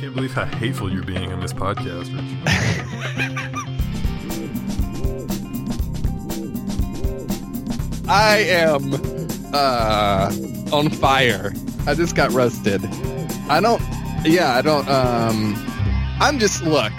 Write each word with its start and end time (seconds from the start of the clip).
can't 0.00 0.14
believe 0.14 0.32
how 0.32 0.46
hateful 0.46 0.90
you're 0.90 1.02
being 1.02 1.30
on 1.30 1.40
this 1.40 1.52
podcast, 1.52 2.08
Rich. 2.14 2.24
I 8.08 8.38
am 8.38 8.94
uh, 9.52 10.32
on 10.74 10.88
fire. 10.88 11.52
I 11.86 11.92
just 11.92 12.16
got 12.16 12.32
roasted. 12.32 12.82
I 13.50 13.60
don't. 13.60 13.82
Yeah, 14.24 14.56
I 14.56 14.62
don't. 14.62 14.88
Um, 14.88 15.54
I'm 16.18 16.38
just 16.38 16.62
look. 16.62 16.92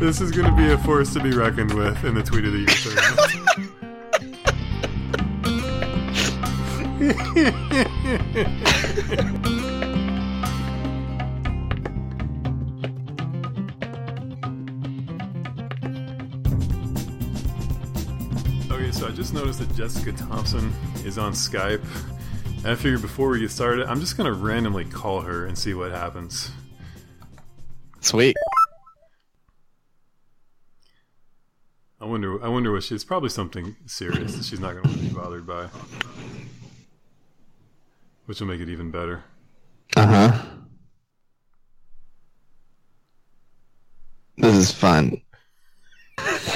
this 0.00 0.20
is 0.20 0.32
going 0.32 0.50
to 0.50 0.56
be 0.56 0.72
a 0.72 0.78
force 0.78 1.12
to 1.12 1.22
be 1.22 1.30
reckoned 1.30 1.74
with 1.74 2.04
in 2.04 2.16
the 2.16 2.24
tweet 2.24 2.44
of 2.44 2.52
the 2.52 2.58
year. 2.58 3.65
okay, 7.06 7.14
so 18.90 19.06
I 19.06 19.12
just 19.12 19.32
noticed 19.34 19.60
that 19.60 19.72
Jessica 19.76 20.10
Thompson 20.14 20.72
is 21.04 21.16
on 21.16 21.32
Skype. 21.32 21.84
And 22.58 22.66
I 22.66 22.74
figured 22.74 23.02
before 23.02 23.28
we 23.28 23.38
get 23.38 23.52
started, 23.52 23.86
I'm 23.86 24.00
just 24.00 24.16
going 24.16 24.26
to 24.26 24.36
randomly 24.36 24.84
call 24.84 25.20
her 25.20 25.46
and 25.46 25.56
see 25.56 25.74
what 25.74 25.92
happens. 25.92 26.50
Sweet. 28.00 28.34
I 32.00 32.04
wonder. 32.04 32.44
I 32.44 32.48
wonder 32.48 32.72
what 32.72 32.82
she's 32.82 33.04
probably 33.04 33.28
something 33.30 33.76
serious 33.86 34.34
that 34.34 34.44
she's 34.44 34.60
not 34.60 34.74
going 34.74 34.88
to 34.88 34.98
be 34.98 35.08
bothered 35.10 35.46
by, 35.46 35.68
which 38.26 38.40
will 38.40 38.48
make 38.48 38.60
it 38.60 38.68
even 38.68 38.90
better. 38.90 39.24
Uh 39.96 40.06
huh. 40.06 40.42
This 44.36 44.56
is 44.56 44.70
fun. 44.70 45.22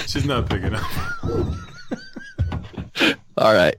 She's 0.06 0.26
not 0.26 0.48
picking 0.50 0.74
up. 0.74 0.84
All 3.38 3.54
right. 3.54 3.76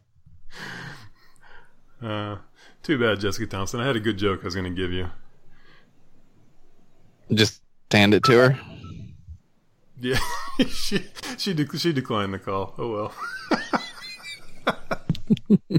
Uh, 2.02 2.38
too 2.82 2.98
bad, 2.98 3.20
Jessica 3.20 3.46
Thompson. 3.46 3.80
I 3.80 3.86
had 3.86 3.96
a 3.96 4.00
good 4.00 4.18
joke 4.18 4.40
I 4.42 4.46
was 4.46 4.56
going 4.56 4.74
to 4.74 4.82
give 4.82 4.92
you. 4.92 5.08
Just 7.32 7.62
hand 7.92 8.14
it 8.14 8.24
to 8.24 8.32
her. 8.34 8.60
Yeah, 10.00 10.18
she 10.68 11.06
she 11.38 11.56
she 11.78 11.94
declined 11.94 12.34
the 12.34 12.40
call. 12.40 12.74
Oh 12.78 13.12
well. 14.68 14.80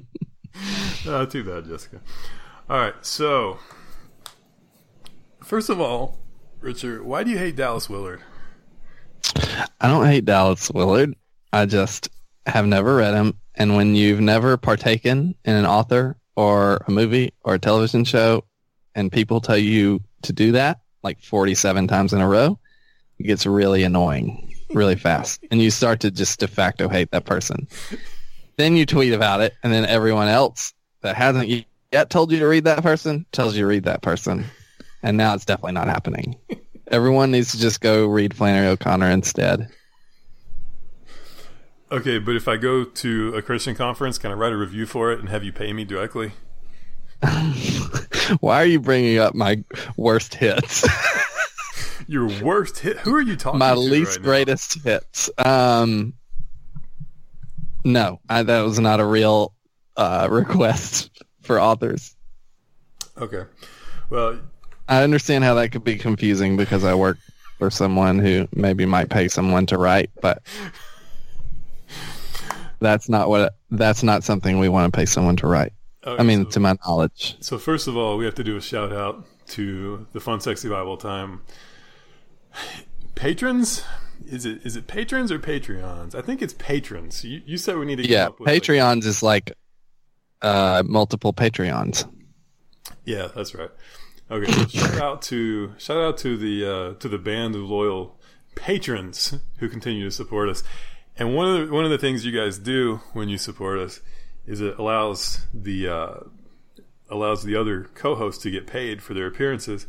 uh, 1.09 1.27
too 1.27 1.45
bad, 1.45 1.67
Jessica. 1.67 2.01
All 2.69 2.79
right, 2.79 2.95
so 3.03 3.59
first 5.43 5.69
of 5.69 5.81
all, 5.81 6.19
Richard, 6.61 7.03
why 7.03 7.25
do 7.25 7.31
you 7.31 7.39
hate 7.39 7.57
Dallas 7.57 7.89
Willard? 7.91 8.23
I 9.81 9.89
don't 9.89 10.07
hate 10.07 10.25
Dallas 10.25 10.71
Willard. 10.71 11.15
I 11.53 11.67
just 11.67 12.09
have 12.47 12.67
never 12.67 12.97
read 12.97 13.15
him. 13.15 13.39
And 13.55 13.77
when 13.77 13.95
you've 13.95 14.21
never 14.21 14.57
partaken 14.57 15.35
in 15.45 15.55
an 15.55 15.67
author 15.67 16.17
or 16.37 16.85
a 16.87 16.91
movie 16.91 17.33
or 17.43 17.55
a 17.55 17.59
television 17.59 18.05
show 18.05 18.45
and 18.95 19.13
people 19.13 19.41
tell 19.41 19.59
you 19.59 20.01
to 20.23 20.33
do 20.33 20.53
that 20.53 20.81
like 21.03 21.21
47 21.21 21.89
times 21.89 22.13
in 22.13 22.21
a 22.21 22.29
row, 22.29 22.59
it 23.19 23.25
gets 23.25 23.45
really 23.45 23.83
annoying 23.83 24.53
really 24.75 24.97
fast. 24.97 25.45
and 25.51 25.61
you 25.61 25.71
start 25.71 26.01
to 26.01 26.11
just 26.11 26.41
de 26.41 26.49
facto 26.49 26.89
hate 26.89 27.11
that 27.11 27.25
person. 27.25 27.67
Then 28.57 28.77
you 28.77 28.87
tweet 28.87 29.13
about 29.13 29.41
it 29.41 29.55
and 29.63 29.73
then 29.73 29.87
everyone 29.87 30.29
else 30.29 30.75
that 31.01 31.17
hasn't 31.17 31.67
yet 31.91 32.11
told 32.11 32.33
you 32.33 32.39
to 32.39 32.47
read 32.47 32.65
that 32.65 32.83
person 32.83 33.27
tells 33.33 33.55
you 33.55 33.63
to 33.63 33.67
read 33.67 33.85
that 33.85 34.03
person. 34.03 34.45
And 35.03 35.17
now 35.17 35.35
it's 35.35 35.45
definitely 35.45 35.73
not 35.73 35.89
happening. 35.89 36.37
Everyone 36.89 37.31
needs 37.31 37.53
to 37.53 37.59
just 37.59 37.81
go 37.81 38.07
read 38.07 38.35
Flannery 38.35 38.69
O'Connor 38.69 39.11
instead. 39.11 39.69
Okay, 41.91 42.19
but 42.19 42.37
if 42.37 42.49
I 42.49 42.57
go 42.57 42.85
to 42.85 43.35
a 43.35 43.43
Christian 43.43 43.75
conference, 43.75 44.17
can 44.17 44.31
I 44.31 44.35
write 44.35 44.53
a 44.53 44.57
review 44.57 44.87
for 44.87 45.13
it 45.13 45.21
and 45.21 45.29
have 45.29 45.45
you 45.45 45.53
pay 45.53 45.73
me 45.73 45.85
directly? 45.85 46.33
Why 48.41 48.63
are 48.63 48.67
you 48.67 48.81
bringing 48.81 49.19
up 49.19 49.35
my 49.35 49.63
worst 49.97 50.35
hits? 50.35 50.89
Your 52.07 52.29
worst 52.43 52.79
hit? 52.79 52.99
Who 52.99 53.15
are 53.15 53.21
you 53.21 53.37
talking 53.37 53.59
my 53.59 53.75
least 53.75 54.19
right 54.19 54.25
greatest 54.25 54.83
hits. 54.83 55.31
Um, 55.39 56.15
no, 57.85 58.21
I, 58.29 58.43
that 58.43 58.61
was 58.63 58.79
not 58.79 59.01
a 59.01 59.05
real 59.05 59.55
uh, 59.97 60.29
request 60.31 61.11
for 61.43 61.61
authors. 61.61 62.17
Okay. 63.19 63.45
Well, 64.11 64.41
I 64.89 65.03
understand 65.03 65.45
how 65.45 65.55
that 65.55 65.71
could 65.71 65.85
be 65.85 65.97
confusing 65.97 66.57
because 66.57 66.85
I 66.85 66.95
work 66.95 67.19
for 67.59 67.71
someone 67.71 68.19
who 68.19 68.49
maybe 68.55 68.87
might 68.87 69.09
pay 69.09 69.29
someone 69.29 69.67
to 69.67 69.79
write, 69.79 70.11
but 70.21 70.43
that's 72.81 73.09
not 73.09 73.29
what 73.29 73.55
that's 73.71 74.03
not 74.03 74.25
something 74.25 74.59
we 74.59 74.69
want 74.69 74.93
to 74.93 74.97
pay 74.97 75.07
someone 75.07 75.37
to 75.37 75.47
write. 75.47 75.73
okay, 76.05 76.21
I 76.21 76.25
mean, 76.25 76.45
so, 76.45 76.51
to 76.51 76.61
my 76.61 76.77
knowledge. 76.85 77.37
so 77.41 77.59
first 77.59 77.87
of 77.87 77.97
all, 77.97 78.19
we 78.19 78.25
have 78.25 78.35
to 78.35 78.45
do 78.45 78.57
a 78.57 78.61
shout 78.61 78.93
out 78.93 79.25
to 79.49 80.07
the 80.13 80.21
Fun 80.21 80.41
Sexy 80.41 80.69
Bible 80.69 80.97
Time 80.97 81.41
patrons. 83.15 83.85
Is 84.27 84.47
it 84.47 84.65
is 84.65 84.77
it 84.77 84.87
patrons 84.87 85.33
or 85.33 85.39
Patreons? 85.39 86.15
I 86.15 86.23
think 86.23 86.43
it's 86.43 86.55
patrons. 86.55 87.25
You, 87.25 87.43
you 87.45 87.57
said 87.57 87.77
we 87.77 87.87
need 87.87 87.97
to 87.97 88.07
Yeah, 88.09 88.29
with 88.29 88.41
like- 88.41 88.63
Patreons 88.63 89.05
is 89.05 89.23
like 89.23 89.53
uh, 90.41 90.83
multiple 90.87 91.33
Patreons. 91.33 92.09
Yeah, 93.05 93.29
that's 93.35 93.55
right. 93.55 93.71
Okay, 94.31 94.51
so 94.53 94.67
shout 94.67 95.01
out 95.03 95.23
to 95.23 95.75
shout 95.79 95.99
out 95.99 96.19
to 96.19 96.37
the 96.37 96.65
uh, 96.65 96.95
to 97.01 97.09
the 97.09 97.19
band 97.19 97.55
of 97.57 97.63
loyal 97.63 98.19
patrons 98.55 99.35
who 99.59 99.69
continue 99.69 100.05
to 100.05 100.11
support 100.11 100.49
us. 100.49 100.63
And 101.19 101.35
one 101.35 101.49
of 101.55 101.67
the, 101.69 101.75
one 101.75 101.85
of 101.85 101.91
the 101.91 101.99
things 101.99 102.25
you 102.25 102.33
guys 102.33 102.59
do 102.59 103.01
when 103.13 103.29
you 103.29 103.37
support 103.39 103.79
us 103.79 104.01
is 104.47 104.61
it 104.61 104.79
allows 104.79 105.47
the 105.53 105.89
uh, 105.89 106.15
allows 107.11 107.43
the 107.43 107.57
other 107.57 107.85
co-hosts 107.95 108.43
to 108.45 108.51
get 108.51 108.67
paid 108.67 109.03
for 109.03 109.15
their 109.15 109.27
appearances. 109.27 109.87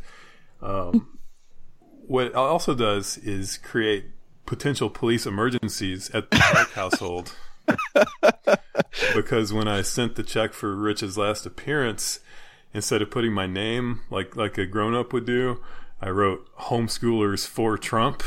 Um, 0.60 1.13
what 2.06 2.26
it 2.26 2.34
also 2.34 2.74
does 2.74 3.18
is 3.18 3.58
create 3.58 4.06
potential 4.46 4.90
police 4.90 5.26
emergencies 5.26 6.10
at 6.10 6.30
the 6.30 6.36
Clark 6.38 6.70
household. 6.74 7.34
because 9.14 9.52
when 9.52 9.68
I 9.68 9.82
sent 9.82 10.16
the 10.16 10.22
check 10.22 10.52
for 10.52 10.74
Rich's 10.74 11.16
last 11.16 11.46
appearance, 11.46 12.20
instead 12.72 13.00
of 13.02 13.10
putting 13.10 13.32
my 13.32 13.46
name 13.46 14.00
like 14.10 14.36
like 14.36 14.58
a 14.58 14.66
grown 14.66 14.94
up 14.94 15.12
would 15.12 15.26
do, 15.26 15.62
I 16.00 16.10
wrote 16.10 16.46
homeschoolers 16.56 17.46
for 17.46 17.78
Trump 17.78 18.22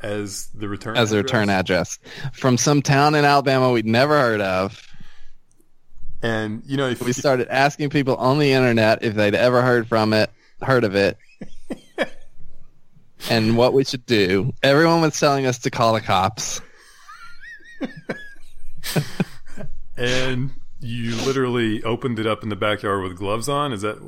as 0.00 0.46
the 0.54 0.68
return 0.68 0.96
as 0.96 1.12
a 1.12 1.18
address. 1.18 1.32
return 1.32 1.50
address 1.50 1.98
from 2.32 2.56
some 2.56 2.80
town 2.82 3.14
in 3.14 3.24
Alabama 3.24 3.72
we'd 3.72 3.84
never 3.84 4.18
heard 4.18 4.40
of. 4.40 4.80
And 6.22 6.62
you 6.66 6.76
know, 6.76 6.88
if 6.88 7.02
We 7.02 7.12
started 7.12 7.48
asking 7.48 7.90
people 7.90 8.16
on 8.16 8.38
the 8.38 8.52
internet 8.52 9.02
if 9.02 9.14
they'd 9.14 9.34
ever 9.34 9.62
heard 9.62 9.86
from 9.86 10.12
it, 10.12 10.30
heard 10.62 10.84
of 10.84 10.94
it, 10.94 11.18
and 13.30 13.56
what 13.56 13.72
we 13.72 13.84
should 13.84 14.06
do. 14.06 14.52
Everyone 14.62 15.00
was 15.00 15.18
telling 15.18 15.46
us 15.46 15.58
to 15.60 15.70
call 15.70 15.92
the 15.94 16.00
cops. 16.00 16.60
and 19.96 20.50
you 20.80 21.14
literally 21.16 21.82
opened 21.84 22.18
it 22.18 22.26
up 22.26 22.42
in 22.42 22.48
the 22.48 22.56
backyard 22.56 23.02
with 23.02 23.16
gloves 23.16 23.48
on. 23.48 23.72
Is 23.72 23.82
that 23.82 23.98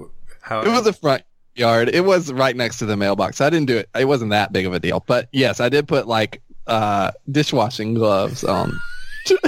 how? 0.41 0.63
It 0.63 0.69
was 0.69 0.85
the 0.85 0.93
front 0.93 1.23
yard. 1.55 1.89
It 1.89 2.05
was 2.05 2.33
right 2.33 2.55
next 2.57 2.79
to 2.79 2.87
the 2.87 2.97
mailbox. 2.97 3.41
I 3.41 3.51
didn't 3.51 3.67
do 3.67 3.77
it. 3.79 3.89
It 3.99 4.07
wasn't 4.07 4.31
that 4.31 4.53
big 4.53 4.67
of 4.67 4.73
a 4.73 4.81
deal. 4.81 5.03
But 5.07 5.29
yes, 5.33 5.61
I 5.61 5.69
did 5.69 5.89
put 5.89 6.07
like 6.07 6.43
uh, 6.67 7.11
dishwashing 7.31 7.95
gloves 7.95 8.45
on 8.45 8.79
to, 9.27 9.39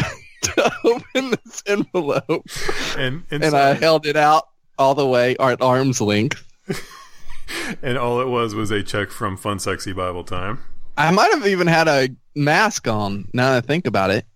to 0.43 0.73
open 0.85 1.31
this 1.31 1.63
envelope. 1.67 2.47
and 2.97 3.25
and, 3.31 3.45
And 3.45 3.55
I 3.55 3.75
held 3.75 4.07
it 4.07 4.17
out 4.17 4.49
all 4.79 4.95
the 4.95 5.07
way 5.07 5.37
or 5.37 5.53
at 5.53 5.63
arm's 5.63 6.01
length. 6.01 6.45
and 7.83 7.99
all 7.99 8.21
it 8.21 8.29
was 8.29 8.55
was 8.55 8.71
a 8.71 8.83
check 8.83 9.11
from 9.11 9.37
Fun 9.37 9.59
Sexy 9.59 9.93
Bible 9.93 10.25
Time. 10.25 10.61
I 10.97 11.11
might 11.11 11.33
have 11.33 11.47
even 11.47 11.67
had 11.67 11.89
a 11.89 12.09
mask 12.35 12.87
on. 12.89 13.29
Now 13.33 13.51
that 13.53 13.65
I 13.65 13.67
think 13.67 13.87
about 13.87 14.11
it, 14.11 14.27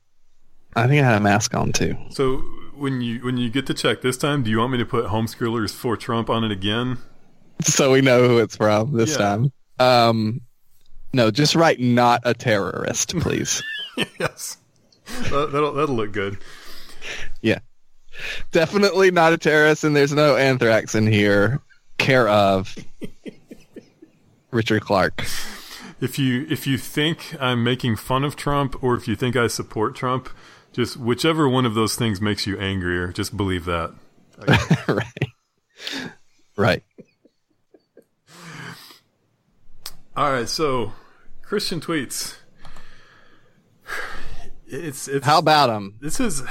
I 0.74 0.86
think 0.86 1.02
I 1.02 1.06
had 1.06 1.16
a 1.16 1.20
mask 1.20 1.54
on 1.54 1.72
too. 1.72 1.96
So 2.10 2.38
when 2.74 3.00
you 3.00 3.24
when 3.24 3.36
you 3.36 3.50
get 3.50 3.66
the 3.66 3.74
check 3.74 4.00
this 4.02 4.16
time, 4.16 4.42
do 4.42 4.50
you 4.50 4.58
want 4.58 4.72
me 4.72 4.78
to 4.78 4.86
put 4.86 5.06
homeschoolers 5.06 5.70
for 5.70 5.96
Trump 5.96 6.30
on 6.30 6.44
it 6.44 6.50
again? 6.52 6.98
So 7.62 7.92
we 7.92 8.00
know 8.02 8.26
who 8.28 8.38
it's 8.38 8.56
from 8.56 8.92
this 8.92 9.12
Yeah. 9.12 9.18
time. 9.18 9.52
Um, 9.78 10.40
no, 11.12 11.30
just 11.30 11.54
write 11.54 11.80
not 11.80 12.20
a 12.24 12.34
terrorist, 12.34 13.18
please. 13.20 13.62
yes, 14.20 14.58
That- 15.30 15.52
that'll 15.52 15.72
that'll 15.72 15.94
look 15.96 16.12
good. 16.12 16.38
yeah. 17.42 17.58
Definitely 18.50 19.10
not 19.10 19.34
a 19.34 19.38
terrorist, 19.38 19.84
and 19.84 19.94
there's 19.94 20.12
no 20.14 20.36
anthrax 20.36 20.94
in 20.94 21.06
here. 21.06 21.60
Care 21.98 22.28
of 22.28 22.76
Richard 24.50 24.82
Clark. 24.82 25.24
If 26.00 26.18
you 26.18 26.46
if 26.50 26.66
you 26.66 26.76
think 26.78 27.34
I'm 27.40 27.64
making 27.64 27.96
fun 27.96 28.22
of 28.24 28.36
Trump 28.36 28.82
or 28.82 28.94
if 28.96 29.08
you 29.08 29.16
think 29.16 29.34
I 29.36 29.46
support 29.46 29.94
Trump, 29.96 30.28
Just 30.72 30.96
whichever 30.98 31.48
one 31.48 31.64
of 31.64 31.74
those 31.74 31.96
things 31.96 32.20
makes 32.20 32.46
you 32.46 32.58
angrier, 32.58 33.12
just 33.12 33.36
believe 33.36 33.64
that. 33.64 33.94
right. 34.88 35.30
Right. 36.56 36.82
All 40.16 40.30
right, 40.32 40.48
so 40.48 40.92
Christian 41.42 41.80
tweets. 41.80 42.36
It's 44.68 45.06
it's 45.06 45.24
How 45.24 45.38
about 45.38 45.70
him? 45.70 45.94
this 46.00 46.18
is 46.18 46.42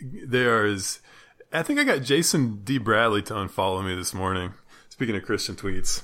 there 0.00 0.64
is 0.64 1.00
I 1.52 1.62
think 1.62 1.78
I 1.78 1.84
got 1.84 2.02
Jason 2.02 2.60
D 2.64 2.78
Bradley 2.78 3.22
to 3.22 3.34
unfollow 3.34 3.84
me 3.84 3.94
this 3.94 4.12
morning. 4.12 4.54
Speaking 4.88 5.16
of 5.16 5.24
Christian 5.24 5.54
tweets, 5.56 6.02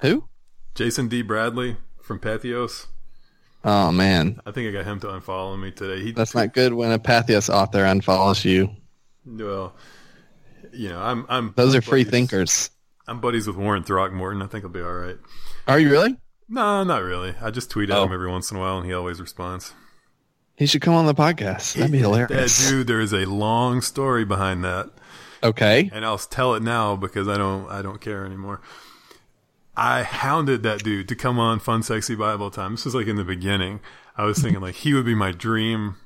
Who? 0.00 0.28
Jason 0.74 1.08
D 1.08 1.22
Bradley 1.22 1.76
from 2.00 2.18
Patheos. 2.18 2.86
Oh 3.64 3.92
man, 3.92 4.40
I 4.46 4.50
think 4.52 4.68
I 4.68 4.72
got 4.72 4.84
him 4.86 5.00
to 5.00 5.06
unfollow 5.08 5.58
me 5.60 5.70
today. 5.70 6.02
He 6.02 6.12
that's 6.12 6.34
not 6.34 6.52
good 6.54 6.72
when 6.74 6.92
a 6.92 6.98
Patheos 6.98 7.52
author 7.52 7.78
unfollows 7.84 8.44
you. 8.44 8.70
well, 9.26 9.74
you 10.72 10.88
know, 10.88 11.00
I'm 11.00 11.26
I'm 11.28 11.52
Those 11.56 11.74
I'm 11.74 11.78
are 11.78 11.82
free 11.82 12.04
thinkers. 12.04 12.70
I'm 13.06 13.20
buddies 13.20 13.46
with 13.46 13.56
Warren 13.56 13.82
Throckmorton. 13.82 14.42
I 14.42 14.46
think 14.46 14.64
I'll 14.64 14.70
be 14.70 14.80
all 14.80 14.92
right. 14.92 15.16
Are 15.66 15.78
you 15.78 15.90
really? 15.90 16.16
No, 16.48 16.84
not 16.84 17.02
really. 17.02 17.34
I 17.40 17.50
just 17.50 17.70
tweet 17.70 17.90
at 17.90 17.96
Oh. 17.96 18.04
him 18.04 18.12
every 18.12 18.30
once 18.30 18.50
in 18.50 18.56
a 18.56 18.60
while, 18.60 18.76
and 18.78 18.86
he 18.86 18.92
always 18.92 19.20
responds. 19.20 19.72
He 20.56 20.66
should 20.66 20.82
come 20.82 20.94
on 20.94 21.06
the 21.06 21.14
podcast. 21.14 21.74
That'd 21.74 21.90
be 21.92 21.98
That 21.98 22.04
hilarious. 22.04 22.68
dude, 22.68 22.86
there 22.86 23.00
is 23.00 23.12
a 23.12 23.24
long 23.24 23.80
story 23.80 24.24
behind 24.24 24.64
that. 24.64 24.90
Okay. 25.42 25.90
and 25.92 26.04
I'll 26.04 26.18
tell 26.18 26.54
it 26.54 26.62
now 26.62 26.94
because 26.94 27.26
I 27.26 27.36
don't 27.36 27.68
I 27.68 27.82
don't 27.82 28.00
care 28.00 28.24
anymore. 28.24 28.60
I 29.76 30.02
hounded 30.02 30.62
that 30.64 30.84
dude 30.84 31.08
to 31.08 31.16
come 31.16 31.38
on 31.38 31.58
Fun 31.58 31.82
Sexy 31.82 32.14
Bible 32.14 32.50
Time. 32.50 32.72
This 32.72 32.84
was 32.84 32.94
like 32.94 33.06
in 33.06 33.16
the 33.16 33.24
beginning. 33.24 33.80
I 34.16 34.24
was 34.24 34.38
thinking 34.38 34.60
like 34.60 34.74
he 34.76 34.92
would 34.92 35.06
be 35.06 35.14
my 35.14 35.32
dream 35.32 35.96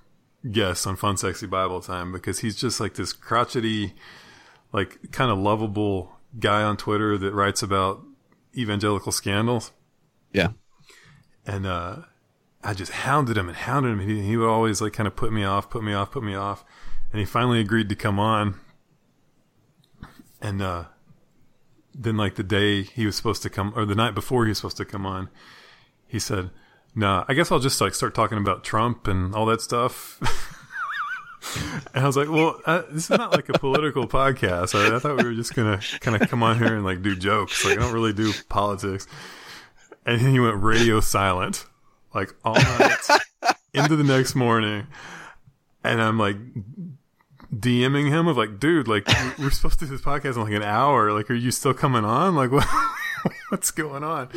guest 0.51 0.87
on 0.87 0.95
Fun 0.97 1.17
Sexy 1.17 1.47
Bible 1.47 1.81
Time 1.81 2.13
because 2.13 2.39
he's 2.39 2.55
just 2.57 2.79
like 2.79 2.95
this 2.95 3.13
crotchety, 3.13 3.95
like 4.73 5.11
kind 5.11 5.31
of 5.33 5.39
lovable 5.39 6.13
guy 6.39 6.63
on 6.63 6.77
Twitter 6.77 7.19
that 7.19 7.33
writes 7.35 7.63
about 7.63 8.03
evangelical 8.57 9.11
scandals. 9.11 9.73
Yeah. 10.33 10.51
And 11.45 11.67
uh, 11.67 11.97
I 12.67 12.75
just 12.75 12.91
hounded 12.91 13.39
him 13.39 13.47
and 13.47 13.57
hounded 13.57 13.93
him. 13.93 14.01
He, 14.01 14.23
he 14.23 14.37
would 14.37 14.49
always 14.49 14.81
like 14.81 14.93
kind 14.93 15.07
of 15.07 15.15
put 15.15 15.33
me 15.33 15.45
off, 15.45 15.71
put 15.71 15.85
me 15.85 15.95
off, 15.95 16.11
put 16.11 16.25
me 16.25 16.35
off. 16.35 16.65
And 17.13 17.21
he 17.21 17.25
finally 17.25 17.61
agreed 17.61 17.89
to 17.91 17.95
come 17.95 18.19
on. 18.19 18.59
And 20.43 20.61
uh, 20.61 20.87
then, 21.95 22.17
like 22.17 22.35
the 22.35 22.43
day 22.43 22.83
he 22.83 23.07
was 23.07 23.15
supposed 23.15 23.45
to 23.45 23.51
come, 23.51 23.73
or 23.77 23.85
the 23.85 23.95
night 23.95 24.17
before 24.17 24.45
he 24.45 24.49
was 24.49 24.59
supposed 24.59 24.79
to 24.79 24.85
come 24.85 25.07
on, 25.07 25.31
he 26.09 26.19
said, 26.19 26.51
"Nah, 26.93 27.25
I 27.29 27.35
guess 27.35 27.53
I'll 27.53 27.61
just 27.61 27.81
like 27.81 27.95
start 27.95 28.17
talking 28.17 28.37
about 28.37 28.65
Trump 28.65 29.07
and 29.07 29.33
all 29.33 29.47
that 29.47 29.61
stuff." 29.61 30.19
and 31.95 32.03
I 32.03 32.07
was 32.07 32.17
like, 32.17 32.29
"Well, 32.29 32.61
uh, 32.67 32.83
this 32.91 33.05
is 33.05 33.11
not 33.11 33.31
like 33.31 33.49
a 33.49 33.59
political 33.61 34.09
podcast. 34.09 34.75
I, 34.75 34.97
I 34.97 34.99
thought 34.99 35.17
we 35.17 35.25
were 35.25 35.35
just 35.35 35.55
gonna 35.55 35.81
kind 36.01 36.21
of 36.21 36.29
come 36.29 36.43
on 36.43 36.59
here 36.59 36.75
and 36.75 36.85
like 36.85 37.01
do 37.01 37.15
jokes. 37.15 37.65
Like 37.65 37.79
I 37.79 37.81
don't 37.81 37.95
really 37.95 38.13
do 38.13 38.33
politics." 38.49 39.07
And 40.05 40.21
then 40.21 40.33
he 40.33 40.41
went 40.41 40.63
radio 40.63 41.01
silent, 41.01 41.65
like 42.17 42.35
all 42.45 42.55
night 42.55 42.99
into 43.75 43.95
the 43.97 44.03
next 44.05 44.35
morning. 44.35 44.87
And 45.85 46.03
I'm 46.03 46.19
like 46.19 46.37
DMing 47.55 48.09
him 48.09 48.27
of 48.27 48.37
like, 48.37 48.59
dude, 48.59 48.89
like 48.89 49.07
we- 49.07 49.45
we're 49.45 49.51
supposed 49.51 49.79
to 49.81 49.85
do 49.87 49.93
this 49.93 50.01
podcast 50.01 50.35
in 50.37 50.43
like 50.43 50.53
an 50.53 50.63
hour. 50.63 51.13
Like, 51.13 51.31
are 51.31 51.35
you 51.35 51.51
still 51.51 51.75
coming 51.75 52.05
on? 52.05 52.35
Like, 52.35 52.51
what, 52.53 52.67
what's 53.51 53.71
going 53.71 54.03
on? 54.03 54.29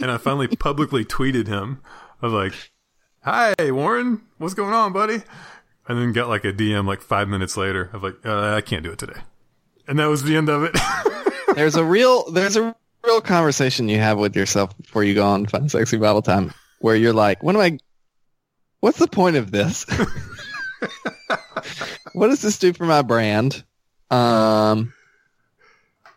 And 0.00 0.10
I 0.10 0.16
finally 0.18 0.48
publicly 0.48 1.04
tweeted 1.04 1.46
him 1.48 1.80
of 2.22 2.32
like, 2.32 2.54
hi, 3.22 3.54
Warren, 3.60 4.22
what's 4.38 4.54
going 4.54 4.72
on, 4.72 4.92
buddy? 4.92 5.22
And 5.88 5.98
then 6.00 6.12
got 6.12 6.28
like 6.28 6.44
a 6.44 6.52
DM 6.52 6.86
like 6.86 7.00
five 7.00 7.28
minutes 7.28 7.56
later 7.56 7.90
of 7.92 8.02
like, 8.02 8.16
uh, 8.24 8.54
I 8.54 8.60
can't 8.60 8.82
do 8.82 8.90
it 8.92 8.98
today. 8.98 9.20
And 9.86 9.98
that 9.98 10.06
was 10.06 10.22
the 10.24 10.36
end 10.36 10.48
of 10.48 10.64
it. 10.64 10.76
There's 11.54 11.76
a 11.76 11.84
real 11.84 12.30
there's 12.32 12.56
a 12.56 12.74
real 13.04 13.20
conversation 13.20 13.88
you 13.88 13.98
have 13.98 14.18
with 14.18 14.34
yourself 14.36 14.76
before 14.78 15.04
you 15.04 15.14
go 15.14 15.24
on 15.26 15.46
Fun 15.46 15.68
Sexy 15.68 15.96
Bible 15.96 16.20
Time 16.22 16.52
where 16.78 16.96
you're 16.96 17.12
like, 17.12 17.42
what 17.42 17.54
am 17.54 17.62
I 17.62 17.78
what's 18.80 18.98
the 18.98 19.08
point 19.08 19.36
of 19.36 19.50
this? 19.50 19.84
what 22.12 22.28
does 22.28 22.42
this 22.42 22.58
do 22.58 22.72
for 22.72 22.84
my 22.84 23.02
brand? 23.02 23.64
Um 24.10 24.92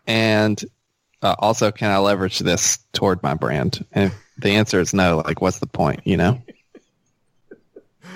and 0.08 0.64
uh, 1.22 1.36
also 1.38 1.72
can 1.72 1.92
I 1.92 1.98
leverage 1.98 2.40
this 2.40 2.80
toward 2.94 3.22
my 3.24 3.34
brand? 3.34 3.86
And 3.92 4.12
if 4.12 4.18
the 4.38 4.52
answer 4.52 4.80
is 4.80 4.94
no, 4.94 5.22
like 5.26 5.42
what's 5.42 5.60
the 5.60 5.68
point, 5.68 6.02
you 6.06 6.18
know? 6.18 6.42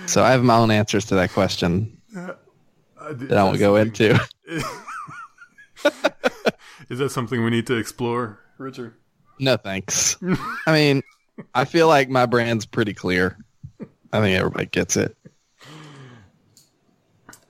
So 0.05 0.23
I 0.23 0.31
have 0.31 0.43
my 0.43 0.55
own 0.55 0.71
answers 0.71 1.05
to 1.05 1.15
that 1.15 1.31
question 1.31 2.01
that 2.11 2.37
I 3.31 3.43
won't 3.43 3.59
go 3.59 3.77
into. 3.77 4.19
Is 6.89 6.99
that 6.99 7.09
something 7.09 7.43
we 7.43 7.49
need 7.49 7.67
to 7.67 7.75
explore, 7.75 8.39
Richard? 8.57 8.93
No 9.39 9.57
thanks. 9.57 10.17
I 10.67 10.71
mean, 10.71 11.01
I 11.53 11.65
feel 11.65 11.87
like 11.87 12.09
my 12.09 12.25
brand's 12.25 12.65
pretty 12.65 12.93
clear. 12.93 13.37
I 14.11 14.19
think 14.21 14.37
everybody 14.37 14.65
gets 14.67 14.97
it. 14.97 15.15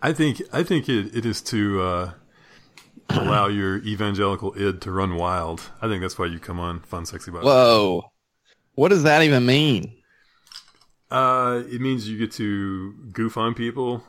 I 0.01 0.13
think 0.13 0.41
I 0.51 0.63
think 0.63 0.89
it, 0.89 1.15
it 1.15 1.25
is 1.25 1.41
to 1.43 1.81
uh, 1.81 2.11
allow 3.09 3.47
your 3.47 3.77
evangelical 3.79 4.53
id 4.57 4.81
to 4.81 4.91
run 4.91 5.15
wild. 5.15 5.61
I 5.81 5.87
think 5.87 6.01
that's 6.01 6.17
why 6.19 6.25
you 6.25 6.39
come 6.39 6.59
on 6.59 6.81
Fun 6.81 7.05
Sexy 7.05 7.31
Bible. 7.31 7.45
Whoa. 7.47 8.11
What 8.75 8.89
does 8.89 9.03
that 9.03 9.23
even 9.23 9.45
mean? 9.45 9.93
Uh, 11.11 11.61
it 11.69 11.79
means 11.79 12.09
you 12.09 12.17
get 12.17 12.31
to 12.33 12.93
goof 13.11 13.37
on 13.37 13.53
people 13.53 14.03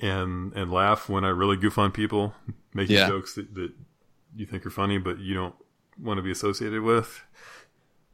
and 0.00 0.52
and 0.54 0.72
laugh 0.72 1.08
when 1.08 1.24
I 1.24 1.28
really 1.28 1.56
goof 1.56 1.78
on 1.78 1.92
people, 1.92 2.34
making 2.74 2.96
Yeah. 2.96 3.08
jokes 3.08 3.34
that, 3.34 3.54
that 3.54 3.72
you 4.34 4.46
think 4.46 4.64
are 4.64 4.70
funny 4.70 4.98
but 4.98 5.18
you 5.18 5.34
don't 5.34 5.54
want 6.00 6.18
to 6.18 6.22
be 6.22 6.30
associated 6.30 6.82
with. 6.82 7.22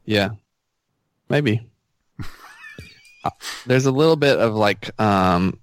Yeah. 0.05 0.29
Maybe. 1.29 1.67
There's 3.65 3.85
a 3.85 3.91
little 3.91 4.15
bit 4.15 4.37
of 4.39 4.55
like, 4.55 4.89
um, 4.99 5.59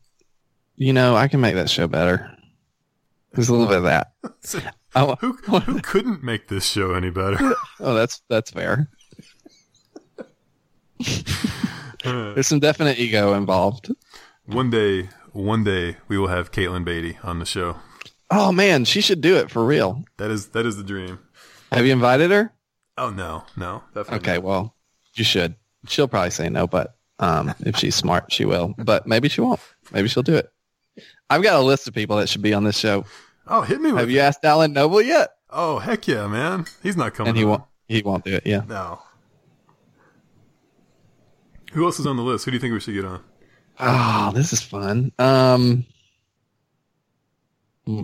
you 0.76 0.92
know, 0.92 1.16
I 1.16 1.28
can 1.28 1.40
make 1.40 1.54
that 1.54 1.70
show 1.70 1.86
better. 1.88 2.30
There's 3.32 3.48
a 3.48 3.52
little 3.52 3.66
bit 3.68 3.78
of 3.78 3.84
that. 3.84 4.12
Oh, 4.98 5.14
Who 5.20 5.32
who 5.34 5.80
couldn't 5.82 6.22
make 6.24 6.48
this 6.48 6.64
show 6.64 6.94
any 6.94 7.10
better? 7.10 7.36
oh 7.80 7.92
that's 7.92 8.22
that's 8.30 8.50
fair. 8.50 8.88
There's 12.02 12.46
some 12.46 12.60
definite 12.60 12.98
ego 12.98 13.34
involved. 13.34 13.90
one 14.46 14.70
day, 14.70 15.10
one 15.32 15.64
day 15.64 15.98
we 16.08 16.16
will 16.16 16.28
have 16.28 16.50
Katelyn 16.50 16.84
Beaty 16.86 17.18
on 17.22 17.40
the 17.40 17.44
show. 17.44 17.76
Oh 18.30 18.52
man, 18.52 18.86
she 18.86 19.02
should 19.02 19.20
do 19.20 19.36
it 19.36 19.50
for 19.50 19.66
real. 19.66 20.04
That 20.16 20.30
is 20.30 20.48
that 20.48 20.64
is 20.64 20.78
the 20.78 20.82
dream. 20.82 21.18
Have 21.72 21.84
you 21.84 21.92
invited 21.92 22.30
her? 22.30 22.52
Oh 22.98 23.10
no, 23.10 23.44
no, 23.56 23.82
definitely. 23.94 24.18
Okay, 24.30 24.38
well, 24.38 24.74
you 25.14 25.24
should. 25.24 25.54
She'll 25.88 26.08
probably 26.08 26.30
say 26.30 26.48
no, 26.48 26.66
but 26.66 26.96
um, 27.18 27.54
if 27.60 27.76
she's 27.76 27.94
smart, 27.94 28.32
she 28.32 28.44
will. 28.44 28.74
But 28.78 29.06
maybe 29.06 29.28
she 29.28 29.40
won't. 29.40 29.60
Maybe 29.92 30.08
she'll 30.08 30.22
do 30.22 30.34
it. 30.36 30.50
I've 31.28 31.42
got 31.42 31.56
a 31.60 31.62
list 31.62 31.86
of 31.88 31.94
people 31.94 32.16
that 32.16 32.28
should 32.28 32.42
be 32.42 32.54
on 32.54 32.64
this 32.64 32.78
show. 32.78 33.04
Oh, 33.46 33.60
hit 33.62 33.80
me 33.80 33.92
with. 33.92 34.00
Have 34.00 34.10
you 34.10 34.20
asked 34.20 34.44
Alan 34.44 34.72
Noble 34.72 35.02
yet? 35.02 35.30
Oh 35.50 35.78
heck 35.78 36.08
yeah, 36.08 36.26
man! 36.26 36.66
He's 36.82 36.96
not 36.96 37.14
coming. 37.14 37.28
And 37.30 37.38
he 37.38 37.44
on. 37.44 37.50
won't. 37.50 37.62
He 37.88 38.02
won't 38.02 38.24
do 38.24 38.34
it. 38.34 38.46
Yeah. 38.46 38.62
No. 38.66 39.00
Who 41.72 41.84
else 41.84 42.00
is 42.00 42.06
on 42.06 42.16
the 42.16 42.22
list? 42.22 42.44
Who 42.44 42.50
do 42.50 42.56
you 42.56 42.60
think 42.60 42.72
we 42.72 42.80
should 42.80 42.94
get 42.94 43.04
on? 43.04 43.22
Oh, 43.78 44.32
this 44.34 44.52
is 44.52 44.62
fun. 44.62 45.12
Um, 45.18 45.84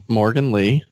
Morgan 0.08 0.52
Lee. 0.52 0.84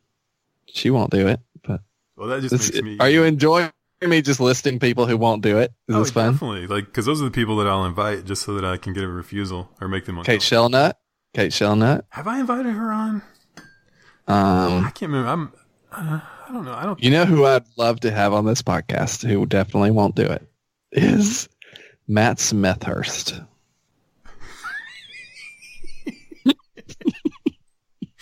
She 0.66 0.90
won't 0.90 1.10
do 1.10 1.28
it. 1.28 1.40
But 1.62 1.82
Well, 2.16 2.28
that 2.28 2.40
just 2.42 2.52
makes 2.72 2.82
me. 2.82 2.96
are 2.98 3.10
you 3.10 3.24
enjoying 3.24 3.70
me 4.08 4.22
just 4.22 4.40
listing 4.40 4.78
people 4.78 5.06
who 5.06 5.16
won't 5.18 5.42
do 5.42 5.58
it? 5.58 5.72
Is 5.88 5.94
Oh, 5.96 5.98
this 6.00 6.10
fun? 6.10 6.32
Definitely, 6.32 6.66
like 6.66 6.86
because 6.86 7.04
those 7.04 7.20
are 7.20 7.24
the 7.26 7.30
people 7.30 7.56
that 7.56 7.66
I'll 7.66 7.84
invite 7.84 8.24
just 8.24 8.42
so 8.42 8.54
that 8.54 8.64
I 8.64 8.76
can 8.78 8.92
get 8.94 9.04
a 9.04 9.08
refusal 9.08 9.70
or 9.80 9.88
make 9.88 10.06
them. 10.06 10.22
Kate. 10.22 10.40
Shellnutt. 10.40 10.94
Kate 11.34 11.52
Shellnutt. 11.52 12.02
Have 12.08 12.26
I 12.26 12.40
invited 12.40 12.72
her 12.72 12.90
on? 12.92 13.22
Um, 14.26 14.84
I 14.86 14.90
can't 14.94 15.12
remember. 15.12 15.28
I'm. 15.28 15.52
Uh, 15.92 16.20
I 16.48 16.52
don't 16.52 16.64
know. 16.64 16.72
I 16.74 16.84
don't. 16.84 17.02
You 17.02 17.10
know 17.10 17.24
who 17.26 17.44
I'd 17.44 17.64
love 17.76 18.00
to 18.00 18.10
have 18.10 18.32
on 18.32 18.46
this 18.46 18.62
podcast 18.62 19.28
who 19.28 19.44
definitely 19.46 19.90
won't 19.90 20.14
do 20.16 20.22
it 20.24 20.48
is 20.92 21.48
Matt 22.08 22.38
Smethurst. 22.38 23.46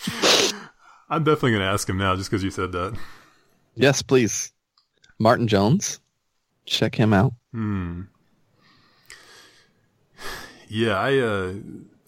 I'm 1.09 1.23
definitely 1.23 1.51
going 1.51 1.61
to 1.61 1.67
ask 1.67 1.87
him 1.89 1.97
now 1.97 2.15
just 2.15 2.29
because 2.29 2.43
you 2.43 2.51
said 2.51 2.71
that. 2.73 2.97
Yes, 3.75 4.01
please. 4.01 4.51
Martin 5.19 5.47
Jones. 5.47 5.99
Check 6.65 6.95
him 6.95 7.13
out. 7.13 7.33
Hmm. 7.51 8.01
Yeah, 10.67 10.97
I. 10.99 11.17
Uh, 11.17 11.53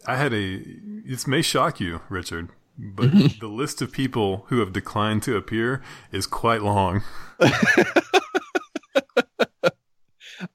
I 0.05 0.15
had 0.17 0.33
a. 0.33 0.63
This 1.05 1.27
may 1.27 1.41
shock 1.41 1.79
you, 1.79 2.01
Richard, 2.09 2.49
but 2.77 3.11
Mm-hmm. 3.11 3.39
the 3.39 3.47
list 3.47 3.81
of 3.81 3.91
people 3.91 4.45
who 4.49 4.59
have 4.59 4.71
declined 4.73 5.23
to 5.23 5.35
appear 5.35 5.81
is 6.11 6.27
quite 6.27 6.61
long. 6.61 7.03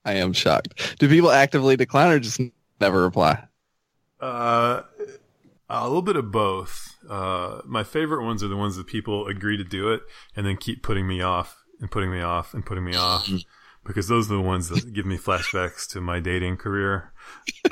I 0.03 0.13
am 0.15 0.33
shocked. 0.33 0.97
Do 0.99 1.07
people 1.07 1.31
actively 1.31 1.75
decline 1.77 2.11
or 2.11 2.19
just 2.19 2.41
never 2.81 3.01
reply? 3.03 3.43
Uh, 4.19 4.81
a 5.69 5.85
little 5.87 6.01
bit 6.01 6.15
of 6.17 6.31
both. 6.31 6.95
Uh, 7.09 7.61
my 7.65 7.83
favorite 7.83 8.23
ones 8.23 8.43
are 8.43 8.47
the 8.49 8.57
ones 8.57 8.75
that 8.75 8.87
people 8.87 9.27
agree 9.27 9.55
to 9.57 9.63
do 9.63 9.91
it 9.91 10.01
and 10.35 10.45
then 10.45 10.57
keep 10.57 10.83
putting 10.83 11.07
me 11.07 11.21
off 11.21 11.63
and 11.79 11.89
putting 11.91 12.11
me 12.11 12.21
off 12.21 12.53
and 12.53 12.65
putting 12.65 12.83
me 12.85 12.95
off 12.95 13.29
because 13.85 14.07
those 14.07 14.29
are 14.31 14.35
the 14.35 14.41
ones 14.41 14.69
that 14.69 14.93
give 14.93 15.05
me 15.05 15.17
flashbacks 15.17 15.87
to 15.89 16.01
my 16.01 16.19
dating 16.19 16.57
career 16.57 17.13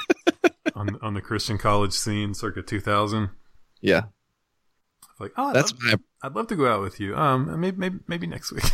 on 0.76 0.98
on 1.02 1.14
the 1.14 1.22
Christian 1.22 1.58
college 1.58 1.94
scene, 1.94 2.34
circa 2.34 2.62
2000. 2.62 3.30
Yeah, 3.82 4.04
Like, 5.20 5.32
oh, 5.38 5.50
I'd 5.50 5.56
that's 5.56 5.72
love, 5.74 5.82
my. 5.84 5.96
I'd 6.24 6.36
love 6.36 6.48
to 6.48 6.56
go 6.56 6.68
out 6.72 6.82
with 6.82 7.00
you. 7.00 7.16
Um, 7.16 7.60
maybe 7.60 7.78
maybe 7.78 8.00
maybe 8.08 8.28
next 8.28 8.52
week. 8.52 8.64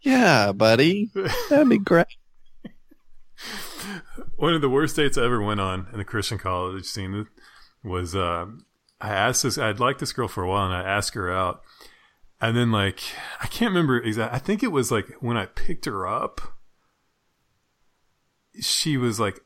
Yeah, 0.00 0.52
buddy, 0.52 1.10
that'd 1.50 1.68
be 1.68 1.78
great. 1.78 2.06
one 4.36 4.54
of 4.54 4.60
the 4.60 4.68
worst 4.70 4.94
dates 4.94 5.18
I 5.18 5.24
ever 5.24 5.42
went 5.42 5.60
on 5.60 5.88
in 5.92 5.98
the 5.98 6.04
Christian 6.04 6.38
college 6.38 6.84
scene 6.84 7.26
was 7.82 8.14
uh, 8.14 8.46
I 9.00 9.08
asked 9.08 9.42
this. 9.42 9.58
I'd 9.58 9.80
liked 9.80 9.98
this 9.98 10.12
girl 10.12 10.28
for 10.28 10.44
a 10.44 10.48
while, 10.48 10.64
and 10.66 10.74
I 10.74 10.82
asked 10.82 11.14
her 11.14 11.32
out, 11.32 11.62
and 12.40 12.56
then 12.56 12.70
like 12.72 13.00
I 13.40 13.46
can't 13.46 13.70
remember 13.70 13.98
exactly. 14.02 14.36
I 14.36 14.38
think 14.40 14.62
it 14.62 14.72
was 14.72 14.90
like 14.90 15.06
when 15.20 15.36
I 15.36 15.46
picked 15.46 15.84
her 15.86 16.06
up, 16.06 16.40
she 18.60 18.96
was 18.96 19.18
like, 19.20 19.40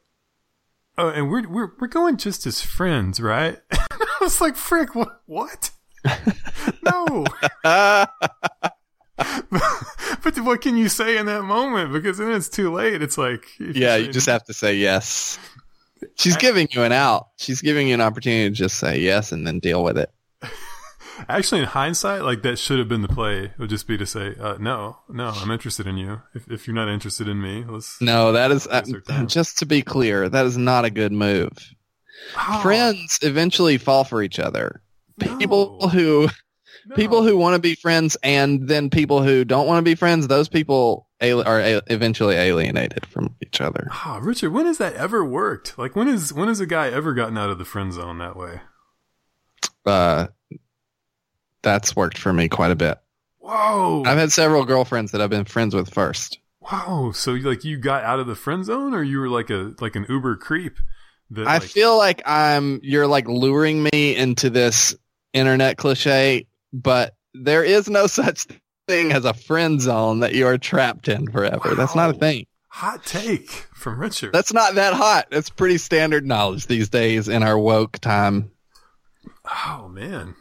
"Oh, 0.99 1.09
and 1.09 1.31
we're 1.31 1.49
we're 1.49 1.73
we're 1.79 1.89
going 1.89 2.17
just 2.17 2.47
as 2.47 2.61
friends, 2.63 3.21
right?" 3.21 3.59
I 3.73 4.19
was 4.21 4.41
like, 4.41 4.57
"Frick, 4.57 4.95
what? 4.95 5.23
What? 5.27 5.71
no." 6.83 7.25
but 9.21 10.39
what 10.41 10.61
can 10.61 10.77
you 10.77 10.89
say 10.89 11.17
in 11.19 11.27
that 11.27 11.43
moment? 11.43 11.93
Because 11.93 12.19
then 12.19 12.33
it's 12.33 12.49
too 12.49 12.73
late. 12.73 13.03
It's 13.03 13.19
like 13.19 13.45
Yeah, 13.59 13.97
say- 13.97 14.03
you 14.07 14.13
just 14.13 14.27
have 14.29 14.45
to 14.45 14.55
say 14.55 14.75
yes. 14.75 15.39
She's 16.17 16.37
giving 16.37 16.67
you 16.73 16.83
an 16.83 16.93
out. 16.93 17.29
She's 17.37 17.61
giving 17.61 17.89
you 17.89 17.95
an 17.95 18.01
opportunity 18.01 18.49
to 18.49 18.55
just 18.55 18.79
say 18.79 18.99
yes 19.01 19.33
and 19.33 19.47
then 19.47 19.59
deal 19.59 19.85
with 19.85 19.99
it. 19.99 20.11
Actually, 21.29 21.61
in 21.61 21.67
hindsight, 21.67 22.23
like 22.23 22.43
that 22.43 22.59
should 22.59 22.79
have 22.79 22.89
been 22.89 23.03
the 23.03 23.09
play. 23.09 23.45
It 23.45 23.59
would 23.59 23.71
just 23.71 23.87
be 23.87 23.97
to 23.99 24.07
say, 24.07 24.35
uh, 24.41 24.57
"No, 24.59 24.99
no, 25.09 25.29
I'm 25.29 25.51
interested 25.51 25.87
in 25.87 25.97
you. 25.99 26.23
If, 26.35 26.49
if 26.51 26.67
you're 26.67 26.75
not 26.75 26.89
interested 26.89 27.29
in 27.29 27.41
me, 27.43 27.65
let's." 27.69 28.01
No, 28.01 28.33
that 28.33 28.51
is 28.51 28.67
uh, 28.67 28.83
Waste 28.85 28.93
their 28.93 29.01
time. 29.01 29.27
just 29.27 29.59
to 29.59 29.67
be 29.67 29.83
clear. 29.83 30.29
That 30.29 30.47
is 30.47 30.57
not 30.57 30.85
a 30.85 30.91
good 30.91 31.13
move. 31.13 31.53
Oh, 32.37 32.61
Friends 32.63 33.19
eventually 33.23 33.79
fall 33.79 34.05
for 34.05 34.23
each 34.23 34.39
other. 34.39 34.83
no, 35.19 35.37
People 35.39 35.89
who 35.89 36.29
no. 36.87 36.97
people 36.97 37.23
who 37.23 37.37
want 37.37 37.55
to 37.55 37.61
be 37.61 37.75
friends 37.75 38.17
and 38.23 38.67
then 38.69 38.89
people 38.91 39.23
who 39.23 39.45
don't 39.45 39.67
want 39.67 39.79
to 39.79 39.89
be 39.91 39.95
friends. 39.95 40.27
Those 40.29 40.49
people 40.49 41.09
al- 41.21 41.43
are 41.47 41.61
a- 41.61 41.83
eventually 41.89 42.35
alienated 42.37 43.05
from 43.07 43.37
each 43.43 43.61
other. 43.61 43.89
Ah, 43.91 44.19
Richard, 44.23 44.53
when 44.53 44.67
has 44.67 44.79
that 44.79 44.95
ever 44.95 45.25
worked? 45.25 45.79
Like, 45.79 45.95
when 45.97 46.09
is 46.09 46.33
when 46.33 46.49
has 46.49 46.61
a 46.61 46.67
guy 46.67 46.89
ever 46.89 47.13
gotten 47.15 47.37
out 47.39 47.51
of 47.51 47.59
the 47.59 47.65
friend 47.67 47.93
zone 47.93 48.19
that 48.19 48.37
way? 48.37 48.61
Uh, 49.87 50.27
that's 51.63 51.95
worked 51.97 52.19
for 52.19 52.33
me 52.33 52.49
quite 52.49 52.71
a 52.71 52.77
bit. 52.77 52.99
Whoa, 53.39 54.03
I've 54.07 54.19
had 54.19 54.33
several 54.33 54.65
girlfriends 54.65 55.13
that 55.13 55.21
I've 55.21 55.31
been 55.31 55.45
friends 55.45 55.75
with 55.75 55.93
first. 55.93 56.39
whoa. 56.61 57.13
So, 57.13 57.35
you- 57.35 57.49
like, 57.49 57.65
you 57.65 57.79
got 57.79 58.05
out 58.05 58.21
of 58.21 58.27
the 58.27 58.35
friend 58.35 58.65
zone, 58.65 58.95
or 58.95 59.03
you 59.03 59.19
were 59.19 59.29
like 59.29 59.51
a 59.51 59.75
like 59.81 59.97
an 59.97 60.07
Uber 60.09 60.37
creep? 60.37 60.79
That, 61.31 61.47
I 61.47 61.55
like, 61.59 61.63
feel 61.63 61.97
like 61.97 62.23
I'm 62.27 62.81
you're 62.83 63.07
like 63.07 63.29
luring 63.29 63.83
me 63.83 64.17
into 64.17 64.51
this 64.51 64.95
internet 65.33 65.77
cliche, 65.77 66.47
but 66.73 67.15
there 67.35 67.63
is 67.65 67.89
no 67.89 68.07
such 68.09 68.47
thing 68.89 69.13
as 69.13 69.25
a 69.25 69.33
friend 69.35 69.81
zone 69.81 70.21
that 70.21 70.35
you 70.35 70.47
are 70.49 70.59
trapped 70.59 71.07
in 71.09 71.31
forever. 71.31 71.75
That's 71.77 71.95
not 71.95 72.11
a 72.11 72.15
thing. 72.15 72.47
hot 72.67 73.05
take 73.07 73.49
from 73.75 74.01
Richard. 74.01 74.33
That's 74.33 74.53
not 74.53 74.75
that 74.75 74.93
hot. 74.95 75.29
It's 75.31 75.51
pretty 75.51 75.79
standard 75.79 76.27
knowledge 76.27 76.67
these 76.67 76.89
days 76.89 77.29
in 77.29 77.43
our 77.45 77.57
woke 77.59 77.99
time. 78.01 78.51
oh 79.67 79.89
man, 79.89 80.35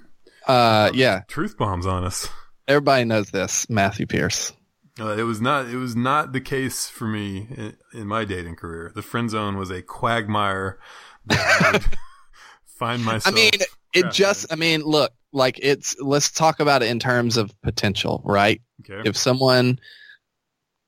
Uh 0.49 0.91
yeah, 0.93 1.21
truth 1.27 1.57
bombs 1.57 1.85
on 1.85 2.03
us. 2.03 2.27
everybody 2.67 3.05
knows 3.05 3.29
this, 3.31 3.69
Matthew 3.69 4.05
Pierce. 4.05 4.51
Uh, 4.99 5.15
it 5.15 5.23
was 5.23 5.39
not. 5.39 5.67
It 5.67 5.77
was 5.77 5.95
not 5.95 6.33
the 6.33 6.41
case 6.41 6.87
for 6.89 7.07
me 7.07 7.47
in, 7.55 7.77
in 7.93 8.07
my 8.07 8.25
dating 8.25 8.55
career. 8.55 8.91
The 8.93 9.01
friend 9.01 9.29
zone 9.29 9.57
was 9.57 9.69
a 9.69 9.81
quagmire 9.81 10.79
that 11.27 11.61
I 11.61 11.71
would 11.71 11.85
find 12.65 13.07
I 13.25 13.31
mean, 13.31 13.51
it 13.93 14.11
just 14.11 14.45
in. 14.45 14.53
I 14.53 14.55
mean, 14.57 14.81
look, 14.81 15.13
like 15.31 15.59
it's 15.61 15.95
let's 15.99 16.31
talk 16.31 16.59
about 16.59 16.83
it 16.83 16.89
in 16.89 16.99
terms 16.99 17.37
of 17.37 17.53
potential, 17.61 18.21
right? 18.25 18.61
okay. 18.81 19.07
if 19.07 19.17
someone 19.17 19.79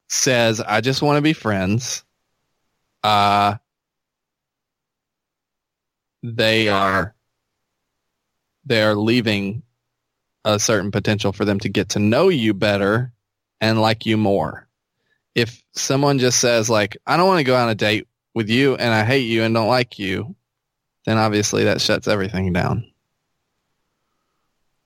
says 0.09 0.59
i 0.61 0.81
just 0.81 1.01
want 1.01 1.17
to 1.17 1.21
be 1.21 1.33
friends 1.33 2.03
uh 3.03 3.55
they 6.23 6.67
are 6.67 7.15
they 8.65 8.81
are 8.83 8.95
leaving 8.95 9.63
a 10.45 10.59
certain 10.59 10.91
potential 10.91 11.31
for 11.31 11.45
them 11.45 11.59
to 11.59 11.69
get 11.69 11.89
to 11.89 11.99
know 11.99 12.29
you 12.29 12.53
better 12.53 13.13
and 13.59 13.79
like 13.79 14.05
you 14.05 14.17
more 14.17 14.67
if 15.35 15.63
someone 15.73 16.19
just 16.19 16.39
says 16.39 16.69
like 16.69 16.97
i 17.05 17.15
don't 17.15 17.27
want 17.27 17.39
to 17.39 17.43
go 17.43 17.55
on 17.55 17.69
a 17.69 17.75
date 17.75 18.07
with 18.33 18.49
you 18.49 18.75
and 18.75 18.93
i 18.93 19.03
hate 19.03 19.27
you 19.27 19.43
and 19.43 19.53
don't 19.53 19.67
like 19.67 19.99
you 19.99 20.35
then 21.05 21.17
obviously 21.17 21.65
that 21.65 21.81
shuts 21.81 22.07
everything 22.07 22.51
down 22.51 22.85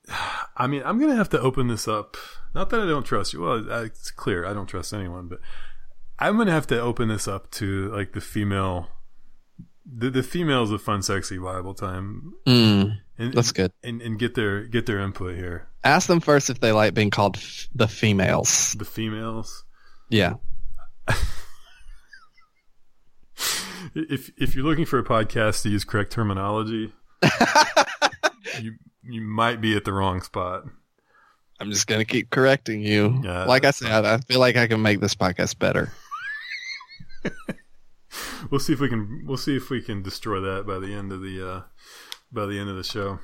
I 0.57 0.67
mean, 0.67 0.81
I'm 0.85 0.99
gonna 0.99 1.15
have 1.15 1.29
to 1.29 1.39
open 1.39 1.67
this 1.67 1.87
up. 1.87 2.17
Not 2.53 2.69
that 2.69 2.79
I 2.79 2.85
don't 2.85 3.03
trust 3.03 3.33
you. 3.33 3.41
Well, 3.41 3.83
it's 3.83 4.11
clear 4.11 4.45
I 4.45 4.53
don't 4.53 4.67
trust 4.67 4.93
anyone, 4.93 5.27
but 5.27 5.39
I'm 6.19 6.37
gonna 6.37 6.51
have 6.51 6.67
to 6.67 6.79
open 6.79 7.09
this 7.09 7.27
up 7.27 7.51
to 7.51 7.91
like 7.91 8.13
the 8.13 8.21
female, 8.21 8.89
the 9.85 10.09
the 10.09 10.23
females 10.23 10.71
a 10.71 10.79
fun, 10.79 11.01
sexy 11.01 11.37
Bible 11.37 11.73
time, 11.73 12.33
mm, 12.47 12.97
and 13.17 13.33
that's 13.33 13.51
good 13.51 13.71
and, 13.83 14.01
and 14.01 14.19
get 14.19 14.35
their 14.35 14.63
get 14.65 14.85
their 14.85 14.99
input 14.99 15.35
here. 15.35 15.67
ask 15.83 16.07
them 16.07 16.19
first 16.19 16.49
if 16.49 16.59
they 16.59 16.71
like 16.71 16.93
being 16.93 17.09
called 17.09 17.37
f- 17.37 17.67
the 17.73 17.87
females 17.87 18.75
The 18.77 18.85
females. 18.85 19.63
yeah 20.09 20.33
if 23.95 24.31
if 24.37 24.55
you're 24.55 24.65
looking 24.65 24.85
for 24.85 24.99
a 24.99 25.03
podcast 25.03 25.61
to 25.63 25.69
use 25.69 25.83
correct 25.83 26.11
terminology, 26.11 26.93
you 28.61 28.73
you 29.03 29.21
might 29.21 29.61
be 29.61 29.75
at 29.75 29.85
the 29.85 29.93
wrong 29.93 30.21
spot. 30.21 30.63
I'm 31.59 31.71
just 31.71 31.87
gonna 31.87 32.05
keep 32.05 32.29
correcting 32.29 32.81
you. 32.81 33.21
Yeah, 33.23 33.45
like 33.45 33.63
I 33.65 33.71
said, 33.71 34.05
I 34.05 34.17
feel 34.17 34.39
like 34.39 34.57
I 34.57 34.67
can 34.67 34.81
make 34.81 34.99
this 34.99 35.15
podcast 35.15 35.59
better. 35.59 35.91
We'll 38.49 38.59
see 38.59 38.71
if 38.73 38.79
we 38.79 38.87
can 38.87 39.23
we'll 39.25 39.35
see 39.37 39.57
if 39.57 39.69
we 39.69 39.81
can 39.81 40.01
destroy 40.03 40.39
that 40.39 40.65
by 40.67 40.77
the 40.79 40.93
end 40.93 41.11
of 41.11 41.21
the 41.21 41.45
uh 41.45 41.61
by 42.31 42.45
the 42.45 42.59
end 42.59 42.69
of 42.69 42.75
the 42.75 42.83
show. 42.83 43.19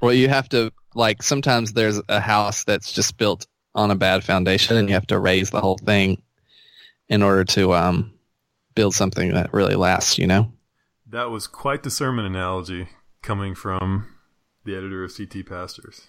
Well, 0.00 0.12
you 0.12 0.28
have 0.28 0.48
to 0.50 0.72
like 0.94 1.22
sometimes 1.22 1.72
there's 1.72 2.00
a 2.08 2.20
house 2.20 2.64
that's 2.64 2.92
just 2.92 3.16
built 3.16 3.46
on 3.74 3.90
a 3.90 3.96
bad 3.96 4.24
foundation, 4.24 4.76
and 4.76 4.88
you 4.88 4.94
have 4.94 5.06
to 5.08 5.18
raise 5.18 5.50
the 5.50 5.60
whole 5.60 5.78
thing 5.78 6.22
in 7.08 7.22
order 7.22 7.44
to 7.44 7.74
um 7.74 8.12
build 8.74 8.94
something 8.94 9.32
that 9.34 9.52
really 9.52 9.74
lasts. 9.74 10.18
You 10.18 10.26
know. 10.26 10.52
That 11.06 11.30
was 11.30 11.46
quite 11.46 11.82
the 11.82 11.90
sermon 11.90 12.24
analogy 12.26 12.88
coming 13.22 13.54
from 13.54 14.06
the 14.64 14.76
editor 14.76 15.02
of 15.04 15.16
CT 15.16 15.46
Pastors. 15.46 16.02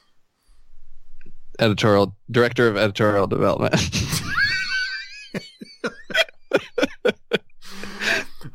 Editorial 1.57 2.15
director 2.29 2.67
of 2.67 2.77
editorial 2.77 3.27
development. 3.27 3.75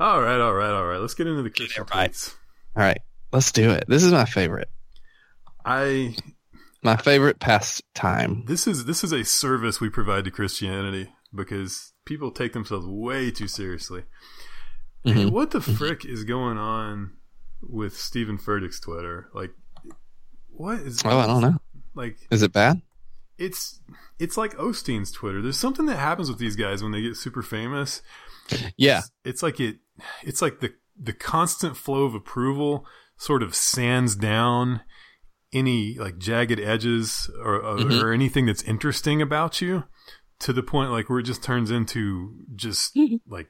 All 0.01 0.21
right, 0.21 0.41
all 0.41 0.53
right, 0.53 0.73
all 0.73 0.87
right. 0.87 0.99
Let's 0.99 1.15
get 1.15 1.27
into 1.27 1.43
the 1.43 1.51
Christian 1.51 1.85
right. 1.95 2.35
All 2.77 2.83
right, 2.83 2.99
let's 3.35 3.53
do 3.53 3.71
it. 3.71 3.85
This 3.89 4.03
is 4.05 4.13
my 4.13 4.25
favorite. 4.25 4.69
I 5.65 6.17
My 6.83 6.97
favorite 6.97 7.41
pastime. 7.41 8.45
this 8.47 8.67
is 8.67 8.85
this 8.87 9.03
is 9.05 9.13
a 9.13 9.25
service 9.25 9.81
we 9.81 9.89
provide 9.91 10.25
to 10.25 10.31
Christianity 10.31 11.13
because 11.35 11.93
people 12.05 12.31
take 12.31 12.53
themselves 12.53 12.87
way 12.87 13.31
too 13.31 13.49
seriously. 13.49 14.05
Hey, 15.05 15.13
Mhm. 15.27 15.33
what 15.33 15.51
the 15.51 15.61
frick 15.61 16.05
is 16.05 16.25
going 16.25 16.57
on 16.59 17.15
with 17.61 17.97
Steven 17.97 18.39
Furtick's 18.39 18.81
Twitter? 18.81 19.29
Like, 19.35 19.53
what 20.49 20.81
is? 20.81 21.03
Oh, 21.05 21.19
I 21.19 21.27
don't 21.27 21.43
know. 21.43 21.59
Like, 21.95 22.19
Is 22.31 22.43
it 22.43 22.53
bad? 22.53 22.81
it's 23.39 23.81
it's 24.19 24.37
like 24.37 24.55
Osteen's 24.57 25.11
Twitter. 25.11 25.43
There's 25.43 25.59
something 25.59 25.87
that 25.87 25.97
happens 25.99 26.29
with 26.29 26.39
these 26.39 26.57
guys 26.57 26.83
when 26.83 26.93
they 26.93 27.03
get 27.03 27.17
super 27.17 27.43
famous. 27.43 28.01
Yeah. 28.77 28.99
It's, 28.99 29.11
it's 29.25 29.43
like 29.43 29.59
it. 29.61 29.79
It's 30.23 30.41
like 30.43 30.61
the 30.61 30.75
the 31.01 31.13
constant 31.13 31.77
flow 31.77 32.05
of 32.05 32.15
approval 32.15 32.87
sort 33.17 33.43
of 33.43 33.55
sands 33.55 34.17
down 34.17 34.81
any 35.53 35.97
like 35.99 36.19
jagged 36.19 36.59
edges 36.61 37.31
or 37.43 37.55
or, 37.57 37.77
Mhm. 37.79 38.03
or 38.03 38.13
anything 38.13 38.47
that's 38.47 38.63
interesting 38.63 39.23
about 39.23 39.61
you 39.61 39.85
to 40.41 40.53
the 40.53 40.63
point 40.63 40.91
like 40.91 41.09
where 41.09 41.21
it 41.21 41.25
just 41.25 41.43
turns 41.43 41.71
into 41.71 42.37
just 42.57 42.95
Mhm. 42.97 43.21
like 43.27 43.49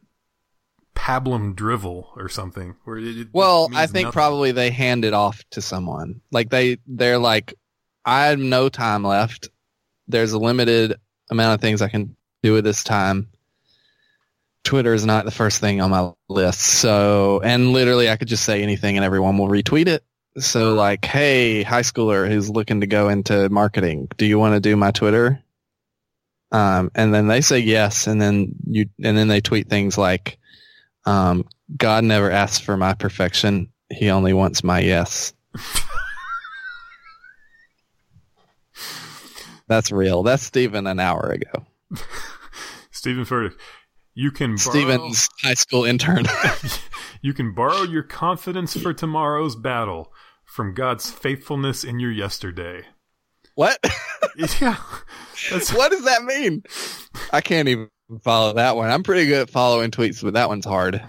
pablum 0.95 1.57
drivel 1.57 2.13
or 2.17 2.29
something. 2.29 2.77
Where 2.85 2.99
it, 2.99 3.05
it 3.19 3.29
Well, 3.33 3.69
I 3.75 3.87
think 3.87 4.05
nothing. 4.07 4.13
probably 4.13 4.53
they 4.53 4.71
hand 4.71 5.05
it 5.05 5.13
off 5.13 5.43
to 5.53 5.61
someone. 5.63 6.21
Like 6.31 6.51
they 6.51 6.79
they're 6.87 7.19
like, 7.19 7.55
I 8.05 8.27
have 8.27 8.39
no 8.39 8.69
time 8.69 9.03
left. 9.03 9.49
There's 10.07 10.33
a 10.33 10.39
limited 10.39 10.95
amount 11.31 11.55
of 11.55 11.61
things 11.61 11.81
I 11.83 11.89
can 11.89 12.17
do 12.43 12.53
with 12.53 12.65
this 12.65 12.85
time. 12.85 13.29
Twitter 14.65 14.95
is 14.95 15.05
not 15.05 15.25
the 15.27 15.31
first 15.31 15.61
thing 15.61 15.81
on 15.81 15.91
my 15.91 16.11
list. 16.29 16.61
So, 16.61 17.41
and 17.45 17.73
literally 17.73 18.11
I 18.11 18.17
could 18.17 18.29
just 18.29 18.45
say 18.45 18.63
anything 18.63 18.97
and 18.97 19.05
everyone 19.05 19.39
will 19.39 19.49
retweet 19.49 19.87
it. 19.87 20.03
So 20.39 20.75
like, 20.75 21.05
hey, 21.05 21.63
high 21.63 21.83
schooler 21.83 22.27
who's 22.29 22.51
looking 22.51 22.81
to 22.81 22.87
go 22.87 23.09
into 23.09 23.49
marketing, 23.51 24.09
do 24.17 24.27
you 24.27 24.39
want 24.39 24.55
to 24.55 24.61
do 24.61 24.75
my 24.75 24.91
Twitter? 24.91 25.41
Um, 26.51 26.91
and 26.95 27.15
then 27.15 27.29
they 27.29 27.41
say 27.41 27.59
yes. 27.61 28.07
And 28.07 28.21
then 28.21 28.55
you, 28.67 28.87
and 29.03 29.17
then 29.17 29.29
they 29.29 29.41
tweet 29.41 29.69
things 29.69 29.97
like, 29.99 30.39
um, 31.05 31.45
God 31.77 32.05
never 32.05 32.31
asks 32.31 32.59
for 32.59 32.77
my 32.77 32.95
perfection. 32.95 33.71
He 33.91 34.11
only 34.11 34.33
wants 34.33 34.65
my 34.65 34.81
yes. 34.81 35.35
That's 39.69 39.93
real. 39.93 40.23
That's 40.23 40.43
Steven 40.43 40.87
an 40.87 41.01
hour 41.01 41.31
ago. 41.31 41.67
Steven 42.91 43.25
Furtick. 43.25 43.55
You 44.15 44.31
can 44.31 44.51
borrow, 44.51 44.57
Steven's 44.57 45.29
high 45.43 45.55
school 45.55 45.85
intern. 45.85 46.25
you 47.23 47.35
can 47.35 47.53
borrow 47.55 47.83
your 47.83 48.03
confidence 48.05 48.77
for 48.77 48.93
tomorrow's 48.93 49.57
battle 49.57 50.13
from 50.45 50.75
God's 50.75 51.11
faithfulness 51.11 51.83
in 51.85 51.99
your 51.99 52.13
yesterday. 52.13 52.83
what? 53.55 53.79
Yeah. 54.61 54.77
That's 55.51 55.73
what 55.73 55.93
does 55.93 56.05
that 56.07 56.25
mean? 56.25 56.65
I 57.33 57.41
can't 57.41 57.69
even 57.69 57.89
follow 58.23 58.55
that 58.55 58.75
one. 58.75 58.91
I'm 58.91 59.05
pretty 59.05 59.27
good 59.27 59.43
at 59.43 59.51
following 59.51 59.93
tweets, 59.93 60.23
but 60.25 60.35
that 60.35 60.49
one's 60.49 60.65
hard. 60.65 61.01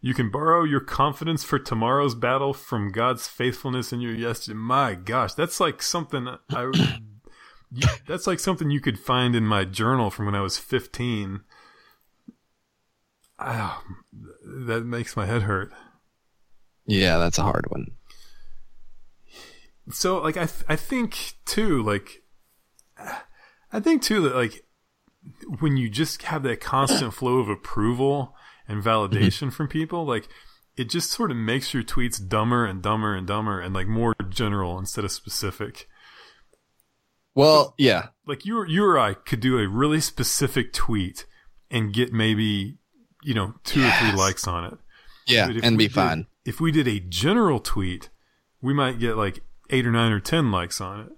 You 0.00 0.14
can 0.14 0.30
borrow 0.30 0.62
your 0.62 0.78
confidence 0.80 1.42
for 1.42 1.58
tomorrow's 1.58 2.14
battle 2.14 2.54
from 2.54 2.92
God's 2.92 3.26
faithfulness 3.26 3.92
in 3.92 4.00
your 4.00 4.14
yesterday. 4.14 4.56
My 4.56 4.94
gosh, 4.94 5.34
that's 5.34 5.58
like 5.58 5.82
something 5.82 6.28
I. 6.50 6.70
you- 7.72 7.88
that's 8.06 8.28
like 8.28 8.38
something 8.38 8.70
you 8.70 8.80
could 8.80 8.98
find 8.98 9.34
in 9.34 9.44
my 9.44 9.64
journal 9.64 10.10
from 10.10 10.26
when 10.26 10.36
I 10.36 10.40
was 10.40 10.56
15. 10.56 11.40
Ah, 13.38 13.82
that 14.66 14.84
makes 14.84 15.16
my 15.16 15.26
head 15.26 15.42
hurt. 15.42 15.72
Yeah, 16.86 17.18
that's 17.18 17.38
a 17.38 17.42
hard 17.42 17.66
one. 17.68 17.86
So, 19.90 20.20
like, 20.20 20.36
I 20.36 20.46
th- 20.46 20.64
I 20.68 20.76
think 20.76 21.34
too, 21.44 21.82
like, 21.82 22.22
I 23.72 23.80
think 23.80 24.02
too 24.02 24.22
that 24.22 24.34
like 24.34 24.64
when 25.60 25.76
you 25.76 25.88
just 25.88 26.22
have 26.22 26.42
that 26.44 26.60
constant 26.60 27.14
flow 27.14 27.38
of 27.38 27.48
approval 27.48 28.34
and 28.66 28.82
validation 28.82 29.52
from 29.52 29.68
people, 29.68 30.04
like 30.06 30.28
it 30.76 30.88
just 30.88 31.10
sort 31.10 31.30
of 31.30 31.36
makes 31.36 31.74
your 31.74 31.82
tweets 31.82 32.26
dumber 32.26 32.64
and 32.64 32.82
dumber 32.82 33.14
and 33.14 33.26
dumber 33.26 33.60
and 33.60 33.74
like 33.74 33.86
more 33.86 34.14
general 34.28 34.78
instead 34.78 35.04
of 35.04 35.12
specific. 35.12 35.88
Well, 37.34 37.74
yeah. 37.78 38.08
Like 38.26 38.44
you 38.44 38.58
or 38.58 38.66
you 38.66 38.84
or 38.84 38.98
I 38.98 39.14
could 39.14 39.40
do 39.40 39.58
a 39.58 39.68
really 39.68 40.00
specific 40.00 40.72
tweet 40.72 41.26
and 41.70 41.92
get 41.92 42.12
maybe 42.12 42.77
you 43.22 43.34
know 43.34 43.54
two 43.64 43.84
or 43.84 43.90
three 43.90 44.12
likes 44.12 44.46
on 44.46 44.64
it. 44.72 44.78
Yeah, 45.26 45.48
and 45.62 45.76
be 45.78 45.84
did- 45.84 45.94
fine. 45.94 46.26
If 46.44 46.60
we 46.60 46.72
did 46.72 46.88
a 46.88 46.98
general 47.00 47.60
tweet, 47.60 48.08
we 48.62 48.72
might 48.72 48.98
get 48.98 49.16
like 49.16 49.40
eight 49.70 49.86
or 49.86 49.90
nine 49.92 50.12
or 50.12 50.20
ten 50.20 50.50
likes 50.50 50.80
on 50.80 51.00
it. 51.00 51.12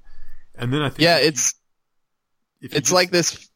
And 0.56 0.72
then 0.72 0.82
I 0.82 0.88
think 0.88 1.00
Yeah, 1.00 1.18
it's 1.18 1.54
it's 2.60 2.74
just- 2.74 2.92
like 2.92 3.10
this 3.10 3.48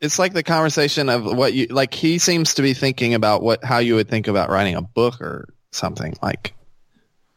it's 0.00 0.18
like 0.18 0.34
the 0.34 0.42
conversation 0.42 1.08
of 1.08 1.24
what 1.24 1.54
you 1.54 1.66
like 1.68 1.94
he 1.94 2.18
seems 2.18 2.54
to 2.54 2.62
be 2.62 2.74
thinking 2.74 3.14
about 3.14 3.42
what 3.42 3.64
how 3.64 3.78
you 3.78 3.94
would 3.94 4.08
think 4.08 4.28
about 4.28 4.50
writing 4.50 4.74
a 4.74 4.82
book 4.82 5.20
or 5.22 5.54
something 5.70 6.14
like 6.22 6.52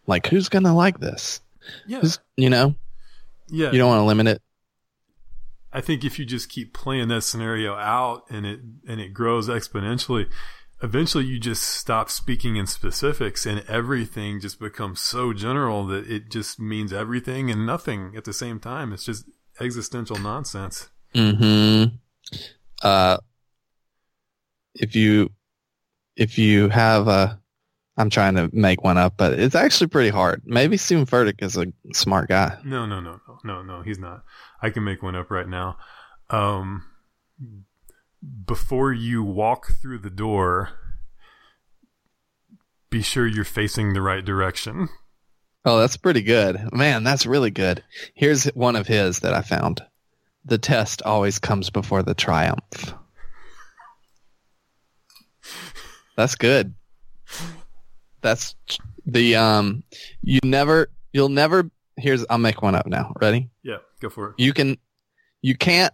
like 0.06 0.28
who's 0.28 0.50
going 0.50 0.64
to 0.64 0.74
like 0.74 1.00
this? 1.00 1.40
yeah, 1.86 2.00
Who's, 2.02 2.20
you 2.36 2.50
know, 2.50 2.76
yeah. 3.50 3.72
you 3.72 3.78
don't 3.78 3.90
want 3.90 4.00
to 4.02 4.06
limit 4.06 4.28
it. 4.28 4.42
I 5.74 5.82
think 5.82 6.04
if 6.04 6.18
you 6.18 6.26
just 6.26 6.50
keep 6.50 6.74
playing 6.74 7.10
that 7.10 7.22
scenario 7.24 7.76
out 7.76 8.24
and 8.30 8.46
it 8.46 8.60
and 8.88 9.02
it 9.02 9.14
grows 9.14 9.50
exponentially, 9.50 10.28
eventually 10.82 11.26
you 11.26 11.40
just 11.40 11.64
stop 11.64 12.10
speaking 12.10 12.56
in 12.56 12.68
specifics 12.68 13.46
and 13.46 13.64
everything 13.68 14.40
just 14.40 14.60
becomes 14.60 15.00
so 15.00 15.34
general 15.34 15.86
that 15.88 16.10
it 16.10 16.30
just 16.30 16.60
means 16.60 16.94
everything 16.94 17.52
and 17.52 17.66
nothing 17.66 18.14
at 18.16 18.24
the 18.24 18.34
same 18.34 18.60
time. 18.60 18.94
It's 18.94 19.04
just 19.06 19.26
existential 19.60 20.18
nonsense. 20.18 20.90
Mhm. 21.14 22.00
Uh 22.82 23.18
if 24.75 24.96
you 24.96 25.32
if 26.16 26.38
you 26.38 26.70
have 26.70 27.08
a 27.08 27.40
I'm 27.98 28.10
trying 28.12 28.36
to 28.36 28.50
make 28.53 28.83
one 28.83 28.98
up, 28.98 29.16
but 29.18 29.40
it's 29.40 29.55
actually 29.55 29.88
pretty 29.88 30.10
hard. 30.10 30.44
Maybe 30.46 30.77
Steven 30.77 31.05
Furtick 31.07 31.42
is 31.42 31.57
a 31.57 31.66
smart 31.94 32.29
guy. 32.29 32.57
No, 32.64 32.86
no, 32.86 33.00
no, 33.00 33.20
no, 33.27 33.40
no, 33.44 33.64
no. 33.64 33.81
He's 33.81 33.98
not. 33.98 34.24
I 34.62 34.70
can 34.70 34.83
make 34.83 35.01
one 35.01 35.16
up 35.16 35.31
right 35.31 35.48
now. 35.48 35.77
Um, 36.29 36.86
before 38.46 38.94
you 38.94 39.24
walk 39.24 39.72
through 39.81 40.00
the 40.00 40.12
door, 40.12 40.70
be 42.90 43.01
sure 43.01 43.25
you're 43.25 43.44
facing 43.44 43.94
the 43.94 44.01
right 44.01 44.24
direction. 44.24 44.90
Oh, 45.66 45.79
that's 45.79 45.98
pretty 45.98 46.22
good. 46.22 46.72
Man, 46.72 47.03
that's 47.03 47.25
really 47.25 47.51
good. 47.51 47.83
Here's 48.14 48.46
one 48.46 48.75
of 48.75 48.88
his 48.88 49.20
that 49.22 49.33
I 49.33 49.42
found. 49.42 49.81
The 50.46 50.57
test 50.57 51.01
always 51.01 51.40
comes 51.40 51.70
before 51.70 52.03
the 52.03 52.14
triumph. 52.14 52.94
That's 56.16 56.36
good. 56.36 56.74
That's 58.27 58.55
the 59.05 59.37
um 59.37 59.83
you 60.22 60.42
never 60.44 60.90
you'll 61.13 61.29
never 61.29 61.72
here's 61.96 62.25
I'll 62.29 62.37
make 62.37 62.61
one 62.61 62.75
up 62.75 62.85
now. 62.85 63.13
Ready? 63.22 63.50
Yeah, 63.63 63.77
go 64.01 64.09
for 64.09 64.31
it. 64.31 64.35
You 64.37 64.51
can 64.51 64.77
you 65.42 65.55
can't 65.55 65.94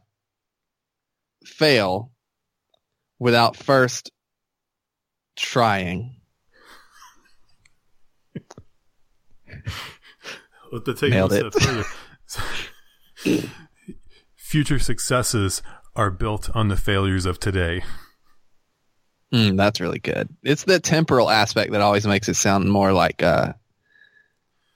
fail 1.45 2.11
without 3.19 3.55
first 3.55 4.11
trying. 5.35 6.15
Let 10.71 10.85
the 10.85 10.95
take 10.95 11.11
Nailed 11.11 11.33
it. 11.33 11.53
further. 11.53 11.83
Future 14.35 14.79
successes 14.79 15.61
are 15.95 16.09
built 16.09 16.49
on 16.55 16.69
the 16.69 16.77
failures 16.77 17.27
of 17.27 17.39
today. 17.39 17.83
Mm, 19.33 19.57
that's 19.57 19.79
really 19.81 19.99
good. 19.99 20.29
It's 20.43 20.63
the 20.63 20.79
temporal 20.79 21.29
aspect 21.29 21.71
that 21.71 21.81
always 21.81 22.05
makes 22.05 22.29
it 22.29 22.35
sound 22.35 22.69
more 22.69 22.93
like 22.93 23.23
uh, 23.23 23.53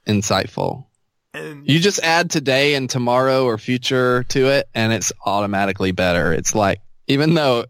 insightful. 0.08 0.86
And 1.34 1.70
You 1.70 1.80
just 1.80 2.00
add 2.00 2.32
today 2.32 2.74
and 2.76 2.89
tomorrow 2.89 3.46
or 3.46 3.58
future 3.58 4.24
to 4.30 4.48
it, 4.48 4.67
and 4.74 4.91
it's 4.93 5.12
automatically 5.26 5.91
better. 5.91 6.34
It's 6.34 6.56
like 6.56 6.82
even 7.08 7.36
though 7.36 7.65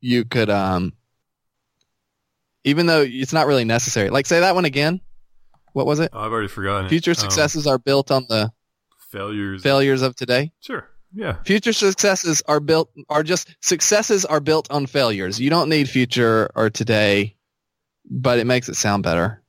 you 0.00 0.24
could, 0.24 0.48
um, 0.48 0.94
even 2.64 2.86
though 2.86 3.02
it's 3.06 3.32
not 3.32 3.46
really 3.46 3.64
necessary. 3.64 4.08
Like 4.10 4.26
say 4.26 4.40
that 4.40 4.54
one 4.54 4.64
again. 4.64 5.00
What 5.74 5.84
was 5.84 6.00
it? 6.00 6.10
oh, 6.14 6.20
I've 6.20 6.32
already 6.32 6.48
forgotten. 6.48 6.86
it. 6.86 6.88
Future 6.88 7.10
Um, 7.10 7.16
successes 7.16 7.66
are 7.66 7.78
built 7.78 8.10
on 8.10 8.24
the 8.30 8.50
failures. 9.10 9.62
failures 9.62 10.00
of 10.00 10.16
today. 10.16 10.52
sure. 10.60 10.88
Yeah. 11.16 11.36
Future 11.44 11.72
successes 11.72 12.42
are 12.46 12.60
built 12.60 12.90
are 13.08 13.22
just 13.22 13.56
successes 13.60 14.26
are 14.26 14.38
built 14.38 14.70
on 14.70 14.84
failures. 14.86 15.40
You 15.40 15.48
don't 15.48 15.70
need 15.70 15.88
future 15.88 16.50
or 16.54 16.68
today, 16.68 17.36
but 18.08 18.38
it 18.38 18.44
makes 18.44 18.68
it 18.68 18.74
sound 18.74 19.02
better, 19.02 19.42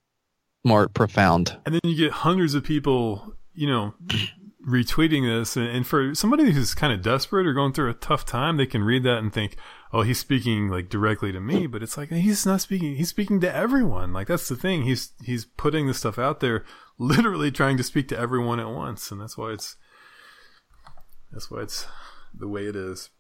more 0.64 0.88
profound. 0.88 1.58
And 1.66 1.76
then 1.76 1.82
you 1.84 1.98
get 1.98 2.14
hundreds 2.14 2.54
of 2.54 2.64
people, 2.64 3.36
you 3.54 3.68
know, 3.68 3.94
retweeting 4.68 5.28
this. 5.28 5.58
And, 5.58 5.68
and 5.68 5.86
for 5.86 6.16
somebody 6.16 6.52
who's 6.52 6.74
kind 6.74 6.94
of 6.94 7.02
desperate 7.02 7.46
or 7.46 7.54
going 7.54 7.74
through 7.74 7.90
a 7.90 7.96
tough 7.96 8.26
time, 8.26 8.56
they 8.56 8.66
can 8.66 8.86
read 8.86 9.04
that 9.04 9.18
and 9.18 9.34
think, 9.34 9.58
oh, 9.92 10.04
he's 10.04 10.20
speaking 10.20 10.70
like 10.70 10.88
directly 10.88 11.34
to 11.34 11.42
me. 11.42 11.68
But 11.68 11.84
it's 11.84 11.98
like, 11.98 12.12
he's 12.12 12.46
not 12.46 12.62
speaking, 12.62 12.96
he's 12.96 13.10
speaking 13.10 13.42
to 13.42 13.54
everyone. 13.54 14.14
Like, 14.14 14.28
that's 14.28 14.48
the 14.48 14.56
thing. 14.56 14.84
He's, 14.84 15.12
he's 15.22 15.44
putting 15.44 15.88
this 15.88 15.98
stuff 15.98 16.18
out 16.18 16.40
there, 16.40 16.64
literally 16.98 17.52
trying 17.52 17.76
to 17.76 17.84
speak 17.84 18.08
to 18.08 18.18
everyone 18.18 18.62
at 18.62 18.70
once. 18.70 19.12
And 19.12 19.20
that's 19.20 19.38
why 19.38 19.52
it's, 19.52 19.76
that's 21.38 21.52
why 21.52 21.62
it's 21.62 21.86
the 22.34 22.48
way 22.48 22.66
it 22.66 22.76
is. 22.76 23.12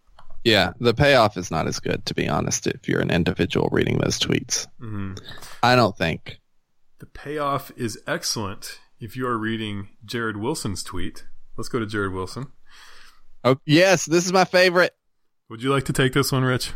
Yeah, 0.43 0.71
the 0.79 0.95
payoff 0.95 1.37
is 1.37 1.51
not 1.51 1.67
as 1.67 1.79
good 1.79 2.03
to 2.07 2.15
be 2.15 2.27
honest 2.27 2.65
if 2.65 2.89
you're 2.89 2.99
an 2.99 3.11
individual 3.11 3.69
reading 3.71 3.99
those 3.99 4.19
tweets. 4.19 4.65
hmm 4.79 5.13
I 5.61 5.75
don't 5.75 5.95
think. 5.95 6.39
The 6.97 7.05
payoff 7.05 7.71
is 7.77 8.01
excellent 8.07 8.79
if 8.99 9.15
you 9.15 9.27
are 9.27 9.37
reading 9.37 9.89
Jared 10.03 10.37
Wilson's 10.37 10.81
tweet. 10.81 11.25
Let's 11.57 11.69
go 11.69 11.77
to 11.77 11.85
Jared 11.85 12.11
Wilson. 12.11 12.47
Oh, 13.43 13.57
yes, 13.67 14.05
this 14.05 14.25
is 14.25 14.33
my 14.33 14.45
favorite. 14.45 14.95
Would 15.49 15.61
you 15.61 15.69
like 15.69 15.85
to 15.85 15.93
take 15.93 16.13
this 16.13 16.31
one, 16.31 16.43
Rich? 16.43 16.71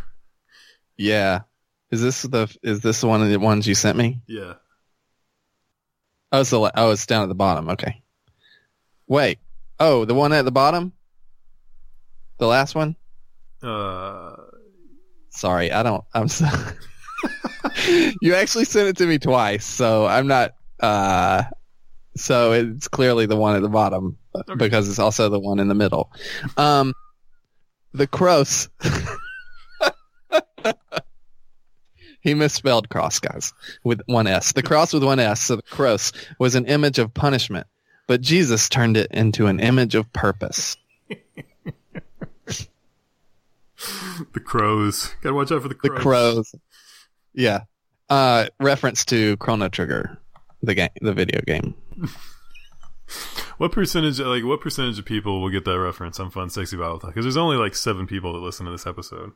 Yeah. 0.96 1.42
Is 1.90 2.04
this 2.04 2.22
the 2.22 2.56
is 2.62 2.82
this 2.82 3.04
one 3.04 3.24
of 3.24 3.30
the 3.30 3.40
ones 3.40 3.68
you 3.68 3.74
sent 3.74 3.98
me? 3.98 4.22
Yeah. 4.28 4.54
Oh, 6.32 6.44
so 6.44 6.70
oh, 6.72 6.92
it's 6.92 7.08
down 7.08 7.24
at 7.24 7.30
the 7.30 7.36
bottom. 7.36 7.70
Okay. 7.70 8.04
Wait. 9.08 9.40
Oh, 9.80 10.06
the 10.06 10.14
one 10.14 10.32
at 10.34 10.46
the 10.46 10.52
bottom? 10.52 10.94
The 12.42 12.48
last 12.48 12.74
one? 12.74 12.96
Uh, 13.62 14.36
Sorry, 15.30 15.72
I 15.72 15.84
don't. 15.84 16.04
I'm 16.12 16.28
so. 16.28 16.48
you 18.20 18.34
actually 18.34 18.66
sent 18.66 18.88
it 18.90 18.98
to 18.98 19.06
me 19.06 19.20
twice, 19.20 19.64
so 19.64 20.08
I'm 20.08 20.26
not. 20.26 20.56
uh 20.80 21.44
So 22.16 22.54
it's 22.54 22.88
clearly 22.88 23.28
the 23.28 23.36
one 23.36 23.56
at 23.56 23.62
the 23.62 23.70
bottom 23.70 24.18
because 24.58 24.90
it's 24.90 24.98
also 24.98 25.30
the 25.30 25.40
one 25.40 25.60
in 25.60 25.68
the 25.68 25.76
middle. 25.76 26.12
Um, 26.58 26.96
the 27.94 28.08
Cross. 28.08 28.70
he 32.22 32.34
misspelled 32.34 32.90
cross, 32.90 33.20
guys, 33.20 33.54
with 33.84 34.02
one 34.08 34.26
S. 34.26 34.54
The 34.54 34.64
cross 34.64 34.94
with 34.94 35.04
one 35.04 35.20
S, 35.20 35.42
so 35.42 35.58
the 35.58 35.62
cross 35.62 36.12
was 36.40 36.56
an 36.56 36.66
image 36.66 36.98
of 36.98 37.14
punishment, 37.14 37.68
but 38.08 38.22
Jesus 38.22 38.68
turned 38.68 38.98
it 38.98 39.12
into 39.12 39.46
an 39.46 39.60
image 39.60 39.94
of 39.94 40.12
purpose. 40.12 40.76
the 44.34 44.40
crows. 44.40 45.14
Gotta 45.22 45.36
watch 45.36 45.52
out 45.52 45.62
for 45.62 45.68
the 45.68 45.76
crows. 45.76 45.96
The 45.96 46.02
crows. 46.02 46.56
Yeah. 47.34 47.62
Uh, 48.10 48.48
reference 48.60 49.06
to 49.06 49.38
Chrono 49.38 49.70
Trigger, 49.70 50.18
the 50.62 50.76
game, 50.76 50.90
the 51.02 51.14
video 51.14 51.42
game. 51.46 51.76
What 53.58 53.74
percentage, 53.74 54.20
like, 54.20 54.44
what 54.44 54.60
percentage 54.60 54.98
of 54.98 55.06
people 55.06 55.40
will 55.40 55.52
get 55.52 55.66
that 55.66 55.80
reference 55.80 56.20
on 56.20 56.32
Fun 56.32 56.50
Sexy 56.50 56.78
Battle 56.78 56.98
Talk? 56.98 57.12
Because 57.12 57.26
there's 57.26 57.38
only 57.38 57.58
like 57.58 57.76
seven 57.76 58.08
people 58.08 58.34
that 58.34 58.40
listen 58.40 58.66
to 58.66 58.72
this 58.72 58.88
episode. 58.88 59.34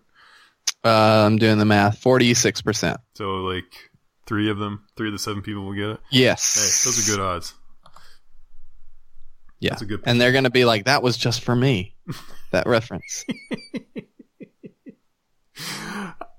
Uh, 0.83 1.25
I'm 1.27 1.37
doing 1.37 1.59
the 1.59 1.65
math. 1.65 1.99
Forty-six 1.99 2.61
percent. 2.61 2.97
So, 3.13 3.35
like, 3.43 3.91
three 4.25 4.49
of 4.49 4.57
them, 4.57 4.85
three 4.95 5.09
of 5.09 5.13
the 5.13 5.19
seven 5.19 5.43
people 5.43 5.63
will 5.63 5.73
get 5.73 5.89
it. 5.89 5.99
Yes. 6.09 6.55
Hey, 6.55 6.89
those 6.89 7.07
are 7.07 7.11
good 7.11 7.23
odds. 7.23 7.53
Yeah. 9.59 9.69
That's 9.71 9.83
a 9.83 9.85
good 9.85 10.01
and 10.05 10.19
they're 10.19 10.31
going 10.31 10.43
to 10.45 10.49
be 10.49 10.65
like, 10.65 10.85
that 10.85 11.03
was 11.03 11.17
just 11.17 11.43
for 11.43 11.55
me. 11.55 11.95
that 12.51 12.67
reference. 12.67 13.25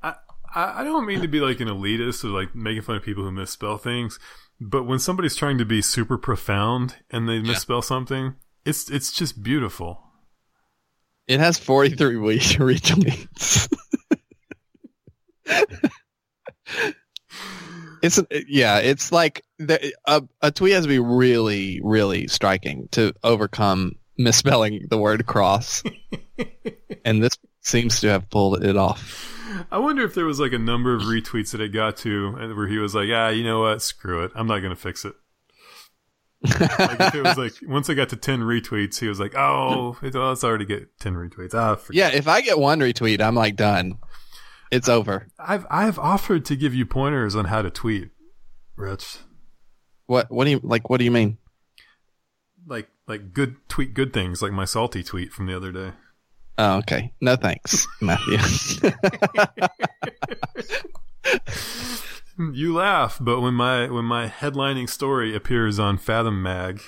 I, 0.02 0.80
I 0.80 0.84
don't 0.84 1.06
mean 1.06 1.20
to 1.20 1.28
be 1.28 1.40
like 1.40 1.60
an 1.60 1.68
elitist 1.68 2.24
or 2.24 2.28
like 2.28 2.54
making 2.54 2.82
fun 2.82 2.96
of 2.96 3.02
people 3.02 3.24
who 3.24 3.30
misspell 3.30 3.76
things, 3.76 4.18
but 4.60 4.84
when 4.84 4.98
somebody's 4.98 5.36
trying 5.36 5.58
to 5.58 5.64
be 5.64 5.82
super 5.82 6.16
profound 6.16 6.96
and 7.10 7.28
they 7.28 7.40
misspell 7.40 7.82
something, 7.82 8.36
it's 8.64 8.90
it's 8.90 9.12
just 9.12 9.42
beautiful. 9.42 10.02
It 11.26 11.40
has 11.40 11.58
43 11.58 12.16
we- 12.16 12.38
retweets. 12.38 13.68
it's 18.02 18.20
yeah, 18.48 18.78
it's 18.78 19.12
like 19.12 19.44
the, 19.58 19.92
a, 20.06 20.22
a 20.40 20.50
tweet 20.50 20.72
has 20.72 20.84
to 20.84 20.88
be 20.88 20.98
really, 20.98 21.80
really 21.82 22.28
striking 22.28 22.88
to 22.92 23.12
overcome 23.22 23.92
misspelling 24.16 24.86
the 24.88 24.98
word 24.98 25.26
cross, 25.26 25.82
and 27.04 27.22
this 27.22 27.36
seems 27.66 28.00
to 28.00 28.08
have 28.08 28.30
pulled 28.30 28.62
it 28.64 28.76
off. 28.76 29.32
I 29.70 29.78
wonder 29.78 30.04
if 30.04 30.14
there 30.14 30.24
was 30.24 30.38
like 30.38 30.52
a 30.52 30.58
number 30.58 30.94
of 30.94 31.02
retweets 31.02 31.52
that 31.52 31.60
it 31.60 31.72
got 31.72 31.96
to 31.98 32.36
and 32.38 32.56
where 32.56 32.68
he 32.68 32.78
was 32.78 32.94
like, 32.94 33.08
ah, 33.12 33.28
you 33.28 33.44
know 33.44 33.60
what, 33.60 33.82
screw 33.82 34.24
it, 34.24 34.32
I'm 34.34 34.46
not 34.46 34.60
gonna 34.60 34.76
fix 34.76 35.04
it. 35.04 35.14
like 36.42 37.00
if 37.00 37.14
it 37.14 37.22
was 37.22 37.38
like 37.38 37.52
once 37.62 37.88
I 37.90 37.94
got 37.94 38.10
to 38.10 38.16
ten 38.16 38.40
retweets, 38.40 39.00
he 39.00 39.08
was 39.08 39.18
like, 39.18 39.34
"Oh, 39.34 39.96
it's, 40.02 40.14
well, 40.14 40.32
it's 40.32 40.44
already 40.44 40.66
get 40.66 40.98
ten 41.00 41.14
retweets." 41.14 41.54
Ah, 41.54 41.76
Yeah, 41.90 42.10
if 42.10 42.28
I 42.28 42.42
get 42.42 42.58
one 42.58 42.78
retweet, 42.78 43.20
I'm 43.22 43.34
like 43.34 43.56
done. 43.56 43.98
It's 44.70 44.88
over. 44.88 45.28
I've 45.38 45.66
I've 45.70 45.98
offered 45.98 46.44
to 46.44 46.56
give 46.56 46.74
you 46.74 46.84
pointers 46.84 47.34
on 47.34 47.46
how 47.46 47.62
to 47.62 47.70
tweet, 47.70 48.10
Rich. 48.76 49.16
What? 50.04 50.30
What 50.30 50.44
do 50.44 50.50
you 50.50 50.60
like? 50.62 50.90
What 50.90 50.98
do 50.98 51.04
you 51.04 51.10
mean? 51.10 51.38
Like 52.66 52.88
like 53.08 53.32
good 53.32 53.56
tweet 53.68 53.94
good 53.94 54.12
things, 54.12 54.42
like 54.42 54.52
my 54.52 54.66
salty 54.66 55.02
tweet 55.02 55.32
from 55.32 55.46
the 55.46 55.56
other 55.56 55.72
day. 55.72 55.92
Oh, 56.58 56.78
okay. 56.78 57.12
No 57.20 57.36
thanks, 57.36 57.86
Matthew. 58.00 58.38
You 62.38 62.74
laugh, 62.74 63.16
but 63.18 63.40
when 63.40 63.54
my 63.54 63.88
when 63.88 64.04
my 64.04 64.28
headlining 64.28 64.90
story 64.90 65.34
appears 65.34 65.78
on 65.78 65.96
Fathom 65.96 66.42
Mag, 66.42 66.82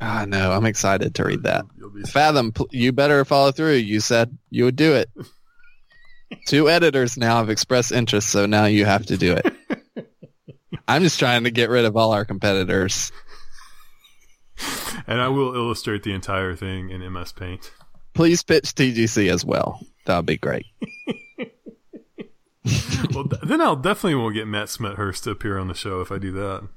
Ah, 0.00 0.24
no, 0.28 0.50
I'm 0.52 0.66
excited 0.66 1.14
to 1.16 1.24
read 1.24 1.44
that. 1.44 1.64
Fathom, 2.08 2.50
pl- 2.52 2.68
you 2.72 2.90
better 2.92 3.24
follow 3.24 3.52
through. 3.52 3.74
You 3.74 4.00
said 4.00 4.36
you 4.50 4.64
would 4.64 4.74
do 4.76 4.94
it. 4.94 5.08
Two 6.48 6.68
editors 6.68 7.16
now 7.16 7.36
have 7.36 7.48
expressed 7.48 7.92
interest, 7.92 8.28
so 8.28 8.44
now 8.46 8.64
you 8.64 8.84
have 8.84 9.06
to 9.06 9.16
do 9.16 9.34
it. 9.34 10.06
I'm 10.88 11.02
just 11.02 11.18
trying 11.20 11.44
to 11.44 11.50
get 11.52 11.70
rid 11.70 11.84
of 11.84 11.96
all 11.96 12.12
our 12.12 12.24
competitors. 12.24 13.12
and 15.06 15.20
I 15.20 15.28
will 15.28 15.54
illustrate 15.54 16.02
the 16.02 16.12
entire 16.12 16.54
thing 16.56 16.90
in 16.90 17.12
MS 17.12 17.32
Paint. 17.32 17.70
Please 18.18 18.42
pitch 18.42 18.64
TGC 18.74 19.30
as 19.30 19.44
well. 19.44 19.80
That 20.06 20.16
would 20.16 20.26
be 20.26 20.36
great. 20.38 20.66
Well, 23.14 23.24
then 23.44 23.60
I'll 23.60 23.76
definitely 23.76 24.16
will 24.16 24.30
get 24.32 24.46
Matt 24.48 24.66
Smethurst 24.66 25.22
to 25.22 25.30
appear 25.30 25.56
on 25.56 25.68
the 25.68 25.74
show 25.74 26.00
if 26.00 26.10
I 26.12 26.18
do 26.18 26.32
that. 26.32 26.68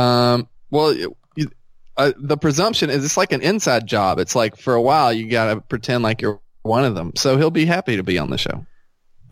Um, 0.00 0.48
well, 0.70 0.94
you- 0.94 1.16
uh, 1.96 2.12
the 2.16 2.36
presumption 2.36 2.88
is 2.90 3.04
it's 3.04 3.16
like 3.16 3.32
an 3.32 3.42
inside 3.42 3.86
job. 3.86 4.18
It's 4.20 4.34
like 4.36 4.56
for 4.56 4.74
a 4.74 4.80
while 4.80 5.12
you 5.12 5.28
got 5.28 5.52
to 5.52 5.60
pretend 5.60 6.02
like 6.04 6.22
you're 6.22 6.40
one 6.62 6.84
of 6.84 6.94
them. 6.94 7.12
So 7.16 7.36
he'll 7.36 7.50
be 7.50 7.66
happy 7.66 7.96
to 7.96 8.02
be 8.04 8.18
on 8.18 8.30
the 8.30 8.38
show. 8.38 8.64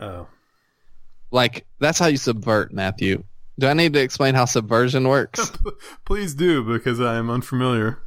Oh, 0.01 0.27
Like 1.31 1.65
that's 1.79 1.97
how 1.97 2.07
you 2.07 2.17
subvert, 2.17 2.73
Matthew. 2.73 3.23
Do 3.57 3.67
I 3.67 3.73
need 3.73 3.93
to 3.93 4.01
explain 4.01 4.35
how 4.35 4.45
subversion 4.45 5.07
works? 5.07 5.51
please 6.05 6.35
do 6.35 6.61
because 6.63 6.99
I 6.99 7.15
am 7.15 7.29
unfamiliar. 7.29 7.99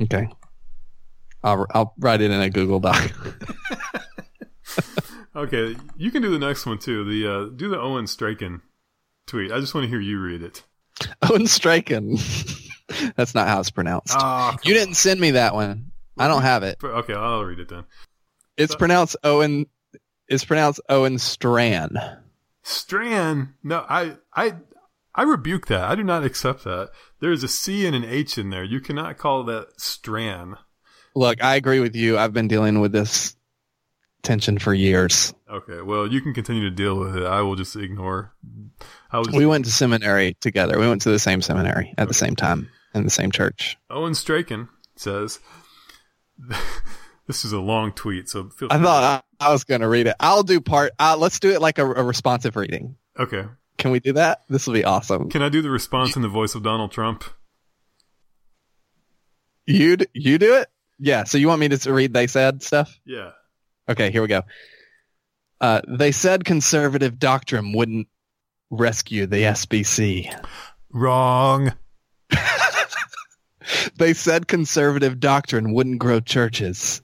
Okay. 0.00 0.28
I'll 1.42 1.66
I'll 1.70 1.94
write 1.98 2.20
it 2.20 2.30
in 2.30 2.40
a 2.40 2.50
Google 2.50 2.80
Doc. 2.80 3.12
Okay, 5.34 5.74
you 5.96 6.10
can 6.10 6.20
do 6.20 6.30
the 6.30 6.38
next 6.38 6.66
one 6.66 6.78
too. 6.78 7.04
The 7.04 7.26
uh, 7.26 7.44
do 7.56 7.70
the 7.70 7.80
Owen 7.80 8.04
Straken 8.04 8.60
tweet. 9.26 9.50
I 9.50 9.60
just 9.60 9.74
want 9.74 9.84
to 9.84 9.88
hear 9.88 10.00
you 10.00 10.20
read 10.20 10.42
it. 10.42 10.62
Owen 11.22 11.44
Straken. 11.44 12.20
That's 13.16 13.34
not 13.34 13.48
how 13.48 13.60
it's 13.60 13.70
pronounced. 13.70 14.14
Ah, 14.14 14.58
you 14.62 14.74
didn't 14.74 14.94
send 14.94 15.18
me 15.18 15.32
that 15.32 15.54
one. 15.54 15.92
I 16.18 16.28
don't 16.28 16.42
have 16.42 16.62
it. 16.62 16.76
okay, 16.84 17.14
I'll 17.14 17.44
read 17.44 17.60
it 17.60 17.68
then. 17.70 17.84
It's 18.58 18.74
pronounced 18.74 19.16
Owen. 19.24 19.66
It's 20.28 20.44
pronounced 20.44 20.80
Owen 20.90 21.18
Stran. 21.18 21.98
Stran. 22.62 23.54
No, 23.62 23.84
I, 23.88 24.16
I, 24.34 24.56
I 25.14 25.22
rebuke 25.22 25.66
that. 25.68 25.90
I 25.90 25.94
do 25.94 26.04
not 26.04 26.24
accept 26.24 26.64
that. 26.64 26.90
There 27.20 27.32
is 27.32 27.42
a 27.42 27.48
C 27.48 27.86
and 27.86 27.96
an 27.96 28.04
H 28.04 28.36
in 28.36 28.50
there. 28.50 28.62
You 28.62 28.80
cannot 28.80 29.16
call 29.16 29.44
that 29.44 29.80
Stran. 29.80 30.56
Look, 31.14 31.42
I 31.42 31.56
agree 31.56 31.80
with 31.80 31.94
you. 31.94 32.18
I've 32.18 32.32
been 32.32 32.48
dealing 32.48 32.80
with 32.80 32.92
this 32.92 33.36
tension 34.22 34.58
for 34.58 34.72
years. 34.72 35.34
Okay, 35.50 35.82
well, 35.82 36.06
you 36.06 36.20
can 36.20 36.32
continue 36.32 36.62
to 36.62 36.70
deal 36.74 36.98
with 36.98 37.16
it. 37.16 37.24
I 37.24 37.42
will 37.42 37.56
just 37.56 37.76
ignore. 37.76 38.32
I 39.10 39.18
was 39.18 39.28
We 39.28 39.46
went 39.46 39.66
to 39.66 39.70
seminary 39.70 40.34
together. 40.40 40.78
We 40.78 40.88
went 40.88 41.02
to 41.02 41.10
the 41.10 41.18
same 41.18 41.42
seminary 41.42 41.94
at 41.98 42.08
the 42.08 42.14
same 42.14 42.36
time 42.36 42.70
in 42.94 43.04
the 43.04 43.10
same 43.10 43.30
church. 43.30 43.76
Owen 43.90 44.12
Straken 44.12 44.68
says. 44.96 45.38
This 47.28 47.44
is 47.44 47.52
a 47.52 47.60
long 47.60 47.92
tweet, 47.92 48.28
so 48.28 48.48
feel 48.50 48.66
I 48.70 48.78
thought 48.78 49.24
I, 49.40 49.46
I 49.46 49.52
was 49.52 49.62
going 49.62 49.80
to 49.80 49.88
read 49.88 50.08
it. 50.08 50.16
I'll 50.18 50.42
do 50.42 50.60
part. 50.60 50.92
Uh, 50.98 51.16
let's 51.16 51.38
do 51.38 51.52
it 51.52 51.60
like 51.62 51.78
a, 51.78 51.86
a 51.86 52.02
responsive 52.02 52.56
reading. 52.56 52.96
Okay, 53.16 53.44
Can 53.78 53.92
we 53.92 54.00
do 54.00 54.14
that? 54.14 54.42
This 54.48 54.66
will 54.66 54.74
be 54.74 54.84
awesome. 54.84 55.30
can 55.30 55.40
I 55.40 55.48
do 55.48 55.62
the 55.62 55.70
response 55.70 56.16
in 56.16 56.22
the 56.22 56.28
voice 56.28 56.56
of 56.56 56.64
Donald 56.64 56.90
Trump? 56.90 57.24
You 59.66 59.98
you 60.12 60.38
do 60.38 60.56
it? 60.56 60.68
Yeah. 61.02 61.24
So 61.24 61.36
you 61.36 61.48
want 61.48 61.60
me 61.60 61.68
to 61.68 61.92
read 61.92 62.14
they 62.14 62.26
said 62.26 62.62
stuff? 62.62 62.98
Yeah. 63.04 63.32
Okay, 63.88 64.10
here 64.10 64.22
we 64.22 64.28
go. 64.28 64.42
Uh, 65.60 65.80
they 65.88 66.12
said 66.12 66.44
conservative 66.44 67.18
doctrine 67.18 67.72
wouldn't 67.72 68.08
rescue 68.70 69.26
the 69.26 69.42
SBC. 69.42 70.32
Wrong. 70.90 71.72
They 73.96 74.14
said 74.14 74.48
conservative 74.48 75.20
doctrine 75.20 75.72
wouldn't 75.72 75.98
grow 75.98 76.20
churches. 76.20 77.02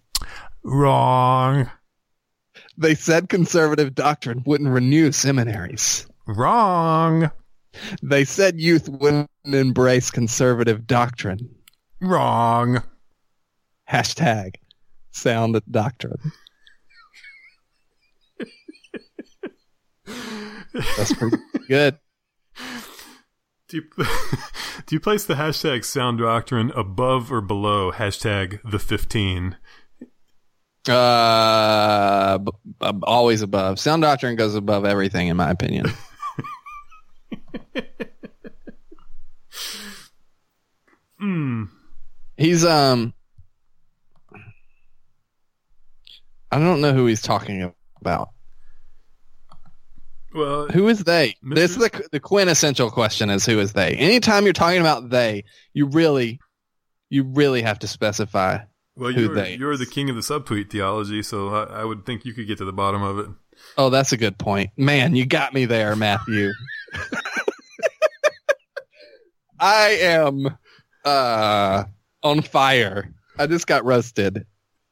Wrong. 0.63 1.71
They 2.77 2.95
said 2.95 3.29
conservative 3.29 3.95
doctrine 3.95 4.43
wouldn't 4.45 4.71
renew 4.71 5.13
seminaries. 5.13 6.07
Wrong. 6.27 7.31
They 8.03 8.25
said 8.25 8.61
youth 8.61 8.89
wouldn't 8.89 9.31
embrace 9.45 10.11
conservative 10.11 10.87
doctrine. 10.87 11.49
Wrong. 12.01 12.83
Hashtag 13.91 14.57
sound 15.11 15.61
doctrine. 15.71 16.33
That's 20.97 21.13
pretty 21.15 21.37
good. 21.69 21.99
Do 23.69 23.77
you, 23.77 23.83
do 24.87 24.95
you 24.95 25.01
place 25.01 25.25
the 25.25 25.35
hashtag 25.35 25.85
sound 25.85 26.19
doctrine 26.19 26.71
above 26.75 27.33
or 27.33 27.41
below 27.41 27.93
hashtag 27.93 28.61
the 28.69 28.79
15? 28.79 29.57
Uh, 30.89 32.39
b- 32.39 32.53
b- 32.81 32.91
always 33.03 33.43
above. 33.43 33.79
Sound 33.79 34.03
doctrine 34.03 34.37
goes 34.37 34.55
above 34.55 34.87
everything, 34.87 35.29
in 35.29 35.37
my 35.37 35.51
opinion. 35.51 35.87
Hmm. 41.19 41.65
He's 42.39 42.65
um, 42.65 43.13
I 46.51 46.59
don't 46.59 46.81
know 46.81 46.93
who 46.93 47.07
he's 47.07 47.23
talking 47.23 47.73
about. 48.01 48.31
Well, 50.35 50.67
Who 50.69 50.89
is 50.89 51.05
they? 51.05 51.37
Mr. 51.45 51.55
This 51.55 51.71
is 51.73 51.77
the 51.79 52.09
the 52.13 52.21
quintessential 52.21 52.91
question: 52.91 53.31
is 53.31 53.47
who 53.47 53.59
is 53.59 53.73
they? 53.73 53.95
Anytime 53.95 54.45
you're 54.45 54.53
talking 54.53 54.81
about 54.81 55.09
they, 55.11 55.45
you 55.73 55.87
really, 55.87 56.39
you 57.09 57.25
really 57.25 57.63
have 57.63 57.79
to 57.81 57.89
specify. 57.89 58.59
well, 58.95 59.11
who 59.13 59.23
you're, 59.23 59.35
they 59.35 59.57
you're 59.57 59.77
the 59.79 59.87
king 59.87 60.11
of 60.11 60.17
the 60.17 60.23
subtweet 60.23 60.71
theology, 60.71 61.23
so 61.23 61.49
I, 61.49 61.81
I 61.81 61.85
would 61.85 62.05
think 62.05 62.25
you 62.27 62.35
could 62.35 62.47
get 62.47 62.59
to 62.59 62.65
the 62.67 62.73
bottom 62.75 63.03
of 63.03 63.19
it. 63.19 63.27
Oh, 63.79 63.89
that's 63.91 64.13
a 64.13 64.17
good 64.19 64.37
point. 64.39 64.71
Man, 64.77 65.17
you 65.17 65.25
got 65.27 65.53
me 65.55 65.65
there, 65.65 65.97
Matthew. 65.97 66.53
I 69.61 69.89
am 70.03 70.57
uh 71.05 71.85
on 72.23 72.43
fire. 72.43 73.13
I 73.39 73.47
just 73.47 73.67
got 73.67 73.85
roasted. 73.85 74.47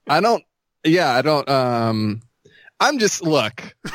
I 0.09 0.21
don't 0.21 0.43
yeah, 0.87 1.11
I 1.13 1.23
don't 1.23 1.49
um 1.49 2.23
I'm 2.81 2.99
just 2.99 3.23
look. 3.23 3.75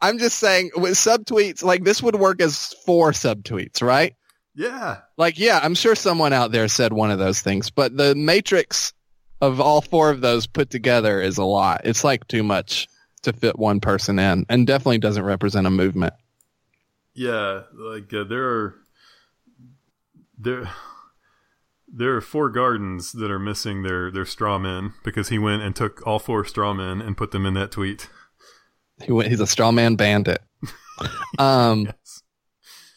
I'm 0.00 0.18
just 0.18 0.38
saying 0.38 0.70
with 0.76 0.92
subtweets, 0.92 1.62
like 1.62 1.84
this 1.84 2.02
would 2.02 2.16
work 2.16 2.40
as 2.40 2.74
four 2.84 3.12
subtweets, 3.12 3.82
right? 3.82 4.14
Yeah. 4.54 4.98
Like, 5.16 5.38
yeah, 5.38 5.60
I'm 5.62 5.74
sure 5.74 5.94
someone 5.94 6.32
out 6.32 6.50
there 6.52 6.68
said 6.68 6.92
one 6.92 7.10
of 7.10 7.18
those 7.18 7.40
things, 7.40 7.70
but 7.70 7.96
the 7.96 8.14
matrix 8.14 8.92
of 9.40 9.60
all 9.60 9.82
four 9.82 10.10
of 10.10 10.20
those 10.20 10.46
put 10.46 10.70
together 10.70 11.20
is 11.20 11.38
a 11.38 11.44
lot. 11.44 11.82
It's 11.84 12.04
like 12.04 12.26
too 12.26 12.42
much 12.42 12.88
to 13.22 13.32
fit 13.32 13.58
one 13.58 13.80
person 13.80 14.18
in 14.18 14.46
and 14.48 14.66
definitely 14.66 14.98
doesn't 14.98 15.24
represent 15.24 15.66
a 15.66 15.70
movement. 15.70 16.14
Yeah, 17.14 17.62
like 17.72 18.12
uh, 18.12 18.24
there 18.24 18.48
are 18.48 18.74
there 20.38 20.68
there 21.88 22.16
are 22.16 22.20
four 22.20 22.50
gardens 22.50 23.12
that 23.12 23.30
are 23.30 23.38
missing 23.38 23.82
their 23.82 24.10
their 24.10 24.24
straw 24.24 24.58
men 24.58 24.94
because 25.04 25.28
he 25.28 25.38
went 25.38 25.62
and 25.62 25.74
took 25.74 26.06
all 26.06 26.18
four 26.18 26.44
straw 26.44 26.72
men 26.72 27.00
and 27.00 27.16
put 27.16 27.30
them 27.30 27.46
in 27.46 27.54
that 27.54 27.70
tweet. 27.70 28.08
He 29.02 29.12
went, 29.12 29.28
he's 29.28 29.40
a 29.40 29.46
straw 29.46 29.72
man 29.72 29.96
bandit. 29.96 30.42
um, 31.38 31.86
Yes. 31.86 32.22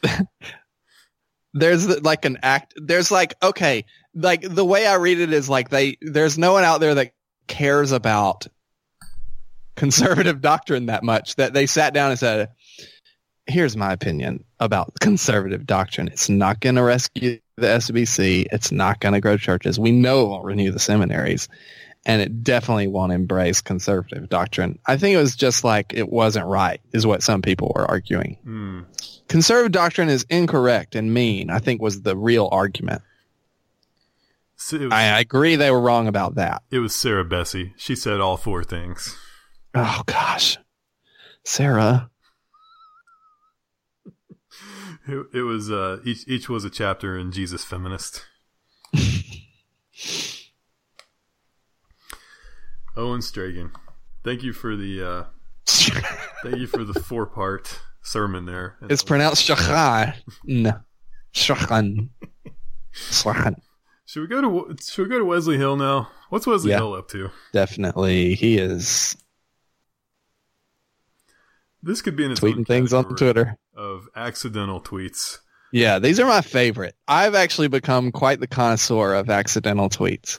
there's 1.53 2.01
like 2.01 2.25
an 2.25 2.37
act 2.43 2.73
there's 2.77 3.11
like 3.11 3.33
okay 3.41 3.85
like 4.13 4.41
the 4.41 4.65
way 4.65 4.85
i 4.85 4.95
read 4.95 5.19
it 5.19 5.33
is 5.33 5.49
like 5.49 5.69
they 5.69 5.97
there's 6.01 6.37
no 6.37 6.53
one 6.53 6.63
out 6.63 6.79
there 6.79 6.95
that 6.95 7.11
cares 7.47 7.91
about 7.91 8.47
conservative 9.75 10.41
doctrine 10.41 10.87
that 10.87 11.03
much 11.03 11.35
that 11.35 11.53
they 11.53 11.65
sat 11.65 11.93
down 11.93 12.11
and 12.11 12.19
said 12.19 12.49
here's 13.47 13.75
my 13.75 13.91
opinion 13.91 14.43
about 14.59 14.93
conservative 14.99 15.65
doctrine 15.65 16.07
it's 16.07 16.29
not 16.29 16.59
going 16.59 16.75
to 16.75 16.83
rescue 16.83 17.39
the 17.59 17.67
sbc 17.67 18.47
it's 18.51 18.71
not 18.71 18.99
going 18.99 19.13
to 19.13 19.21
grow 19.21 19.37
churches 19.37 19.79
we 19.79 19.91
know 19.91 20.23
it 20.25 20.29
won't 20.29 20.45
renew 20.45 20.71
the 20.71 20.79
seminaries 20.79 21.47
and 22.05 22.21
it 22.21 22.43
definitely 22.43 22.87
won't 22.87 23.11
embrace 23.11 23.61
conservative 23.61 24.27
doctrine 24.29 24.79
i 24.85 24.97
think 24.97 25.13
it 25.15 25.19
was 25.19 25.35
just 25.35 25.63
like 25.63 25.93
it 25.93 26.09
wasn't 26.09 26.45
right 26.45 26.81
is 26.93 27.05
what 27.05 27.21
some 27.23 27.41
people 27.41 27.71
were 27.75 27.85
arguing 27.85 28.37
Hmm. 28.43 28.81
conservative 29.27 29.71
doctrine 29.73 30.09
is 30.09 30.25
incorrect 30.29 30.95
and 30.95 31.13
mean, 31.13 31.49
I 31.51 31.59
think 31.59 31.81
was 31.81 32.01
the 32.01 32.15
real 32.17 32.49
argument. 32.51 33.01
So 34.55 34.77
was, 34.77 34.91
I, 34.91 35.03
I 35.17 35.19
agree 35.19 35.55
they 35.55 35.71
were 35.71 35.79
wrong 35.79 36.07
about 36.07 36.35
that. 36.35 36.63
it 36.71 36.79
was 36.79 36.93
Sarah 36.95 37.23
Bessey. 37.25 37.73
She 37.77 37.95
said 37.95 38.19
all 38.19 38.35
four 38.37 38.63
things. 38.63 39.15
Oh 39.75 40.01
gosh. 40.05 40.57
Sarah. 41.45 42.09
It, 45.11 45.25
it 45.33 45.41
was 45.41 45.71
uh, 45.71 45.99
each 46.05 46.27
each 46.27 46.49
was 46.49 46.63
a 46.65 46.69
chapter 46.69 47.17
in 47.17 47.31
Jesus 47.31 47.63
Feminist. 47.63 48.25
Owen 52.95 53.21
Stragan, 53.21 53.71
thank 54.23 54.43
you 54.43 54.53
for 54.53 54.75
the 54.75 55.03
uh, 55.03 55.23
thank 56.43 56.57
you 56.57 56.67
for 56.67 56.83
the 56.83 56.99
four 56.99 57.25
part 57.25 57.79
sermon 58.01 58.45
there. 58.45 58.77
It's 58.83 59.03
pronounced 59.03 59.47
shachan. 59.47 60.15
Shachan. 61.33 62.09
Shachan. 62.93 63.55
Should 64.05 64.21
we 64.21 64.27
go 64.27 64.41
to 64.41 64.75
Should 64.83 65.03
we 65.03 65.09
go 65.09 65.19
to 65.19 65.25
Wesley 65.25 65.57
Hill 65.57 65.75
now? 65.77 66.09
What's 66.29 66.45
Wesley 66.47 66.71
Yeah. 66.71 66.77
Hill 66.77 66.93
up 66.93 67.07
to? 67.09 67.29
Definitely. 67.53 68.35
He 68.35 68.57
is 68.57 69.15
This 71.83 72.01
could 72.01 72.15
be 72.15 72.25
in 72.25 72.31
its 72.31 72.43
own 72.43 72.51
tweeting 72.53 72.67
things 72.67 72.91
on 72.93 73.15
Twitter. 73.15 73.55
Of 73.79 74.09
accidental 74.13 74.81
tweets. 74.81 75.37
Yeah, 75.71 75.99
these 75.99 76.19
are 76.19 76.27
my 76.27 76.41
favorite. 76.41 76.95
I've 77.07 77.33
actually 77.33 77.69
become 77.69 78.11
quite 78.11 78.39
the 78.39 78.47
connoisseur 78.47 79.13
of 79.13 79.29
accidental 79.29 79.89
tweets. 79.89 80.37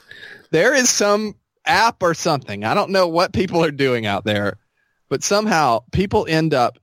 There 0.51 0.75
is 0.75 0.89
some 0.89 1.35
app 1.65 2.03
or 2.03 2.13
something. 2.13 2.63
I 2.63 2.73
don't 2.73 2.91
know 2.91 3.07
what 3.07 3.33
people 3.33 3.63
are 3.63 3.71
doing 3.71 4.05
out 4.05 4.25
there, 4.25 4.59
but 5.09 5.23
somehow 5.23 5.83
people 5.91 6.27
end 6.29 6.53
up 6.53 6.77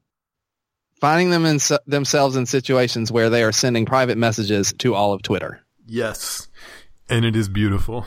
finding 1.00 1.30
them 1.30 1.46
in, 1.46 1.60
themselves 1.86 2.34
in 2.34 2.46
situations 2.46 3.12
where 3.12 3.30
they 3.30 3.44
are 3.44 3.52
sending 3.52 3.86
private 3.86 4.18
messages 4.18 4.72
to 4.78 4.94
all 4.94 5.12
of 5.12 5.22
Twitter. 5.22 5.60
Yes, 5.86 6.48
and 7.08 7.24
it 7.24 7.36
is 7.36 7.48
beautiful. 7.48 8.04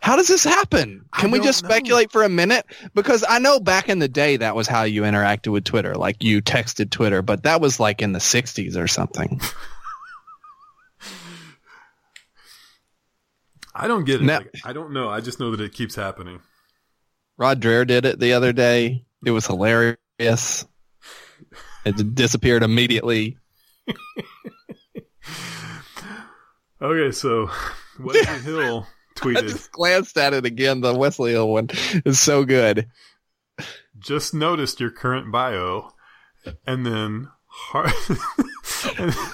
How 0.00 0.16
does 0.16 0.28
this 0.28 0.44
happen? 0.44 1.04
Can 1.12 1.30
we 1.30 1.40
just 1.40 1.62
know. 1.62 1.68
speculate 1.68 2.10
for 2.10 2.22
a 2.22 2.28
minute? 2.28 2.64
Because 2.94 3.22
I 3.28 3.38
know 3.38 3.60
back 3.60 3.88
in 3.90 3.98
the 3.98 4.08
day 4.08 4.38
that 4.38 4.56
was 4.56 4.66
how 4.66 4.84
you 4.84 5.02
interacted 5.02 5.52
with 5.52 5.64
Twitter. 5.64 5.94
Like 5.94 6.22
you 6.24 6.40
texted 6.40 6.90
Twitter, 6.90 7.20
but 7.22 7.42
that 7.42 7.60
was 7.60 7.78
like 7.78 8.00
in 8.00 8.12
the 8.12 8.18
60s 8.18 8.76
or 8.76 8.88
something. 8.88 9.40
I 13.74 13.86
don't 13.88 14.04
get 14.04 14.20
it. 14.20 14.24
Now- 14.24 14.38
Like, 14.38 14.54
I 14.64 14.72
don't 14.72 14.92
know. 14.92 15.08
I 15.08 15.20
just 15.20 15.38
know 15.38 15.50
that 15.54 15.60
it 15.62 15.72
keeps 15.72 15.94
happening. 15.94 16.40
Rod 17.36 17.60
Dreher 17.60 17.86
did 17.86 18.04
it 18.04 18.18
the 18.18 18.32
other 18.34 18.52
day. 18.52 19.04
It 19.24 19.30
was 19.30 19.46
hilarious. 19.46 20.66
It 21.84 22.14
disappeared 22.14 22.62
immediately. 22.62 23.38
Okay, 26.82 27.10
so 27.12 27.50
Wesley 27.98 28.24
Hill 28.40 28.86
I 29.24 29.40
just 29.42 29.72
glanced 29.72 30.16
at 30.16 30.34
it 30.34 30.44
again. 30.44 30.80
The 30.80 30.94
Wesley 30.94 31.32
Hill 31.32 31.48
one 31.48 31.68
is 32.04 32.20
so 32.20 32.44
good. 32.44 32.88
"Just 33.98 34.34
noticed 34.34 34.80
your 34.80 34.90
current 34.90 35.32
bio," 35.32 35.92
and 36.66 36.86
then 36.86 37.28
heart, 37.46 37.92
and, 38.98 39.14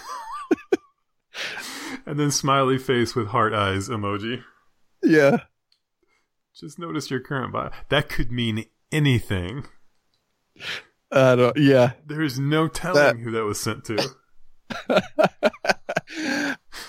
and 2.07 2.19
then 2.19 2.31
smiley 2.31 2.79
face 2.79 3.15
with 3.15 3.29
heart 3.29 3.53
eyes 3.53 3.89
emoji. 3.89 4.43
Yeah. 5.03 5.39
Just 6.55 6.79
noticed 6.79 7.11
your 7.11 7.21
current 7.21 7.53
bio. 7.53 7.71
That 7.91 8.09
could 8.09 8.33
mean 8.33 8.65
anything. 8.91 9.67
I 11.13 11.37
don't, 11.37 11.57
yeah. 11.57 11.93
There 12.07 12.23
is 12.23 12.41
no 12.41 12.67
telling 12.69 13.03
That- 13.03 13.19
who 13.19 13.31
that 13.33 13.45
was 13.45 13.61
sent 13.61 13.85
to. 13.85 14.09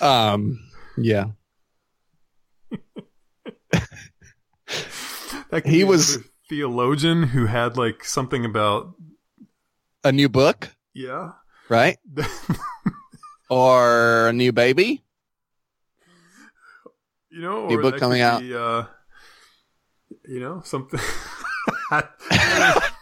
um, 0.00 0.58
yeah. 0.96 1.26
He 5.64 5.84
was- 5.84 6.18
theologian 6.48 7.22
who 7.24 7.44
had 7.46 7.76
like 7.76 8.04
something 8.04 8.44
about 8.44 8.94
A 10.04 10.12
new 10.12 10.28
book, 10.28 10.70
yeah. 10.94 11.32
right? 11.68 11.98
Or 13.50 14.28
a 14.28 14.32
new 14.32 14.52
baby. 14.52 15.02
You 17.30 17.40
know, 17.40 17.66
New 17.66 17.78
or 17.78 17.82
book 17.82 17.96
coming 17.98 18.20
could 18.20 18.52
out. 18.52 18.84
Uh, 18.84 18.86
you 20.28 20.40
know, 20.40 20.60
something. 20.64 21.00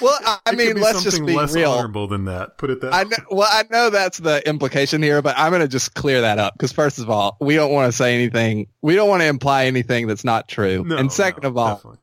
Well, 0.00 0.18
I, 0.24 0.38
It 0.48 0.56
mean, 0.56 0.76
let's 0.80 1.02
just 1.04 1.24
be 1.24 1.34
less 1.34 1.54
real. 1.54 1.70
honorable 1.70 2.08
than 2.08 2.24
that. 2.24 2.58
Put 2.58 2.70
it 2.70 2.80
that. 2.80 2.92
I 2.92 3.04
know, 3.04 3.16
well, 3.30 3.48
I 3.50 3.64
know 3.70 3.90
that's 3.90 4.18
the 4.18 4.46
implication 4.48 5.02
here, 5.02 5.22
but 5.22 5.34
I'm 5.38 5.50
going 5.50 5.62
to 5.62 5.68
just 5.68 5.94
clear 5.94 6.22
that 6.22 6.38
up 6.38 6.54
because 6.54 6.72
first 6.72 6.98
of 6.98 7.08
all, 7.08 7.36
we 7.40 7.54
don't 7.54 7.72
want 7.72 7.90
to 7.90 7.96
say 7.96 8.14
anything. 8.14 8.66
We 8.82 8.96
don't 8.96 9.08
want 9.08 9.22
to 9.22 9.26
imply 9.26 9.66
anything 9.66 10.06
that's 10.08 10.24
not 10.24 10.48
true. 10.48 10.84
No, 10.84 10.96
and 10.96 11.12
second 11.12 11.44
no, 11.44 11.50
of 11.50 11.56
all, 11.56 11.74
definitely. 11.76 11.98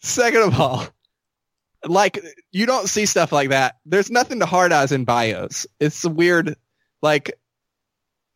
second 0.00 0.42
of 0.42 0.60
all, 0.60 0.86
like 1.84 2.18
you 2.50 2.66
don't 2.66 2.88
see 2.88 3.06
stuff 3.06 3.30
like 3.32 3.50
that. 3.50 3.76
There's 3.86 4.10
nothing 4.10 4.40
to 4.40 4.46
hard 4.46 4.72
eyes 4.72 4.90
in 4.92 5.04
bios. 5.04 5.66
It's 5.78 6.04
weird. 6.04 6.56
Like, 7.00 7.38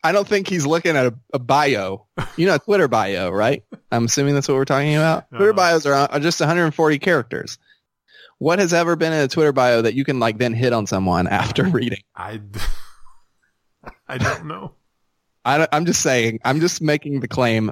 I 0.05 0.13
don't 0.13 0.27
think 0.29 0.47
he's 0.49 0.65
looking 0.67 0.97
at 0.97 1.07
a, 1.07 1.15
a 1.35 1.39
bio. 1.41 2.07
You 2.37 2.47
know, 2.47 2.55
a 2.55 2.59
Twitter 2.61 2.87
bio, 2.87 3.31
right? 3.31 3.65
I'm 3.91 4.05
assuming 4.05 4.35
that's 4.35 4.47
what 4.47 4.55
we're 4.55 4.65
talking 4.67 4.95
about. 4.95 5.29
Twitter 5.31 5.51
Uh-huh. 5.51 5.53
bios 5.57 5.85
are, 5.87 5.95
are 5.95 6.21
just 6.21 6.39
140 6.41 6.99
characters. 7.01 7.59
What 8.41 8.59
has 8.59 8.73
ever 8.73 8.97
been 8.97 9.13
in 9.13 9.21
a 9.21 9.29
Twitter 9.29 9.53
bio 9.53 9.83
that 9.83 9.93
you 9.93 10.03
can 10.03 10.19
like 10.19 10.39
then 10.39 10.55
hit 10.55 10.73
on 10.73 10.87
someone 10.87 11.29
after 11.29 11.65
reading? 11.69 12.01
I. 12.17 12.41
I 14.09 14.17
don't 14.17 14.47
know. 14.47 14.73
I, 15.45 15.69
I'm 15.71 15.85
just 15.85 16.01
saying. 16.01 16.41
I'm 16.43 16.61
just 16.61 16.81
making 16.81 17.21
the 17.21 17.29
claim 17.29 17.71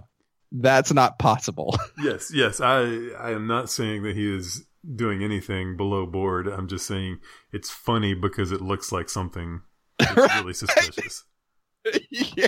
that's 0.52 0.92
not 0.92 1.18
possible. 1.18 1.76
Yes, 2.02 2.30
yes. 2.34 2.60
I. 2.60 2.82
I 3.18 3.30
am 3.30 3.46
not 3.46 3.70
saying 3.70 4.02
that 4.02 4.14
he 4.14 4.30
is 4.30 4.66
doing 4.94 5.24
anything 5.24 5.78
below 5.78 6.04
board. 6.04 6.46
I'm 6.46 6.68
just 6.68 6.86
saying 6.86 7.20
it's 7.50 7.70
funny 7.70 8.12
because 8.12 8.52
it 8.52 8.60
looks 8.60 8.92
like 8.92 9.08
something 9.08 9.62
that's 9.98 10.16
really 10.36 10.52
suspicious. 10.52 11.24
yeah. 12.10 12.46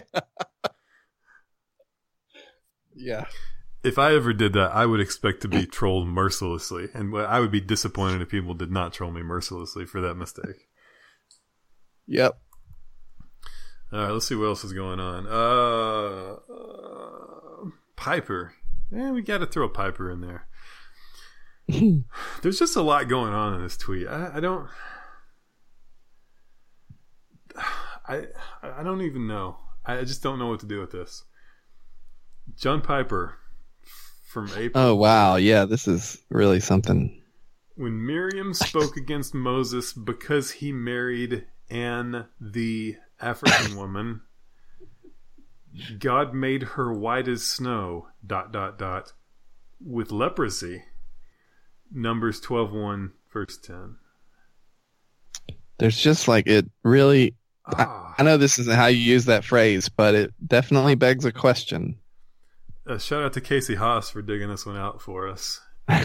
Yeah. 2.95 3.25
If 3.83 3.99
I 3.99 4.15
ever 4.15 4.33
did 4.33 4.53
that, 4.53 4.73
I 4.73 4.85
would 4.85 5.01
expect 5.01 5.41
to 5.43 5.49
be 5.49 5.65
trolled 5.67 6.07
mercilessly, 6.07 6.89
and 6.93 7.17
I 7.17 7.41
would 7.41 7.51
be 7.51 7.63
disappointed 7.63 8.21
if 8.21 8.29
people 8.29 8.55
did 8.55 8.71
not 8.71 8.93
troll 8.93 9.11
me 9.11 9.23
mercilessly 9.23 9.87
for 9.87 10.01
that 10.03 10.17
mistake. 10.17 10.69
Yep. 12.07 12.39
All 13.93 13.99
right, 13.99 14.11
let's 14.11 14.27
see 14.27 14.35
what 14.35 14.47
else 14.47 14.65
is 14.65 14.73
going 14.73 15.01
on. 15.01 15.27
Uh, 15.27 16.37
uh 16.53 17.71
Piper. 17.97 18.55
Yeah, 18.91 19.13
we 19.13 19.23
got 19.23 19.39
to 19.39 19.47
throw 19.47 19.67
a 19.67 19.71
Piper 19.71 20.11
in 20.11 20.21
there. 20.21 20.47
There's 22.43 22.59
just 22.59 22.77
a 22.77 22.83
lot 22.83 23.09
going 23.09 23.33
on 23.33 23.55
in 23.55 23.63
this 23.63 23.77
tweet. 23.77 24.07
I, 24.07 24.37
I 24.37 24.41
don't. 24.41 24.69
I 28.07 28.25
I 28.63 28.83
don't 28.83 29.03
even 29.03 29.27
know. 29.27 29.59
I 29.85 30.03
just 30.03 30.23
don't 30.23 30.39
know 30.39 30.49
what 30.49 30.61
to 30.61 30.67
do 30.67 30.81
with 30.81 30.93
this. 30.93 31.25
John 32.57 32.81
Piper 32.81 33.40
from 34.31 34.49
April. 34.57 34.85
Oh 34.85 34.95
wow, 34.95 35.37
yeah, 35.37 35.65
this 35.65 35.89
is 35.89 36.19
really 36.31 36.61
something. 36.61 37.21
When 37.75 38.07
Miriam 38.07 38.55
spoke 38.55 38.97
against 38.97 39.35
Moses 39.35 39.93
because 39.93 40.53
he 40.53 40.71
married 40.71 41.47
an, 41.69 42.27
the 42.41 42.97
African 43.21 43.77
woman, 43.77 44.21
God 45.99 46.33
made 46.33 46.63
her 46.63 46.93
white 46.93 47.27
as 47.27 47.43
snow. 47.47 48.09
Dot 48.25 48.53
dot 48.53 48.79
dot. 48.79 49.13
With 49.85 50.13
leprosy. 50.13 50.85
Numbers 51.93 52.39
12 52.41 52.73
1, 52.73 53.13
verse 53.33 53.59
10. 53.59 53.97
There's 55.79 55.97
just 55.97 56.29
like 56.29 56.47
it 56.47 56.71
really. 56.85 57.35
Ah, 57.67 58.15
I 58.17 58.23
know 58.23 58.37
this 58.37 58.59
isn't 58.61 58.77
how 58.77 58.87
you 58.87 58.99
use 58.99 59.25
that 59.25 59.45
phrase, 59.45 59.89
but 59.89 60.15
it 60.15 60.35
definitely 60.47 60.95
begs 60.95 61.25
a 61.25 61.33
question. 61.33 61.99
Uh, 62.91 62.99
shout 62.99 63.23
out 63.23 63.33
to 63.35 63.41
Casey 63.41 63.77
Haas 63.77 64.11
for 64.11 64.23
digging 64.23 64.49
this 64.49 64.67
one 64.67 64.77
out 64.77 65.01
for 65.01 65.29
us. 65.29 65.61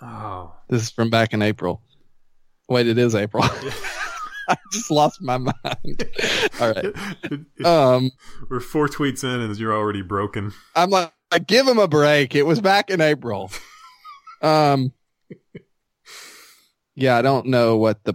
Oh, 0.00 0.54
This 0.68 0.82
is 0.82 0.90
from 0.90 1.10
back 1.10 1.32
in 1.32 1.42
April. 1.42 1.82
Wait, 2.68 2.86
it 2.86 2.98
is 2.98 3.14
April. 3.14 3.42
I 4.48 4.56
just 4.72 4.90
lost 4.90 5.20
my 5.20 5.38
mind. 5.38 6.08
All 6.60 6.72
right. 6.72 7.66
Um, 7.66 8.10
We're 8.48 8.60
four 8.60 8.88
tweets 8.88 9.24
in 9.24 9.40
and 9.40 9.58
you're 9.58 9.74
already 9.74 10.02
broken. 10.02 10.52
I'm 10.74 10.90
like, 10.90 11.12
I 11.30 11.38
give 11.38 11.66
him 11.66 11.78
a 11.78 11.88
break. 11.88 12.34
It 12.34 12.44
was 12.44 12.60
back 12.60 12.90
in 12.90 13.00
April. 13.00 13.50
Um, 14.40 14.92
yeah, 16.94 17.18
I 17.18 17.22
don't 17.22 17.46
know 17.46 17.76
what 17.76 18.04
the 18.04 18.14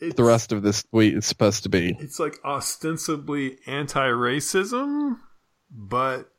It's, 0.00 0.16
the 0.16 0.24
rest 0.24 0.52
of 0.52 0.62
this 0.62 0.82
tweet 0.84 1.14
is 1.14 1.26
supposed 1.26 1.64
to 1.64 1.68
be. 1.68 1.96
It's 2.00 2.18
like 2.18 2.38
ostensibly 2.44 3.58
anti-racism, 3.66 5.18
but 5.70 6.30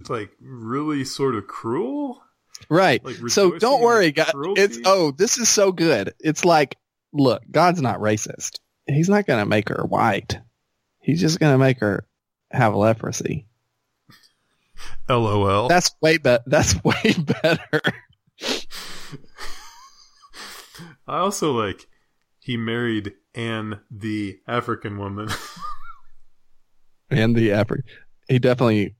it's 0.00 0.10
like 0.10 0.30
really 0.40 1.04
sort 1.04 1.34
of 1.34 1.46
cruel. 1.46 2.22
Right. 2.68 3.04
Like 3.04 3.16
so 3.28 3.58
don't 3.58 3.82
worry, 3.82 4.12
God. 4.12 4.32
cruelty? 4.32 4.62
It's 4.62 4.78
oh, 4.84 5.10
this 5.10 5.38
is 5.38 5.48
so 5.48 5.72
good. 5.72 6.14
It's 6.20 6.44
like, 6.44 6.76
look, 7.12 7.42
God's 7.50 7.82
not 7.82 7.98
racist. 7.98 8.60
He's 8.86 9.08
not 9.08 9.26
going 9.26 9.40
to 9.40 9.46
make 9.48 9.68
her 9.68 9.84
white. 9.84 10.38
He's 11.00 11.20
just 11.20 11.40
going 11.40 11.52
to 11.54 11.58
make 11.58 11.80
her 11.80 12.06
have 12.50 12.74
leprosy. 12.74 13.46
LOL. 15.08 15.68
That's 15.68 15.94
way 16.00 16.18
better. 16.18 16.42
That's 16.46 16.82
way 16.84 17.14
better. 17.18 17.80
I 21.06 21.18
also 21.18 21.52
like 21.52 21.86
he 22.42 22.56
married 22.56 23.14
an, 23.36 23.80
the 23.88 24.40
African 24.48 24.98
woman. 24.98 25.28
and 27.10 27.36
the 27.36 27.50
Afri- 27.50 27.84
he 28.28 28.40
definitely, 28.40 28.96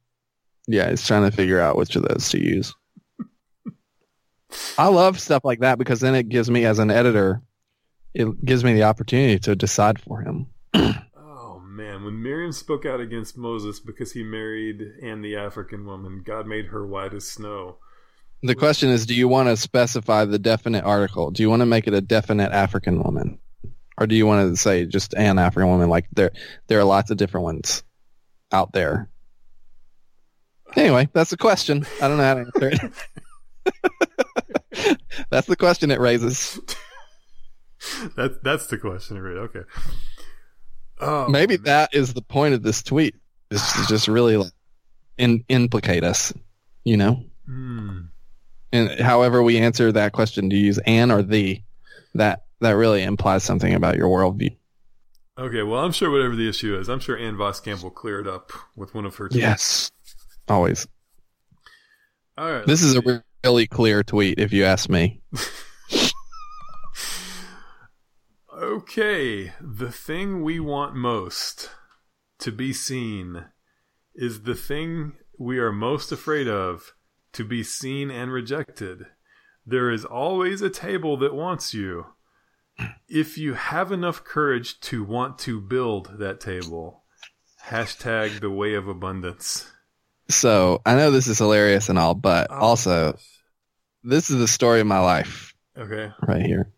yeah, 0.69 0.91
he's 0.91 1.05
trying 1.05 1.29
to 1.29 1.37
figure 1.37 1.61
out 1.61 1.77
which 1.77 1.97
of 1.97 2.03
those 2.05 2.29
to 2.31 2.39
use. 2.39 2.73
I 4.79 4.89
love 4.89 5.19
stuff 5.19 5.45
like 5.45 5.61
that 5.61 5.77
because 5.77 6.01
then 6.01 6.15
it 6.15 6.29
gives 6.29 6.49
me, 6.49 6.65
as 6.65 6.79
an 6.79 6.91
editor, 6.91 7.43
it 8.15 8.45
gives 8.45 8.63
me 8.63 8.75
the 8.75 8.85
opportunity 8.85 9.41
to 9.41 9.57
decide 9.57 10.01
for 10.01 10.21
him. 10.21 10.47
oh 10.75 11.61
man, 11.65 12.05
when 12.05 12.23
Miriam 12.23 12.53
spoke 12.53 12.87
out 12.87 13.01
against 13.01 13.37
Moses 13.37 13.81
because 13.81 14.13
he 14.13 14.23
married 14.23 14.83
an, 15.03 15.23
the 15.23 15.37
African 15.37 15.85
woman, 15.85 16.23
God 16.25 16.47
made 16.47 16.67
her 16.67 16.87
white 16.87 17.13
as 17.13 17.29
snow. 17.29 17.79
The 18.43 18.55
question 18.55 18.89
is, 18.91 19.07
do 19.07 19.15
you 19.15 19.29
want 19.29 19.49
to 19.49 19.57
specify 19.57 20.25
the 20.25 20.39
definite 20.39 20.85
article? 20.85 21.31
Do 21.31 21.43
you 21.43 21.51
want 21.51 21.61
to 21.61 21.67
make 21.67 21.87
it 21.87 21.95
a 21.95 22.01
definite 22.01 22.51
African 22.53 23.03
woman, 23.03 23.39
or 23.99 24.07
do 24.07 24.15
you 24.17 24.27
want 24.27 24.51
to 24.51 24.57
say 24.57 24.85
just 24.85 25.15
an 25.15 25.39
African 25.39 25.71
woman? 25.71 25.89
Like 25.89 26.07
there, 26.13 26.33
there 26.67 26.81
are 26.81 26.85
lots 26.85 27.11
of 27.11 27.17
different 27.19 27.45
ones 27.45 27.85
out 28.51 28.73
there. 28.73 29.09
Anyway, 30.75 31.09
that's 31.13 31.31
the 31.31 31.37
question. 31.37 31.87
I 32.01 32.09
don't 32.09 32.17
know 32.17 32.25
how 32.25 32.35
to 32.35 32.41
answer 32.41 32.93
it. 34.75 34.99
that's 35.31 35.47
the 35.47 35.57
question 35.57 35.91
it 35.91 36.01
raises. 36.01 36.59
That 38.15 38.45
that's 38.45 38.69
the 38.69 38.79
question, 38.79 39.21
right? 39.21 39.39
Okay. 39.39 39.63
Oh, 41.01 41.27
Maybe 41.29 41.57
man. 41.57 41.65
that 41.65 41.91
is 41.93 42.15
the 42.15 42.23
point 42.23 42.55
of 42.55 42.63
this 42.63 42.81
tweet. 42.81 43.17
Is 43.51 43.61
to 43.61 43.87
just 43.89 44.07
really 44.07 44.37
like 44.37 44.53
in, 45.19 45.45
implicate 45.49 46.05
us, 46.05 46.33
you 46.85 46.97
know. 46.97 47.25
Hmm. 47.45 48.03
And 48.73 49.01
however 49.01 49.43
we 49.43 49.59
answer 49.59 49.93
that 49.93 50.13
question, 50.13 50.49
do 50.49 50.57
you 50.57 50.67
use 50.67 50.79
an 50.79 51.11
or 51.11 51.23
the? 51.23 51.63
That 52.15 52.45
that 52.61 52.73
really 52.73 53.03
implies 53.03 53.43
something 53.43 53.75
about 53.75 53.97
your 53.97 54.09
worldview. 54.09 54.57
Okay, 55.39 55.63
well, 55.63 55.83
I'm 55.83 55.93
sure 55.93 56.11
whatever 56.11 56.37
the 56.37 56.49
issue 56.49 56.79
is, 56.79 56.89
I'm 56.89 57.01
sure 57.01 57.17
Ann 57.17 57.37
Voskamp 57.37 57.83
will 57.83 57.91
clear 57.91 58.21
it 58.21 58.27
up 58.27 58.53
with 58.77 58.95
one 58.95 59.07
of 59.07 59.17
her 59.17 59.31
tweets. 59.31 59.37
Yes, 59.37 59.91
always. 60.47 60.87
All 62.37 62.53
right. 62.53 62.67
This 62.67 62.83
is 62.83 62.97
a 62.97 63.23
really 63.45 63.67
clear 63.67 64.03
tweet, 64.03 64.39
if 64.39 64.53
you 64.53 64.65
ask 64.65 64.91
me. 64.91 65.23
Okay, 68.63 69.53
the 69.61 69.91
thing 69.91 70.43
we 70.43 70.61
want 70.61 70.95
most 70.95 71.71
to 72.39 72.53
be 72.53 72.73
seen 72.73 73.47
is 74.15 74.43
the 74.43 74.55
thing 74.55 75.15
we 75.37 75.59
are 75.59 75.73
most 75.73 76.13
afraid 76.13 76.47
of 76.47 76.95
to 77.33 77.45
be 77.45 77.63
seen 77.63 78.11
and 78.11 78.33
rejected. 78.33 79.07
There 79.67 79.91
is 79.91 80.05
always 80.05 80.61
a 80.63 80.71
table 80.71 81.17
that 81.19 81.35
wants 81.35 81.73
you. 81.73 82.07
If 83.09 83.39
you 83.39 83.55
have 83.55 83.93
enough 83.93 84.25
courage 84.25 84.81
to 84.81 85.05
want 85.05 85.39
to 85.41 85.61
build 85.61 86.19
that 86.19 86.41
table, 86.41 87.03
hashtag 87.67 88.41
the 88.41 88.51
way 88.51 88.75
of 88.75 88.89
abundance. 88.89 89.71
So 90.29 90.81
I 90.87 90.95
know 90.97 91.11
this 91.11 91.27
is 91.29 91.39
hilarious 91.39 91.89
and 91.89 91.99
all, 91.99 92.15
but 92.15 92.49
Oh, 92.51 92.55
also 92.57 93.13
gosh. 93.13 93.23
this 94.03 94.31
is 94.31 94.39
the 94.39 94.49
story 94.49 94.81
of 94.81 94.87
my 94.87 95.01
life 95.01 95.55
okay. 95.77 96.11
right 96.27 96.43
here. 96.45 96.73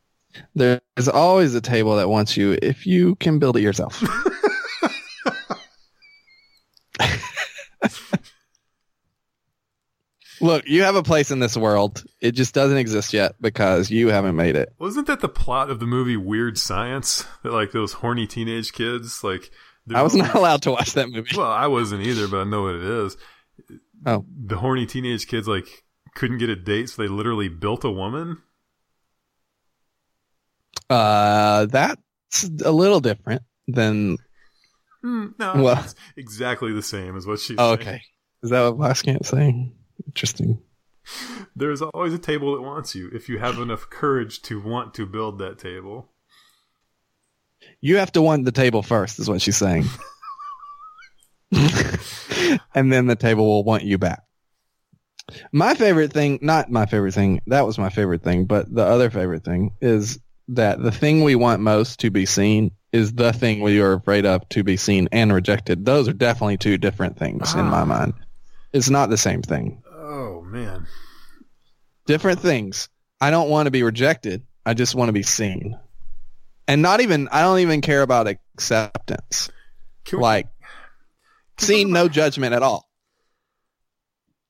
There's 0.56 1.08
always 1.12 1.54
a 1.54 1.60
table 1.60 1.96
that 1.96 2.08
wants 2.08 2.36
you 2.36 2.58
if 2.60 2.86
you 2.86 3.14
can 3.16 3.38
build 3.38 3.56
it 3.56 3.62
yourself. 3.62 4.02
Look, 10.44 10.68
you 10.68 10.82
have 10.82 10.94
a 10.94 11.02
place 11.02 11.30
in 11.30 11.38
this 11.38 11.56
world. 11.56 12.04
It 12.20 12.32
just 12.32 12.52
doesn't 12.54 12.76
exist 12.76 13.14
yet 13.14 13.34
because 13.40 13.90
you 13.90 14.08
haven't 14.08 14.36
made 14.36 14.56
it. 14.56 14.74
Wasn't 14.78 15.06
that 15.06 15.20
the 15.20 15.28
plot 15.28 15.70
of 15.70 15.80
the 15.80 15.86
movie 15.86 16.18
Weird 16.18 16.58
Science? 16.58 17.24
That 17.42 17.52
like 17.52 17.72
those 17.72 17.94
horny 17.94 18.26
teenage 18.26 18.72
kids, 18.72 19.24
like 19.24 19.50
I 19.94 20.02
was 20.02 20.14
not 20.14 20.34
allowed 20.34 20.60
to 20.62 20.70
watch 20.70 20.92
that 20.92 21.08
movie. 21.08 21.30
Well, 21.34 21.50
I 21.50 21.66
wasn't 21.68 22.02
either, 22.02 22.28
but 22.28 22.40
I 22.40 22.44
know 22.44 22.62
what 22.64 22.74
it 22.74 22.82
is. 22.84 23.16
Oh. 24.04 24.26
The 24.46 24.56
horny 24.58 24.84
teenage 24.84 25.26
kids 25.26 25.48
like 25.48 25.84
couldn't 26.14 26.38
get 26.38 26.50
a 26.50 26.56
date, 26.56 26.90
so 26.90 27.00
they 27.00 27.08
literally 27.08 27.48
built 27.48 27.82
a 27.84 27.90
woman. 27.90 28.42
Uh, 30.90 31.64
that's 31.66 32.50
a 32.64 32.70
little 32.70 33.00
different 33.00 33.42
than. 33.66 34.18
Hmm, 35.02 35.28
no, 35.38 35.54
Well- 35.62 35.86
exactly 36.16 36.72
the 36.72 36.82
same 36.82 37.16
as 37.16 37.26
what 37.26 37.40
she's 37.40 37.56
Oh, 37.58 37.76
saying. 37.76 37.88
okay. 37.88 38.02
Is 38.42 38.50
that 38.50 38.74
what 38.74 38.90
Voskamp's 38.90 39.28
saying? 39.28 39.74
Interesting. 40.06 40.60
There's 41.54 41.82
always 41.82 42.14
a 42.14 42.18
table 42.18 42.54
that 42.54 42.62
wants 42.62 42.94
you 42.94 43.10
if 43.12 43.28
you 43.28 43.38
have 43.38 43.58
enough 43.58 43.90
courage 43.90 44.40
to 44.42 44.60
want 44.60 44.94
to 44.94 45.06
build 45.06 45.38
that 45.38 45.58
table. 45.58 46.10
You 47.80 47.96
have 47.98 48.12
to 48.12 48.22
want 48.22 48.44
the 48.44 48.52
table 48.52 48.82
first, 48.82 49.18
is 49.18 49.28
what 49.28 49.42
she's 49.42 49.56
saying. 49.56 49.84
and 52.74 52.92
then 52.92 53.06
the 53.06 53.16
table 53.16 53.46
will 53.46 53.64
want 53.64 53.84
you 53.84 53.98
back. 53.98 54.22
My 55.52 55.74
favorite 55.74 56.12
thing, 56.12 56.38
not 56.42 56.70
my 56.70 56.86
favorite 56.86 57.14
thing, 57.14 57.40
that 57.46 57.66
was 57.66 57.78
my 57.78 57.88
favorite 57.88 58.22
thing, 58.22 58.44
but 58.44 58.72
the 58.72 58.84
other 58.84 59.10
favorite 59.10 59.44
thing 59.44 59.72
is 59.80 60.18
that 60.48 60.82
the 60.82 60.92
thing 60.92 61.22
we 61.22 61.34
want 61.34 61.62
most 61.62 62.00
to 62.00 62.10
be 62.10 62.26
seen 62.26 62.72
is 62.92 63.12
the 63.14 63.32
thing 63.32 63.60
we 63.60 63.80
are 63.80 63.94
afraid 63.94 64.26
of 64.26 64.46
to 64.50 64.62
be 64.62 64.76
seen 64.76 65.08
and 65.12 65.32
rejected. 65.32 65.84
Those 65.84 66.08
are 66.08 66.12
definitely 66.12 66.58
two 66.58 66.76
different 66.76 67.18
things 67.18 67.54
in 67.54 67.64
my 67.64 67.80
Ah. 67.80 67.84
mind. 67.86 68.14
It's 68.72 68.90
not 68.90 69.08
the 69.08 69.16
same 69.16 69.40
thing. 69.40 69.82
Oh 70.16 70.42
man. 70.42 70.86
different 72.06 72.38
things. 72.40 72.88
I 73.20 73.30
don't 73.30 73.48
want 73.50 73.66
to 73.66 73.70
be 73.72 73.82
rejected. 73.82 74.44
I 74.64 74.74
just 74.74 74.94
want 74.94 75.08
to 75.08 75.12
be 75.12 75.22
seen. 75.24 75.76
And 76.68 76.82
not 76.82 77.00
even 77.00 77.28
I 77.32 77.42
don't 77.42 77.58
even 77.60 77.80
care 77.80 78.02
about 78.02 78.26
acceptance. 78.28 79.50
We, 80.12 80.18
Like 80.18 80.46
can 81.56 81.66
we 81.68 81.74
seen 81.74 81.86
talk 81.88 81.94
no 81.94 82.00
about- 82.02 82.12
judgment 82.12 82.54
at 82.54 82.62
all. 82.62 82.88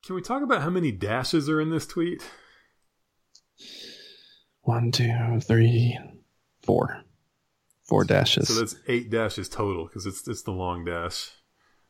Can 0.05 0.13
we 0.15 0.21
talk 0.21 0.43
about 0.43 0.61
how 0.61 0.69
many 0.69 0.91
dashes 0.91 1.49
are 1.49 1.59
in 1.59 1.71
this 1.71 1.87
tweet? 1.87 2.21
One, 4.61 4.91
two, 4.91 5.39
three, 5.41 5.97
four. 6.63 7.01
Four 7.85 8.03
dashes. 8.03 8.47
So 8.47 8.53
that's 8.55 8.75
eight 8.87 9.09
dashes 9.09 9.49
total 9.49 9.85
because 9.85 10.05
it's 10.05 10.27
it's 10.27 10.41
the 10.43 10.51
long 10.51 10.85
dash. 10.85 11.29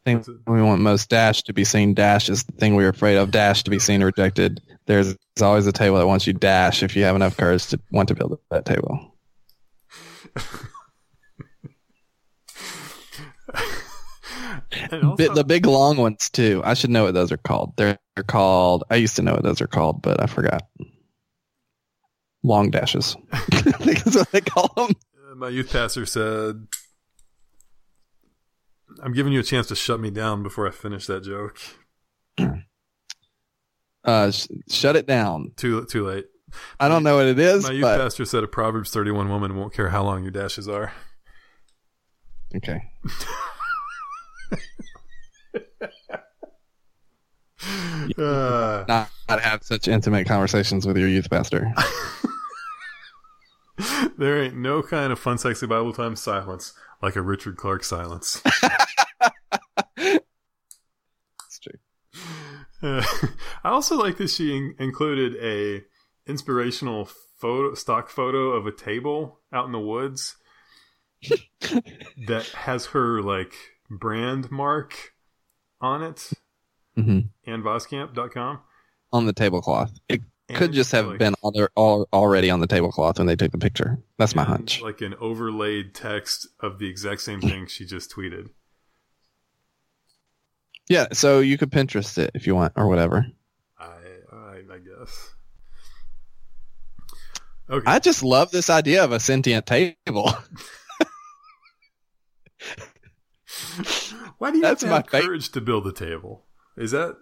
Thing 0.05 0.23
we 0.47 0.61
want 0.61 0.81
most 0.81 1.09
dash 1.09 1.41
to 1.43 1.53
be 1.53 1.63
seen. 1.63 1.93
Dash 1.93 2.29
is 2.29 2.43
the 2.43 2.53
thing 2.53 2.75
we're 2.75 2.89
afraid 2.89 3.17
of. 3.17 3.31
Dash 3.31 3.63
to 3.63 3.71
be 3.71 3.79
seen 3.79 4.03
rejected. 4.03 4.61
There's, 4.85 5.07
there's 5.07 5.41
always 5.41 5.67
a 5.67 5.71
table 5.71 5.97
that 5.97 6.07
wants 6.07 6.27
you 6.27 6.33
dash 6.33 6.83
if 6.83 6.95
you 6.95 7.03
have 7.03 7.15
enough 7.15 7.35
courage 7.35 7.67
to 7.67 7.79
want 7.91 8.07
to 8.09 8.15
build 8.15 8.39
that 8.51 8.65
table. 8.65 9.11
Also, 15.03 15.33
the 15.33 15.43
big 15.45 15.65
long 15.65 15.97
ones 15.97 16.29
too. 16.29 16.61
I 16.63 16.73
should 16.73 16.89
know 16.89 17.05
what 17.05 17.13
those 17.13 17.31
are 17.31 17.37
called. 17.37 17.73
They're, 17.77 17.97
they're 18.15 18.23
called. 18.23 18.83
I 18.89 18.95
used 18.95 19.15
to 19.17 19.21
know 19.21 19.33
what 19.33 19.43
those 19.43 19.61
are 19.61 19.67
called, 19.67 20.01
but 20.01 20.21
I 20.21 20.27
forgot. 20.27 20.63
Long 22.43 22.69
dashes. 22.69 23.15
I 23.33 23.39
think 23.39 24.03
that's 24.03 24.15
what 24.15 24.31
they 24.31 24.41
call 24.41 24.71
them. 24.75 24.95
uh, 25.31 25.35
my 25.35 25.49
youth 25.49 25.71
pastor 25.71 26.05
said, 26.05 26.67
"I'm 29.05 29.13
giving 29.13 29.31
you 29.31 29.39
a 29.39 29.43
chance 29.43 29.67
to 29.67 29.75
shut 29.75 29.99
me 30.01 30.09
down 30.09 30.43
before 30.43 30.67
I 30.67 30.71
finish 30.71 31.05
that 31.07 31.23
joke." 31.23 31.59
Uh, 34.03 34.29
sh- 34.29 34.45
shut 34.69 34.95
it 34.95 35.07
down. 35.07 35.51
Too 35.55 35.83
too 35.85 36.05
late. 36.05 36.25
I 36.79 36.87
don't 36.87 37.01
know 37.01 37.15
what 37.15 37.25
it 37.25 37.39
is, 37.39 37.63
My 37.63 37.71
youth 37.71 37.81
but 37.81 37.97
pastor 37.97 38.23
said 38.23 38.43
a 38.43 38.47
Proverbs 38.47 38.91
31 38.91 39.29
woman 39.29 39.55
won't 39.55 39.73
care 39.73 39.89
how 39.89 40.03
long 40.03 40.21
your 40.21 40.29
dashes 40.31 40.67
are. 40.67 40.93
okay. 42.55 42.83
Uh, 48.17 48.85
Not, 48.87 49.09
not 49.27 49.41
have 49.41 49.63
such 49.63 49.87
intimate 49.87 50.27
conversations 50.27 50.85
with 50.85 50.97
your 50.97 51.09
youth 51.09 51.29
pastor. 51.29 51.73
there 54.17 54.41
ain't 54.43 54.55
no 54.55 54.81
kind 54.83 55.11
of 55.11 55.19
fun, 55.19 55.37
sexy 55.37 55.65
Bible 55.65 55.91
time 55.93 56.15
silence 56.15 56.73
like 57.05 57.15
a 57.15 57.21
Richard 57.21 57.55
Clark 57.55 57.83
silence. 57.83 58.41
It's 59.97 61.59
true. 61.59 61.79
Uh, 62.81 63.03
I 63.63 63.69
also 63.69 63.95
like 63.95 64.17
that 64.17 64.29
she 64.29 64.55
in- 64.55 64.75
included 64.79 65.35
a 65.41 65.83
inspirational 66.29 67.07
photo, 67.37 67.75
stock 67.75 68.09
photo 68.09 68.51
of 68.51 68.65
a 68.65 68.71
table 68.71 69.39
out 69.53 69.65
in 69.67 69.71
the 69.71 69.79
woods 69.79 70.35
that 72.27 72.47
has 72.55 72.87
her 72.87 73.21
like 73.21 73.53
brand 73.89 74.51
mark 74.51 75.13
on 75.79 76.01
it 76.03 76.31
hmm 76.95 77.19
and 77.45 77.63
Voskamp.com. 77.63 78.59
On 79.13 79.25
the 79.25 79.33
tablecloth. 79.33 79.91
It 80.09 80.21
And 80.47 80.57
could 80.57 80.73
just 80.73 80.91
have 80.91 81.07
like- 81.07 81.17
been 81.19 81.33
other, 81.43 81.69
all, 81.75 82.07
already 82.13 82.49
on 82.51 82.59
the 82.59 82.67
tablecloth 82.67 83.17
when 83.17 83.27
they 83.27 83.35
took 83.35 83.51
the 83.51 83.57
picture. 83.57 83.97
That's 84.17 84.35
my 84.35 84.43
hunch. 84.43 84.81
Like 84.81 85.01
an 85.01 85.15
overlaid 85.19 85.95
text 85.95 86.47
of 86.59 86.77
the 86.79 86.87
exact 86.87 87.21
same 87.21 87.41
thing 87.41 87.65
she 87.67 87.85
just 87.85 88.11
tweeted. 88.11 88.49
Yeah, 90.87 91.07
so 91.13 91.39
you 91.39 91.57
could 91.57 91.71
Pinterest 91.71 92.17
it 92.19 92.29
if 92.35 92.45
you 92.45 92.53
want 92.53 92.73
or 92.75 92.87
whatever. 92.87 93.25
I 93.79 93.85
I, 94.31 94.61
I 94.71 94.77
guess. 94.77 95.33
Okay. 97.67 97.85
I 97.91 97.97
just 97.97 98.21
love 98.21 98.51
this 98.51 98.69
idea 98.69 99.03
of 99.03 99.11
a 99.11 99.19
sentient 99.19 99.65
table. 99.65 100.31
Why 104.37 104.51
do 104.51 104.57
you 104.57 104.61
That's 104.63 104.81
have 104.83 104.89
to 104.89 104.93
my 104.93 104.95
have 104.97 105.09
fa- 105.09 105.21
courage 105.21 105.51
to 105.53 105.61
build 105.61 105.87
a 105.87 105.91
table? 105.91 106.45
Is 106.77 106.91
that 106.91 107.15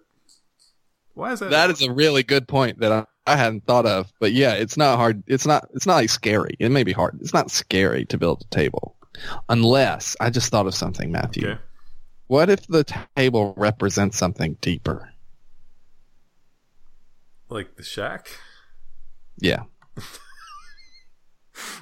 why 1.13 1.33
is 1.33 1.39
that? 1.39 1.51
that 1.51 1.69
is 1.69 1.81
a 1.81 1.91
really 1.91 2.23
good 2.23 2.47
point 2.47 2.79
that 2.79 2.91
I, 2.91 3.05
I 3.25 3.35
hadn't 3.35 3.65
thought 3.65 3.85
of. 3.85 4.11
But 4.19 4.33
yeah, 4.33 4.53
it's 4.53 4.77
not 4.77 4.97
hard. 4.97 5.23
It's 5.27 5.45
not. 5.45 5.67
It's 5.73 5.85
not 5.85 5.95
like 5.95 6.09
scary. 6.09 6.55
It 6.59 6.69
may 6.69 6.83
be 6.83 6.91
hard. 6.91 7.19
It's 7.21 7.33
not 7.33 7.51
scary 7.51 8.05
to 8.05 8.17
build 8.17 8.41
a 8.41 8.55
table, 8.55 8.95
unless 9.49 10.15
I 10.19 10.29
just 10.29 10.49
thought 10.51 10.67
of 10.67 10.75
something, 10.75 11.11
Matthew. 11.11 11.47
okay. 11.49 11.59
What 12.27 12.49
if 12.49 12.65
the 12.67 12.85
table 13.15 13.53
represents 13.57 14.17
something 14.17 14.57
deeper? 14.61 15.09
Like 17.49 17.75
the 17.75 17.83
shack. 17.83 18.29
Yeah, 19.37 19.63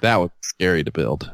that 0.02 0.20
would 0.20 0.30
be 0.32 0.36
scary 0.42 0.84
to 0.84 0.92
build. 0.92 1.32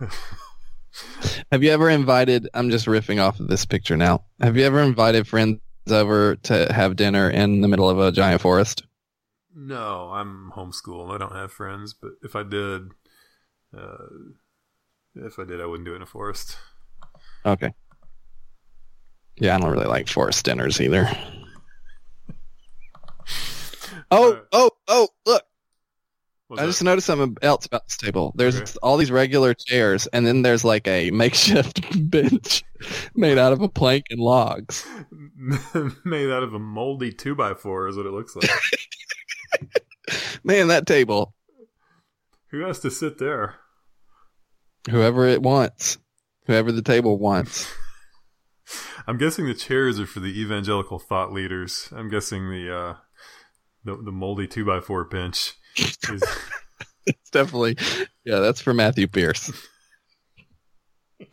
Have 1.50 1.62
you 1.62 1.70
ever 1.70 1.88
invited? 1.88 2.48
I'm 2.52 2.70
just 2.70 2.86
riffing 2.86 3.22
off 3.22 3.40
of 3.40 3.48
this 3.48 3.64
picture 3.64 3.96
now. 3.96 4.24
Have 4.40 4.56
you 4.56 4.64
ever 4.64 4.80
invited 4.80 5.26
friends 5.26 5.60
over 5.90 6.36
to 6.36 6.70
have 6.72 6.96
dinner 6.96 7.30
in 7.30 7.62
the 7.62 7.68
middle 7.68 7.88
of 7.88 7.98
a 7.98 8.12
giant 8.12 8.42
forest? 8.42 8.84
No, 9.54 10.10
I'm 10.12 10.52
homeschooled. 10.54 11.12
I 11.12 11.18
don't 11.18 11.34
have 11.34 11.50
friends, 11.50 11.94
but 11.94 12.12
if 12.22 12.36
I 12.36 12.42
did, 12.42 12.90
uh, 13.76 13.96
if 15.14 15.38
I 15.38 15.44
did, 15.44 15.60
I 15.60 15.66
wouldn't 15.66 15.86
do 15.86 15.92
it 15.92 15.96
in 15.96 16.02
a 16.02 16.06
forest. 16.06 16.58
Okay. 17.46 17.72
Yeah, 19.36 19.56
I 19.56 19.58
don't 19.58 19.70
really 19.70 19.86
like 19.86 20.08
forest 20.08 20.44
dinners 20.44 20.80
either. 20.80 21.08
Oh, 24.10 24.40
oh, 24.52 24.70
oh, 24.86 25.08
look. 25.26 25.42
I 26.56 26.64
just 26.64 26.82
noticed 26.82 27.06
something 27.06 27.36
else 27.42 27.66
about 27.66 27.86
this 27.86 27.96
table. 27.98 28.32
There's 28.34 28.56
Okay. 28.58 28.72
all 28.82 28.96
these 28.96 29.10
regular 29.10 29.52
chairs, 29.52 30.06
and 30.06 30.26
then 30.26 30.40
there's 30.42 30.64
like 30.64 30.88
a 30.88 31.10
makeshift 31.10 31.80
bench 32.10 32.64
made 33.14 33.36
out 33.36 33.52
of 33.52 33.60
a 33.60 33.68
plank 33.68 34.06
and 34.10 34.18
logs. 34.20 34.86
made 36.04 36.30
out 36.30 36.42
of 36.42 36.54
a 36.54 36.58
moldy 36.58 37.12
two 37.12 37.34
by 37.34 37.52
four 37.52 37.86
is 37.88 37.96
what 37.96 38.06
it 38.06 38.12
looks 38.12 38.34
like. 38.34 38.48
Man, 40.42 40.68
that 40.68 40.86
table, 40.86 41.34
Who 42.50 42.60
has 42.60 42.78
to 42.80 42.90
sit 42.90 43.18
there? 43.18 43.56
whoever 44.88 45.26
it 45.26 45.42
wants, 45.42 45.98
whoever 46.46 46.72
the 46.72 46.80
table 46.80 47.18
wants. 47.18 47.70
I'm 49.06 49.18
guessing 49.18 49.44
the 49.46 49.52
chairs 49.54 50.00
are 50.00 50.06
for 50.06 50.20
the 50.20 50.40
evangelical 50.40 50.98
thought 50.98 51.30
leaders. 51.32 51.90
I'm 51.94 52.08
guessing 52.08 52.48
the 52.48 52.74
uh, 52.74 52.94
the, 53.84 54.02
the 54.02 54.12
moldy 54.12 54.46
two 54.46 54.64
by 54.64 54.80
four 54.80 55.04
bench 55.04 55.54
It's 55.78 57.30
definitely, 57.32 57.76
yeah, 58.24 58.40
that's 58.40 58.60
for 58.60 58.74
Matthew 58.74 59.06
Pierce. 59.06 59.50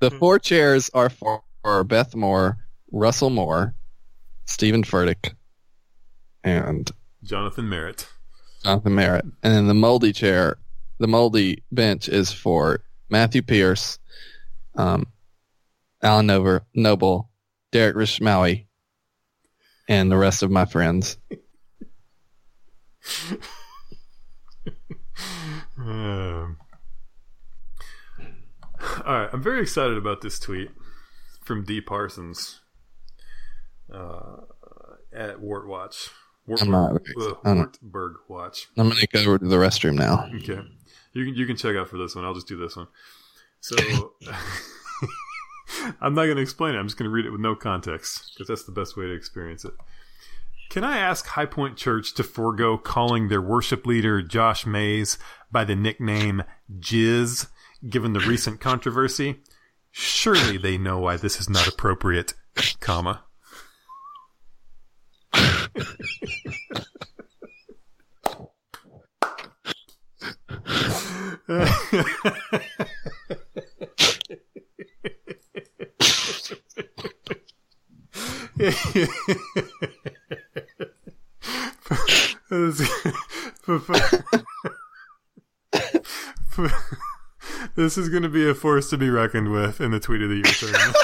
the 0.00 0.10
four 0.18 0.38
chairs 0.38 0.90
are 0.94 1.10
for, 1.10 1.42
for 1.62 1.84
Beth 1.84 2.14
Moore, 2.14 2.58
Russell 2.90 3.30
Moore, 3.30 3.74
Steven 4.46 4.82
Furtick, 4.82 5.34
and 6.44 6.90
Jonathan 7.22 7.68
Merritt. 7.68 8.08
Jonathan 8.64 8.94
Merritt. 8.94 9.24
And 9.42 9.54
then 9.54 9.66
the 9.66 9.74
moldy 9.74 10.12
chair, 10.12 10.56
the 10.98 11.08
moldy 11.08 11.62
bench 11.70 12.08
is 12.08 12.32
for 12.32 12.80
Matthew 13.10 13.42
Pierce, 13.42 13.98
um, 14.76 15.06
Alan 16.02 16.26
Nover, 16.26 16.62
Noble, 16.74 17.30
Derek 17.72 17.96
Rishmawy, 17.96 18.66
and 19.88 20.10
the 20.10 20.16
rest 20.16 20.42
of 20.42 20.50
my 20.50 20.64
friends. 20.64 21.18
Um, 25.78 26.56
all 29.04 29.12
right, 29.12 29.28
I'm 29.32 29.42
very 29.42 29.60
excited 29.62 29.96
about 29.96 30.20
this 30.20 30.38
tweet 30.38 30.70
from 31.42 31.64
Dee 31.64 31.80
Parsons 31.80 32.60
uh, 33.92 34.36
at 35.12 35.40
Wart 35.40 35.66
Watch. 35.66 36.10
Wart, 36.46 36.62
I'm 36.62 36.70
not- 36.70 36.96
uh, 37.20 37.34
Wartburg 37.44 38.16
Watch. 38.28 38.68
I'm 38.76 38.88
going 38.88 39.00
to 39.00 39.06
go 39.08 39.36
to 39.38 39.44
the 39.48 39.56
restroom 39.56 39.94
now. 39.94 40.28
Okay, 40.36 40.60
you 41.12 41.24
can 41.24 41.34
you 41.34 41.46
can 41.46 41.56
check 41.56 41.74
out 41.76 41.88
for 41.88 41.98
this 41.98 42.14
one. 42.14 42.24
I'll 42.24 42.34
just 42.34 42.48
do 42.48 42.56
this 42.56 42.76
one. 42.76 42.86
So 43.60 43.76
I'm 46.00 46.14
not 46.14 46.24
going 46.24 46.36
to 46.36 46.42
explain 46.42 46.74
it. 46.74 46.78
I'm 46.78 46.86
just 46.86 46.96
going 46.98 47.08
to 47.08 47.14
read 47.14 47.26
it 47.26 47.30
with 47.30 47.40
no 47.40 47.54
context 47.56 48.32
because 48.34 48.48
that's 48.48 48.64
the 48.64 48.72
best 48.72 48.96
way 48.96 49.06
to 49.06 49.12
experience 49.12 49.64
it. 49.64 49.74
Can 50.70 50.84
I 50.84 50.98
ask 50.98 51.26
High 51.28 51.46
Point 51.46 51.78
Church 51.78 52.12
to 52.14 52.22
forego 52.22 52.76
calling 52.76 53.28
their 53.28 53.40
worship 53.40 53.86
leader 53.86 54.20
Josh 54.20 54.66
Mays 54.66 55.16
by 55.50 55.64
the 55.64 55.74
nickname 55.74 56.42
Jizz, 56.78 57.48
given 57.88 58.12
the 58.12 58.20
recent 58.20 58.60
controversy? 58.60 59.40
Surely 59.90 60.58
they 60.58 60.76
know 60.76 60.98
why 60.98 61.16
this 61.16 61.40
is 61.40 61.48
not 61.48 61.66
appropriate, 61.66 62.34
comma. 62.80 63.24
this 87.76 87.98
is 87.98 88.08
going 88.08 88.22
to 88.22 88.30
be 88.30 88.48
a 88.48 88.54
force 88.54 88.88
to 88.88 88.96
be 88.96 89.10
reckoned 89.10 89.52
with 89.52 89.82
in 89.82 89.90
the 89.90 90.00
tweet 90.00 90.22
of 90.22 90.30
the 90.30 90.36
year 90.36 90.44
tournament. 90.44 90.96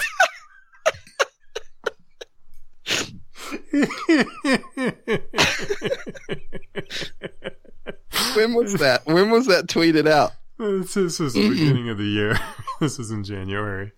when 8.37 8.55
was 8.55 8.75
that? 8.75 9.05
When 9.05 9.31
was 9.31 9.47
that 9.47 9.67
tweeted 9.67 10.09
out? 10.09 10.33
This, 10.59 10.95
this 10.95 11.19
was 11.19 11.35
the 11.35 11.51
beginning 11.51 11.91
of 11.91 11.99
the 11.99 12.05
year. 12.05 12.39
this 12.81 12.97
was 12.97 13.11
in 13.11 13.23
January. 13.23 13.93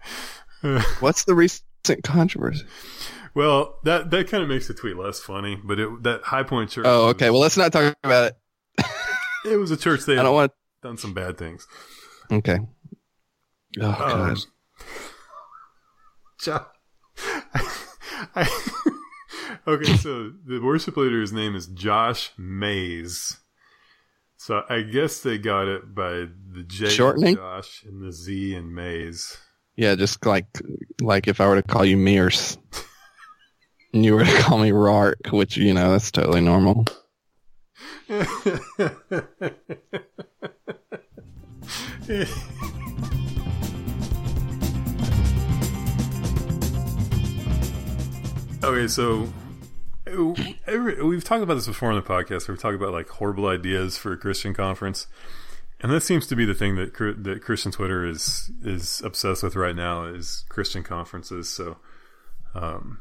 What's 0.98 1.24
the 1.24 1.36
recent 1.36 1.62
controversy? 2.02 2.66
Well, 3.36 3.78
that 3.84 4.10
that 4.10 4.28
kind 4.28 4.42
of 4.42 4.48
makes 4.48 4.66
the 4.66 4.72
tweet 4.74 4.96
less 4.96 5.20
funny, 5.20 5.60
but 5.62 5.78
it 5.78 6.02
that 6.04 6.22
High 6.24 6.42
Point 6.42 6.70
Church. 6.70 6.86
Oh, 6.88 7.08
okay. 7.10 7.28
Well, 7.30 7.40
let's 7.40 7.56
not 7.58 7.70
talk 7.72 7.94
about 8.02 8.32
it. 8.32 8.84
It 9.44 9.56
was 9.58 9.70
a 9.70 9.76
church 9.76 10.04
they 10.06 10.18
I 10.18 10.24
don't 10.24 10.34
want. 10.34 10.50
done 10.82 10.96
some 10.96 11.14
bad 11.14 11.38
things. 11.38 11.68
Okay. 12.32 12.58
Oh 13.80 13.86
Um, 13.86 13.94
gosh. 14.34 14.40
Jo- 16.40 16.66
I- 18.34 18.72
okay, 19.68 19.96
so 19.98 20.32
the 20.44 20.58
worship 20.60 20.96
leader's 20.96 21.32
name 21.32 21.54
is 21.54 21.68
Josh 21.68 22.32
Mays. 22.36 23.36
So 24.36 24.64
I 24.68 24.80
guess 24.82 25.20
they 25.20 25.38
got 25.38 25.68
it 25.68 25.94
by 25.94 26.26
the 26.52 26.64
J 26.66 26.86
in 26.86 26.90
Shortening? 26.90 27.36
Josh 27.36 27.84
and 27.86 28.02
the 28.02 28.10
Z 28.12 28.54
and 28.56 28.74
Mays. 28.74 29.36
Yeah, 29.76 29.94
just 29.94 30.26
like 30.26 30.46
like 31.00 31.28
if 31.28 31.40
I 31.40 31.46
were 31.46 31.54
to 31.60 31.62
call 31.62 31.84
you 31.84 31.96
Mears, 31.96 32.58
and 33.96 34.04
you 34.04 34.14
were 34.14 34.24
to 34.24 34.38
call 34.42 34.58
me 34.58 34.72
Rark, 34.72 35.28
which 35.32 35.56
you 35.56 35.72
know 35.72 35.92
that's 35.92 36.10
totally 36.10 36.42
normal. 36.42 36.84
okay, 48.62 48.86
so 48.86 49.32
we've 51.02 51.24
talked 51.24 51.42
about 51.42 51.54
this 51.54 51.66
before 51.66 51.90
on 51.90 51.96
the 51.96 52.02
podcast. 52.02 52.48
We've 52.48 52.60
talked 52.60 52.74
about 52.74 52.92
like 52.92 53.08
horrible 53.08 53.46
ideas 53.46 53.96
for 53.96 54.12
a 54.12 54.18
Christian 54.18 54.52
conference, 54.52 55.06
and 55.80 55.90
that 55.90 56.02
seems 56.02 56.26
to 56.26 56.36
be 56.36 56.44
the 56.44 56.52
thing 56.52 56.76
that 56.76 56.92
that 57.24 57.40
Christian 57.40 57.72
Twitter 57.72 58.04
is 58.04 58.50
is 58.62 59.00
obsessed 59.02 59.42
with 59.42 59.56
right 59.56 59.74
now 59.74 60.04
is 60.04 60.44
Christian 60.50 60.82
conferences. 60.82 61.48
So, 61.48 61.78
um, 62.54 62.98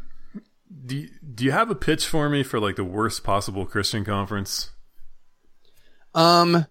do 0.85 0.97
you, 0.97 1.09
do 1.33 1.43
you 1.43 1.51
have 1.51 1.69
a 1.69 1.75
pitch 1.75 2.05
for 2.07 2.29
me 2.29 2.43
for 2.43 2.59
like 2.59 2.75
the 2.75 2.83
worst 2.83 3.23
possible 3.23 3.65
Christian 3.65 4.03
conference? 4.03 4.71
Um, 6.13 6.65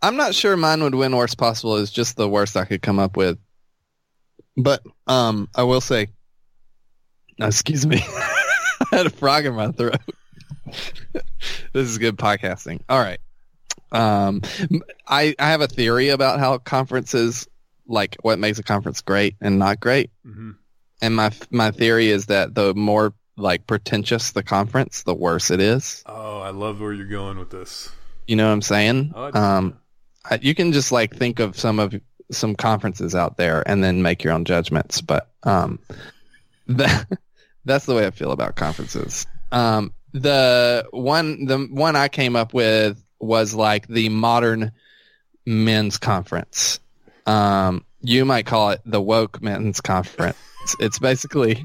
I'm 0.00 0.16
not 0.16 0.34
sure 0.34 0.56
mine 0.56 0.82
would 0.82 0.94
win 0.94 1.14
worst 1.14 1.38
possible. 1.38 1.76
Is 1.76 1.90
just 1.90 2.16
the 2.16 2.28
worst 2.28 2.56
I 2.56 2.64
could 2.64 2.82
come 2.82 2.98
up 2.98 3.16
with. 3.16 3.38
But 4.56 4.82
um, 5.06 5.48
I 5.54 5.62
will 5.62 5.80
say, 5.80 6.08
excuse 7.40 7.86
me, 7.86 8.02
I 8.02 8.86
had 8.90 9.06
a 9.06 9.10
frog 9.10 9.46
in 9.46 9.54
my 9.54 9.70
throat. 9.70 10.00
this 11.12 11.88
is 11.88 11.98
good 11.98 12.16
podcasting. 12.16 12.80
All 12.88 13.00
right. 13.00 13.20
Um, 13.92 14.42
I 15.06 15.34
I 15.38 15.50
have 15.50 15.60
a 15.60 15.68
theory 15.68 16.08
about 16.08 16.40
how 16.40 16.58
conferences, 16.58 17.46
like 17.86 18.16
what 18.22 18.38
makes 18.38 18.58
a 18.58 18.62
conference 18.62 19.02
great 19.02 19.36
and 19.40 19.58
not 19.58 19.80
great. 19.80 20.10
Mm-hmm. 20.26 20.52
And 21.02 21.16
my 21.16 21.30
my 21.50 21.70
theory 21.72 22.08
is 22.08 22.26
that 22.26 22.54
the 22.54 22.74
more 22.74 23.12
like 23.36 23.66
pretentious 23.66 24.30
the 24.32 24.42
conference, 24.42 25.02
the 25.02 25.14
worse 25.14 25.50
it 25.50 25.60
is. 25.60 26.02
Oh, 26.06 26.40
I 26.40 26.50
love 26.50 26.80
where 26.80 26.92
you're 26.92 27.06
going 27.06 27.38
with 27.38 27.50
this. 27.50 27.90
You 28.28 28.36
know 28.36 28.46
what 28.46 28.52
I'm 28.52 28.62
saying? 28.62 29.12
Oh, 29.14 29.32
um, 29.38 29.78
I- 30.24 30.38
you 30.40 30.54
can 30.54 30.72
just 30.72 30.92
like 30.92 31.16
think 31.16 31.40
of 31.40 31.58
some 31.58 31.80
of 31.80 31.94
some 32.30 32.54
conferences 32.54 33.14
out 33.14 33.36
there 33.36 33.62
and 33.68 33.82
then 33.82 34.00
make 34.00 34.22
your 34.22 34.32
own 34.32 34.44
judgments. 34.44 35.00
But 35.00 35.28
um, 35.42 35.80
that 36.68 37.08
that's 37.64 37.84
the 37.86 37.94
way 37.94 38.06
I 38.06 38.10
feel 38.12 38.30
about 38.30 38.54
conferences. 38.54 39.26
Um, 39.50 39.92
the 40.12 40.86
one 40.92 41.46
the 41.46 41.58
one 41.58 41.96
I 41.96 42.06
came 42.08 42.36
up 42.36 42.54
with 42.54 43.02
was 43.18 43.54
like 43.54 43.88
the 43.88 44.08
modern 44.08 44.70
men's 45.46 45.98
conference. 45.98 46.78
Um, 47.26 47.84
you 48.02 48.24
might 48.24 48.46
call 48.46 48.70
it 48.70 48.80
the 48.84 49.00
woke 49.00 49.42
men's 49.42 49.80
conference. 49.80 50.36
It's 50.80 50.98
basically 50.98 51.64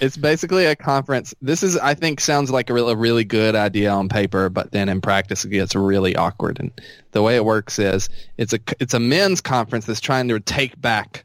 it's 0.00 0.16
basically 0.16 0.66
a 0.66 0.76
conference. 0.76 1.34
This 1.42 1.62
is, 1.62 1.76
I 1.76 1.94
think, 1.94 2.20
sounds 2.20 2.50
like 2.50 2.70
a, 2.70 2.74
real, 2.74 2.88
a 2.88 2.96
really 2.96 3.24
good 3.24 3.54
idea 3.56 3.90
on 3.90 4.08
paper, 4.08 4.48
but 4.48 4.70
then 4.72 4.88
in 4.88 5.00
practice 5.00 5.44
it 5.44 5.50
gets 5.50 5.74
really 5.74 6.14
awkward. 6.16 6.60
And 6.60 6.70
the 7.12 7.22
way 7.22 7.36
it 7.36 7.44
works 7.44 7.78
is 7.78 8.08
it's 8.38 8.52
a 8.52 8.60
it's 8.80 8.94
a 8.94 9.00
men's 9.00 9.40
conference 9.40 9.86
that's 9.86 10.00
trying 10.00 10.28
to 10.28 10.38
take 10.40 10.80
back 10.80 11.24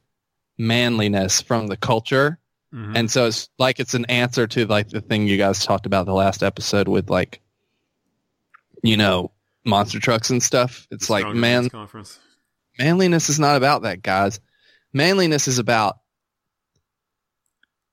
manliness 0.57 1.41
from 1.41 1.67
the 1.67 1.77
culture, 1.77 2.37
Mhm. 2.73 2.95
and 2.97 3.09
so 3.11 3.27
it's 3.27 3.49
like 3.57 3.79
it's 3.79 3.93
an 3.93 4.05
answer 4.05 4.45
to 4.47 4.65
like 4.65 4.89
the 4.89 5.01
thing 5.01 5.27
you 5.27 5.37
guys 5.37 5.63
talked 5.65 5.85
about 5.85 6.05
the 6.05 6.13
last 6.13 6.43
episode 6.43 6.87
with 6.87 7.09
like, 7.09 7.39
you 8.83 8.97
know, 8.97 9.31
monster 9.65 9.99
trucks 9.99 10.29
and 10.29 10.41
stuff. 10.43 10.87
It's 10.91 11.09
like 11.09 11.27
man, 11.33 11.69
conference. 11.69 12.19
manliness 12.77 13.29
is 13.29 13.39
not 13.39 13.55
about 13.57 13.83
that, 13.83 14.01
guys. 14.01 14.39
Manliness 14.91 15.47
is 15.47 15.59
about 15.59 15.98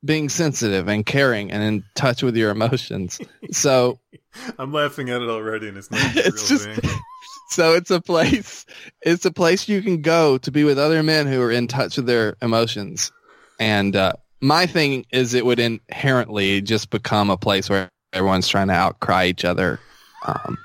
being 0.07 0.29
sensitive 0.29 0.89
and 0.89 1.05
caring 1.05 1.51
and 1.51 1.63
in 1.63 1.85
touch 1.95 2.23
with 2.23 2.37
your 2.37 2.51
emotions. 2.51 3.21
So, 3.51 3.99
I'm 4.59 4.73
laughing 4.73 5.11
at 5.11 5.21
it 5.23 5.29
already, 5.29 5.69
and 5.69 5.77
it's 5.77 5.91
not 5.91 6.01
a 6.17 6.19
It's 6.27 6.51
real 6.51 6.59
just- 6.61 6.81
thing. 6.83 6.91
so 7.51 7.75
it's 7.75 7.91
a 7.91 8.01
place, 8.01 8.65
it's 9.03 9.25
a 9.25 9.31
place 9.31 9.69
you 9.69 9.83
can 9.83 10.03
go 10.03 10.39
to 10.39 10.51
be 10.51 10.65
with 10.65 10.79
other 10.79 11.03
men 11.03 11.27
who 11.27 11.41
are 11.43 11.51
in 11.53 11.67
touch 11.69 11.97
with 11.97 12.07
their 12.07 12.37
emotions. 12.43 13.13
And, 13.61 13.95
uh, 13.97 14.15
my 14.43 14.67
thing 14.67 15.07
is 15.13 15.33
it 15.33 15.47
would 15.47 15.59
inherently 15.59 16.61
just 16.61 16.91
become 16.91 17.31
a 17.31 17.37
place 17.39 17.71
where 17.71 17.89
everyone's 18.13 18.49
trying 18.49 18.69
to 18.69 18.75
outcry 18.75 19.27
each 19.27 19.45
other, 19.47 19.81
um, 20.27 20.59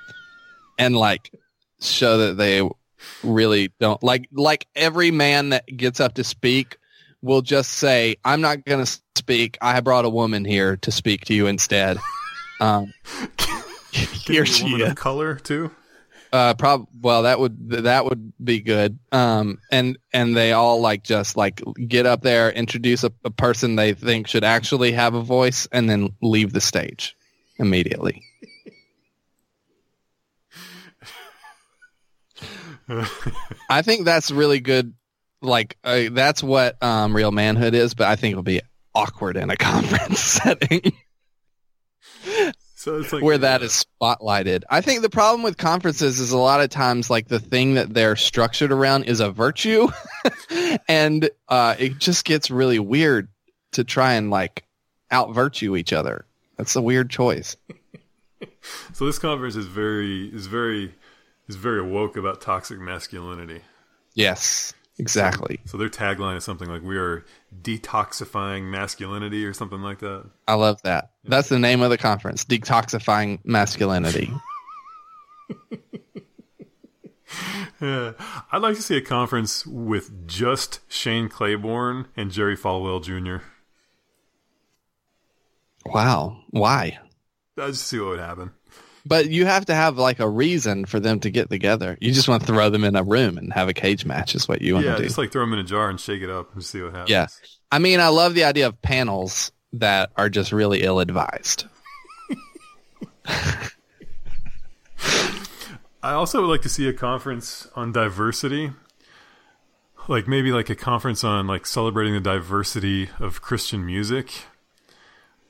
and 0.78 0.96
like 0.98 1.32
show 1.80 2.18
that 2.18 2.36
they 2.38 2.68
really 3.24 3.72
don't 3.80 4.04
like, 4.04 4.28
like 4.34 4.68
every 4.76 5.10
man 5.10 5.50
that 5.50 5.66
gets 5.78 6.00
up 6.02 6.16
to 6.16 6.24
speak 6.24 6.78
will 7.22 7.42
just 7.42 7.72
say, 7.72 8.16
I'm 8.26 8.42
not 8.42 8.66
going 8.66 8.84
to 8.84 9.00
speak. 9.16 9.58
I 9.62 9.80
brought 9.82 10.06
a 10.06 10.10
woman 10.10 10.46
here 10.46 10.78
to 10.78 10.92
speak 10.92 11.26
to 11.26 11.34
you 11.34 11.48
instead. 11.48 11.98
Um, 12.62 12.94
here 13.92 14.46
she 14.46 14.66
woman 14.66 14.82
is. 14.82 14.90
of 14.90 14.96
color 14.96 15.34
too. 15.34 15.72
Uh, 16.32 16.54
prob 16.54 16.88
well, 17.02 17.24
that 17.24 17.40
would 17.40 17.70
that 17.72 18.06
would 18.06 18.32
be 18.42 18.62
good. 18.62 19.00
Um, 19.12 19.58
and 19.72 19.98
and 20.14 20.38
they 20.38 20.54
all 20.54 20.80
like 20.80 21.04
just 21.04 21.36
like 21.36 21.62
get 21.88 22.06
up 22.06 22.22
there, 22.22 22.52
introduce 22.52 23.04
a, 23.04 23.12
a 23.26 23.32
person 23.32 23.76
they 23.76 23.94
think 23.94 24.28
should 24.28 24.44
actually 24.44 24.92
have 24.92 25.16
a 25.16 25.22
voice, 25.22 25.68
and 25.72 25.90
then 25.90 26.16
leave 26.22 26.54
the 26.54 26.62
stage 26.62 27.18
immediately. 27.58 28.24
I 33.70 33.82
think 33.82 34.06
that's 34.06 34.32
really 34.32 34.60
good. 34.60 34.94
Like 35.42 35.78
uh, 35.84 36.04
that's 36.12 36.44
what 36.44 36.82
um, 36.84 37.16
real 37.16 37.32
manhood 37.32 37.74
is, 37.74 37.94
but 37.94 38.08
I 38.08 38.16
think 38.16 38.34
it'll 38.34 38.44
be 38.44 38.62
awkward 38.94 39.38
in 39.38 39.50
a 39.50 39.58
conference 39.58 40.20
setting 40.20 40.94
So 42.82 43.00
it's 43.00 43.14
like 43.14 43.22
where 43.22 43.38
that 43.38 43.62
uh, 43.62 43.66
spotlighted. 43.66 44.64
I 44.68 44.82
think 44.82 45.04
the 45.04 45.10
problem 45.12 45.44
with 45.44 45.56
conferences 45.56 46.20
is 46.20 46.32
a 46.32 46.38
lot 46.40 46.62
of 46.62 46.72
times 46.72 47.12
like 47.12 47.28
the 47.28 47.40
thing 47.40 47.76
that 47.76 47.94
they're 47.94 48.16
structured 48.16 48.72
around 48.72 49.04
is 49.04 49.20
a 49.20 49.30
virtue, 49.30 49.88
and 50.88 51.30
uh, 51.48 51.76
it 51.78 52.00
just 52.00 52.26
gets 52.26 52.50
really 52.50 52.80
weird 52.80 53.28
to 53.74 53.84
try 53.84 54.14
and 54.14 54.32
like 54.32 54.64
out 55.12 55.36
virtue 55.36 55.76
each 55.76 55.94
other. 55.94 56.26
That's 56.58 56.76
a 56.76 56.82
weird 56.82 57.12
choice. 57.12 57.56
So 58.94 59.06
this 59.06 59.20
conference 59.20 59.56
is 59.56 59.68
very 59.68 60.26
is 60.28 60.48
very 60.48 60.96
is 61.48 61.56
very 61.56 61.82
woke 61.82 62.18
about 62.18 62.42
toxic 62.42 62.80
masculinity. 62.80 63.62
Yes, 64.16 64.74
exactly. 65.02 65.60
So 65.66 65.78
their 65.78 65.90
tagline 65.90 66.38
is 66.38 66.44
something 66.44 66.70
like 66.70 66.82
"We 66.84 66.98
are 66.98 67.26
detoxifying 67.62 68.70
masculinity" 68.70 69.46
or 69.46 69.54
something 69.54 69.82
like 69.82 70.00
that. 70.00 70.30
I 70.48 70.54
love 70.54 70.82
that. 70.84 71.12
That's 71.24 71.50
the 71.50 71.60
name 71.60 71.82
of 71.82 71.90
the 71.90 71.98
conference: 71.98 72.46
detoxifying 72.46 73.40
masculinity. 73.44 74.32
Yeah. 77.82 78.14
I'd 78.52 78.62
like 78.62 78.76
to 78.76 78.82
see 78.82 78.96
a 78.98 79.02
conference 79.02 79.66
with 79.66 80.28
just 80.28 80.82
Shane 80.88 81.30
Claiborne 81.30 82.08
and 82.16 82.30
Jerry 82.30 82.56
Falwell 82.56 83.04
Jr. 83.04 83.44
Wow, 85.86 86.44
why? 86.52 87.00
I'd 87.58 87.72
just 87.74 87.88
see 87.88 88.00
what 88.00 88.10
would 88.10 88.20
happen. 88.20 88.52
But 89.06 89.30
you 89.30 89.46
have 89.46 89.66
to 89.66 89.74
have 89.74 89.98
like 89.98 90.20
a 90.20 90.30
reason 90.30 90.86
for 90.86 91.00
them 91.00 91.20
to 91.22 91.32
get 91.32 91.50
together. 91.50 91.98
You 92.00 92.12
just 92.12 92.28
want 92.28 92.42
to 92.42 92.48
throw 92.48 92.70
them 92.70 92.84
in 92.84 92.96
a 92.96 93.04
room 93.04 93.38
and 93.38 93.52
have 93.54 93.68
a 93.68 93.74
cage 93.74 94.06
match 94.06 94.36
is 94.36 94.48
what 94.48 94.62
you 94.62 94.76
want 94.76 94.86
Yeah, 94.86 94.92
to 94.92 94.98
do. 94.98 95.04
Yeah, 95.04 95.08
just 95.08 95.18
like 95.18 95.32
throw 95.32 95.42
them 95.42 95.54
in 95.54 95.60
a 95.60 95.64
jar 95.64 95.90
and 95.90 96.00
shake 96.00 96.22
it 96.22 96.30
up 96.30 96.54
and 96.54 96.64
see 96.64 96.82
what 96.82 96.92
happens. 96.92 97.10
Yeah. 97.10 97.28
I 97.72 97.80
mean, 97.80 98.00
I 98.00 98.10
love 98.10 98.36
the 98.36 98.44
idea 98.44 98.68
of 98.68 98.80
panels 98.82 99.52
that 99.74 100.12
are 100.18 100.30
just 100.30 100.52
really 100.52 100.84
ill 100.84 101.00
advised. 101.00 101.66
I 106.04 106.14
also 106.14 106.42
would 106.42 106.48
like 106.48 106.62
to 106.64 106.70
see 106.70 106.88
a 106.88 106.94
conference 106.94 107.68
on 107.76 107.92
diversity. 107.92 108.72
Like 110.08 110.28
maybe 110.28 110.52
like 110.52 110.70
a 110.70 110.76
conference 110.76 111.24
on 111.24 111.48
like 111.48 111.66
celebrating 111.66 112.14
the 112.14 112.20
diversity 112.20 113.10
of 113.20 113.42
Christian 113.42 113.86
music. 113.86 114.32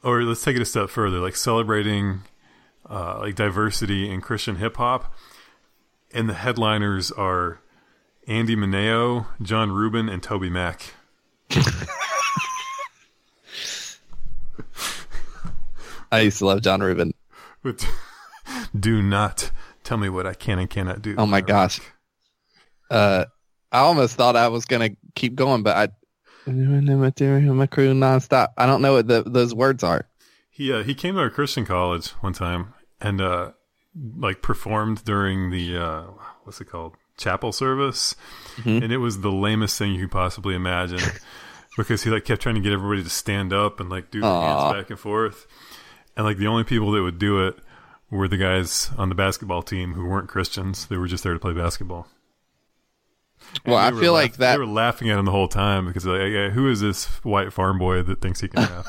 Or 0.03 0.23
let's 0.23 0.43
take 0.43 0.55
it 0.55 0.61
a 0.61 0.65
step 0.65 0.89
further, 0.89 1.19
like 1.19 1.35
celebrating 1.35 2.21
uh, 2.89 3.19
like 3.19 3.35
diversity 3.35 4.09
in 4.09 4.21
Christian 4.21 4.57
hip 4.57 4.77
hop. 4.77 5.13
and 6.13 6.27
the 6.29 6.33
headliners 6.33 7.11
are 7.11 7.61
Andy 8.27 8.55
Mineo, 8.55 9.27
John 9.41 9.71
Reuben, 9.71 10.09
and 10.09 10.21
TobyMac. 10.21 10.91
I 16.11 16.21
used 16.21 16.39
to 16.39 16.45
love 16.45 16.61
John 16.61 16.81
Reuben. 16.81 17.13
But 17.63 17.87
do 18.77 19.01
not 19.01 19.51
tell 19.83 19.97
me 19.97 20.09
what 20.09 20.27
I 20.27 20.33
can 20.33 20.59
and 20.59 20.69
cannot 20.69 21.01
do. 21.01 21.15
Oh 21.17 21.25
my 21.25 21.41
gosh. 21.41 21.79
Uh, 22.89 23.25
I 23.71 23.79
almost 23.79 24.15
thought 24.15 24.35
I 24.35 24.49
was 24.49 24.65
gonna 24.65 24.89
keep 25.15 25.35
going, 25.35 25.63
but 25.63 25.77
I 25.77 25.87
my 27.53 27.67
crew 27.67 27.93
nonstop. 27.93 28.49
I 28.57 28.65
don't 28.65 28.81
know 28.81 28.93
what 28.93 29.07
the, 29.07 29.23
those 29.23 29.53
words 29.53 29.83
are. 29.83 30.07
He 30.61 30.71
uh, 30.71 30.83
he 30.83 30.93
came 30.93 31.15
to 31.15 31.21
our 31.21 31.31
Christian 31.31 31.65
college 31.65 32.09
one 32.21 32.33
time 32.33 32.75
and 32.99 33.19
uh, 33.19 33.51
like 34.15 34.43
performed 34.43 35.03
during 35.05 35.49
the 35.49 35.75
uh, 35.75 36.03
what's 36.43 36.61
it 36.61 36.65
called 36.65 36.93
chapel 37.17 37.51
service, 37.51 38.15
Mhm. 38.57 38.83
and 38.83 38.93
it 38.93 38.97
was 38.97 39.21
the 39.21 39.31
lamest 39.31 39.79
thing 39.79 39.93
you 39.95 40.01
could 40.01 40.11
possibly 40.11 40.53
imagine 40.53 40.99
because 41.77 42.03
he 42.03 42.11
like 42.11 42.25
kept 42.25 42.43
trying 42.43 42.53
to 42.55 42.61
get 42.61 42.73
everybody 42.73 43.01
to 43.03 43.09
stand 43.09 43.51
up 43.53 43.79
and 43.79 43.89
like 43.89 44.11
do 44.11 44.21
their 44.21 44.29
hands 44.29 44.73
back 44.73 44.89
and 44.91 44.99
forth, 44.99 45.47
and 46.15 46.27
like 46.27 46.37
the 46.37 46.45
only 46.45 46.63
people 46.63 46.91
that 46.91 47.01
would 47.01 47.17
do 47.17 47.43
it 47.47 47.55
were 48.11 48.27
the 48.27 48.37
guys 48.37 48.91
on 48.99 49.09
the 49.09 49.15
basketball 49.15 49.63
team 49.63 49.93
who 49.95 50.05
weren't 50.05 50.29
Christians. 50.29 50.85
They 50.85 50.97
were 50.97 51.07
just 51.07 51.23
there 51.23 51.33
to 51.33 51.39
play 51.39 51.53
basketball. 51.53 52.07
And 53.65 53.73
Well, 53.73 53.77
I 53.77 53.89
feel 53.89 54.13
laugh- 54.13 54.23
like 54.23 54.35
that- 54.35 54.51
they 54.53 54.59
were 54.59 54.67
laughing 54.67 55.09
at 55.09 55.17
him 55.17 55.25
the 55.25 55.31
whole 55.31 55.47
time 55.47 55.87
because 55.87 56.05
like, 56.05 56.21
yeah, 56.29 56.49
who 56.51 56.69
is 56.69 56.81
this 56.81 57.05
white 57.23 57.51
farm 57.51 57.79
boy 57.79 58.03
that 58.03 58.21
thinks 58.21 58.41
he 58.41 58.47
can 58.47 58.61
rap? 58.71 58.85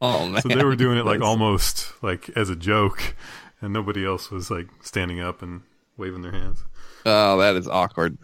Oh 0.00 0.26
man! 0.26 0.42
So 0.42 0.48
they 0.48 0.64
were 0.64 0.76
doing 0.76 0.98
it 0.98 1.04
like 1.04 1.20
almost 1.20 1.92
like 2.02 2.30
as 2.30 2.48
a 2.50 2.56
joke, 2.56 3.14
and 3.60 3.72
nobody 3.72 4.04
else 4.06 4.30
was 4.30 4.50
like 4.50 4.68
standing 4.82 5.20
up 5.20 5.42
and 5.42 5.62
waving 5.96 6.22
their 6.22 6.32
hands. 6.32 6.64
Oh, 7.04 7.38
that 7.38 7.56
is 7.56 7.68
awkward. 7.68 8.18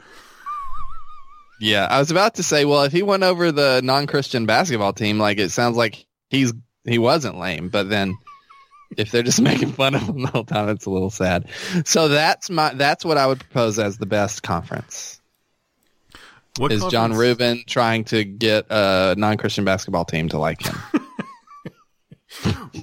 Yeah, 1.60 1.86
I 1.86 1.98
was 1.98 2.10
about 2.10 2.34
to 2.34 2.42
say, 2.42 2.64
well, 2.64 2.82
if 2.82 2.92
he 2.92 3.02
went 3.02 3.22
over 3.22 3.50
the 3.50 3.80
non-Christian 3.82 4.44
basketball 4.46 4.92
team, 4.92 5.18
like 5.18 5.38
it 5.38 5.50
sounds 5.50 5.76
like 5.76 6.06
he's 6.28 6.52
he 6.84 6.98
wasn't 6.98 7.38
lame, 7.38 7.68
but 7.68 7.88
then 7.88 8.16
if 8.96 9.10
they're 9.10 9.22
just 9.22 9.40
making 9.42 9.72
fun 9.72 9.94
of 9.94 10.02
him 10.02 10.22
the 10.22 10.28
whole 10.28 10.44
time, 10.44 10.68
it's 10.68 10.86
a 10.86 10.90
little 10.90 11.10
sad. 11.10 11.48
So 11.84 12.08
that's 12.08 12.50
my 12.50 12.74
that's 12.74 13.04
what 13.04 13.16
I 13.18 13.26
would 13.26 13.40
propose 13.40 13.78
as 13.78 13.98
the 13.98 14.06
best 14.06 14.42
conference. 14.42 15.20
What 16.58 16.72
is 16.72 16.80
John 16.80 17.10
conference- 17.10 17.18
Reuben 17.18 17.64
trying 17.66 18.04
to 18.04 18.24
get 18.24 18.66
a 18.70 19.14
non-Christian 19.16 19.64
basketball 19.64 20.04
team 20.06 20.30
to 20.30 20.38
like 20.38 20.62
him? 20.62 20.76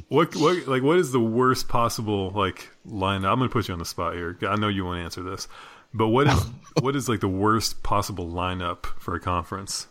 What 0.10 0.36
what 0.36 0.68
like 0.68 0.84
what 0.84 0.98
is 0.98 1.12
the 1.12 1.20
worst 1.20 1.68
possible 1.68 2.32
like 2.32 2.70
line? 2.86 3.26
I'm 3.26 3.40
gonna 3.40 3.50
put 3.50 3.68
you 3.68 3.74
on 3.74 3.80
the 3.80 3.86
spot 3.86 4.16
here. 4.16 4.38
I 4.48 4.56
know 4.56 4.68
you 4.68 4.86
want 4.86 5.00
to 5.00 5.04
answer 5.04 5.24
this, 5.24 5.48
but 5.94 6.10
what 6.10 6.28
is 6.28 6.40
what 6.82 6.96
is 6.96 7.10
like 7.10 7.20
the 7.20 7.28
worst 7.28 7.84
possible 7.84 8.28
lineup 8.28 8.86
for 9.00 9.16
a 9.16 9.20
conference 9.20 9.88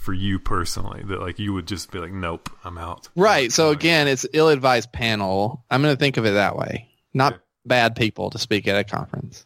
for 0.00 0.14
you 0.14 0.38
personally 0.38 1.02
that 1.04 1.20
like 1.20 1.38
you 1.38 1.52
would 1.52 1.66
just 1.66 1.90
be 1.92 1.98
like, 1.98 2.12
nope, 2.12 2.48
I'm 2.64 2.78
out. 2.78 3.08
Right. 3.14 3.52
So 3.52 3.70
again, 3.70 4.08
it's 4.08 4.26
ill-advised 4.32 4.90
panel. 4.92 5.62
I'm 5.70 5.82
going 5.82 5.94
to 5.94 5.98
think 5.98 6.16
of 6.16 6.24
it 6.24 6.30
that 6.30 6.56
way. 6.56 6.88
Not 7.12 7.40
bad 7.66 7.96
people 7.96 8.30
to 8.30 8.38
speak 8.38 8.66
at 8.66 8.78
a 8.78 8.84
conference. 8.84 9.44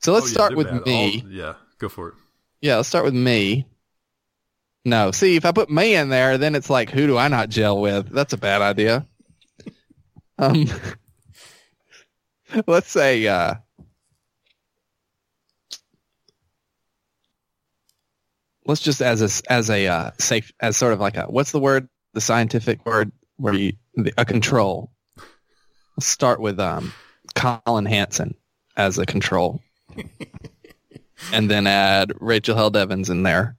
So 0.00 0.12
oh, 0.12 0.16
let's 0.16 0.28
yeah, 0.28 0.34
start 0.34 0.56
with 0.56 0.68
bad. 0.68 0.86
me. 0.86 1.24
Yeah, 1.28 1.54
go 1.78 1.88
for 1.88 2.08
it. 2.08 2.14
Yeah, 2.60 2.76
let's 2.76 2.88
start 2.88 3.06
with 3.06 3.14
me. 3.14 3.66
No, 4.84 5.10
see, 5.10 5.36
if 5.36 5.44
I 5.44 5.52
put 5.52 5.70
me 5.70 5.94
in 5.94 6.08
there, 6.08 6.38
then 6.38 6.54
it's 6.54 6.70
like, 6.70 6.90
who 6.90 7.06
do 7.06 7.18
I 7.18 7.28
not 7.28 7.50
gel 7.50 7.80
with? 7.80 8.08
That's 8.08 8.32
a 8.32 8.38
bad 8.38 8.62
idea. 8.62 9.06
Um, 10.38 10.66
let's 12.66 12.90
say, 12.90 13.26
uh, 13.26 13.56
let's 18.64 18.80
just 18.80 19.02
as 19.02 19.20
a 19.20 19.52
as 19.52 19.68
a 19.68 19.86
uh, 19.86 20.10
safe 20.18 20.52
as 20.60 20.76
sort 20.76 20.94
of 20.94 21.00
like 21.00 21.16
a 21.16 21.24
what's 21.24 21.52
the 21.52 21.60
word 21.60 21.88
the 22.14 22.20
scientific 22.20 22.86
word 22.86 23.12
where 23.36 23.54
you 23.54 23.74
the, 23.94 24.12
a 24.16 24.24
control. 24.24 24.92
Let's 25.96 26.06
start 26.06 26.40
with 26.40 26.58
um, 26.58 26.94
Collin 27.34 27.84
Hansen 27.84 28.34
as 28.76 28.96
a 28.98 29.04
control 29.04 29.60
and 31.32 31.50
then 31.50 31.66
add 31.66 32.12
Rachel 32.18 32.56
Held 32.56 32.76
Evans 32.76 33.10
in 33.10 33.22
there. 33.24 33.56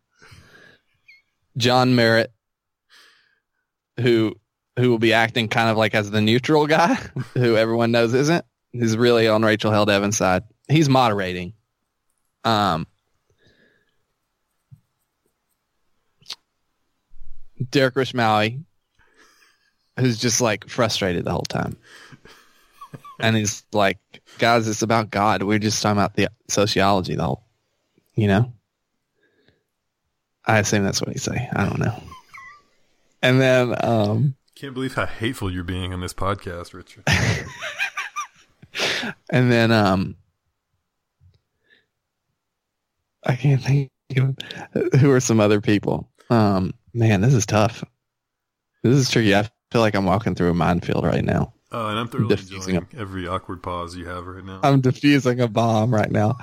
John 1.57 1.95
Merritt, 1.95 2.31
who 3.99 4.35
who 4.77 4.89
will 4.89 4.99
be 4.99 5.13
acting 5.13 5.47
kind 5.47 5.69
of 5.69 5.77
like 5.77 5.93
as 5.93 6.09
the 6.11 6.21
neutral 6.21 6.67
guy, 6.67 6.95
who 7.33 7.57
everyone 7.57 7.91
knows 7.91 8.13
isn't. 8.13 8.45
He's 8.71 8.95
really 8.95 9.27
on 9.27 9.43
Rachel 9.43 9.71
Held 9.71 9.89
Evans' 9.89 10.17
side. 10.17 10.43
He's 10.69 10.87
moderating. 10.87 11.53
Um, 12.45 12.87
Derek 17.69 17.95
Rishmawy, 17.95 18.63
who's 19.99 20.17
just 20.17 20.41
like 20.41 20.67
frustrated 20.69 21.25
the 21.25 21.31
whole 21.31 21.41
time. 21.41 21.77
And 23.19 23.35
he's 23.35 23.63
like, 23.71 23.99
guys, 24.39 24.67
it's 24.67 24.81
about 24.81 25.11
God. 25.11 25.43
We're 25.43 25.59
just 25.59 25.81
talking 25.81 25.97
about 25.97 26.15
the 26.15 26.29
sociology, 26.49 27.15
the 27.15 27.23
whole, 27.23 27.43
you 28.15 28.27
know? 28.27 28.51
I 30.45 30.59
assume 30.59 30.83
that's 30.83 31.01
what 31.01 31.11
he 31.11 31.19
say. 31.19 31.49
I 31.53 31.65
don't 31.65 31.79
know. 31.79 32.01
And 33.21 33.39
then, 33.39 33.75
um, 33.83 34.35
Can't 34.55 34.73
believe 34.73 34.95
how 34.95 35.05
hateful 35.05 35.51
you're 35.51 35.63
being 35.63 35.93
on 35.93 36.01
this 36.01 36.13
podcast, 36.13 36.73
Richard. 36.73 37.03
and 39.29 39.51
then, 39.51 39.71
um, 39.71 40.15
I 43.23 43.35
can't 43.35 43.61
think 43.61 43.91
of 44.17 44.35
who 44.99 45.11
are 45.11 45.19
some 45.19 45.39
other 45.39 45.61
people. 45.61 46.09
Um, 46.29 46.73
man, 46.93 47.21
this 47.21 47.33
is 47.33 47.45
tough. 47.45 47.83
This 48.83 48.97
is 48.97 49.11
tricky. 49.11 49.35
I 49.35 49.43
feel 49.71 49.81
like 49.81 49.95
I'm 49.95 50.05
walking 50.05 50.33
through 50.33 50.49
a 50.49 50.55
minefield 50.55 51.05
right 51.05 51.23
now. 51.23 51.53
Uh, 51.71 51.87
and 51.87 51.99
I'm 51.99 52.07
thoroughly 52.07 52.35
Diffusing 52.35 52.75
enjoying 52.75 52.87
every 52.97 53.27
awkward 53.27 53.63
pause 53.63 53.95
you 53.95 54.05
have 54.05 54.25
right 54.25 54.43
now. 54.43 54.59
I'm 54.63 54.81
diffusing 54.81 55.39
a 55.39 55.47
bomb 55.47 55.93
right 55.93 56.11
now. 56.11 56.37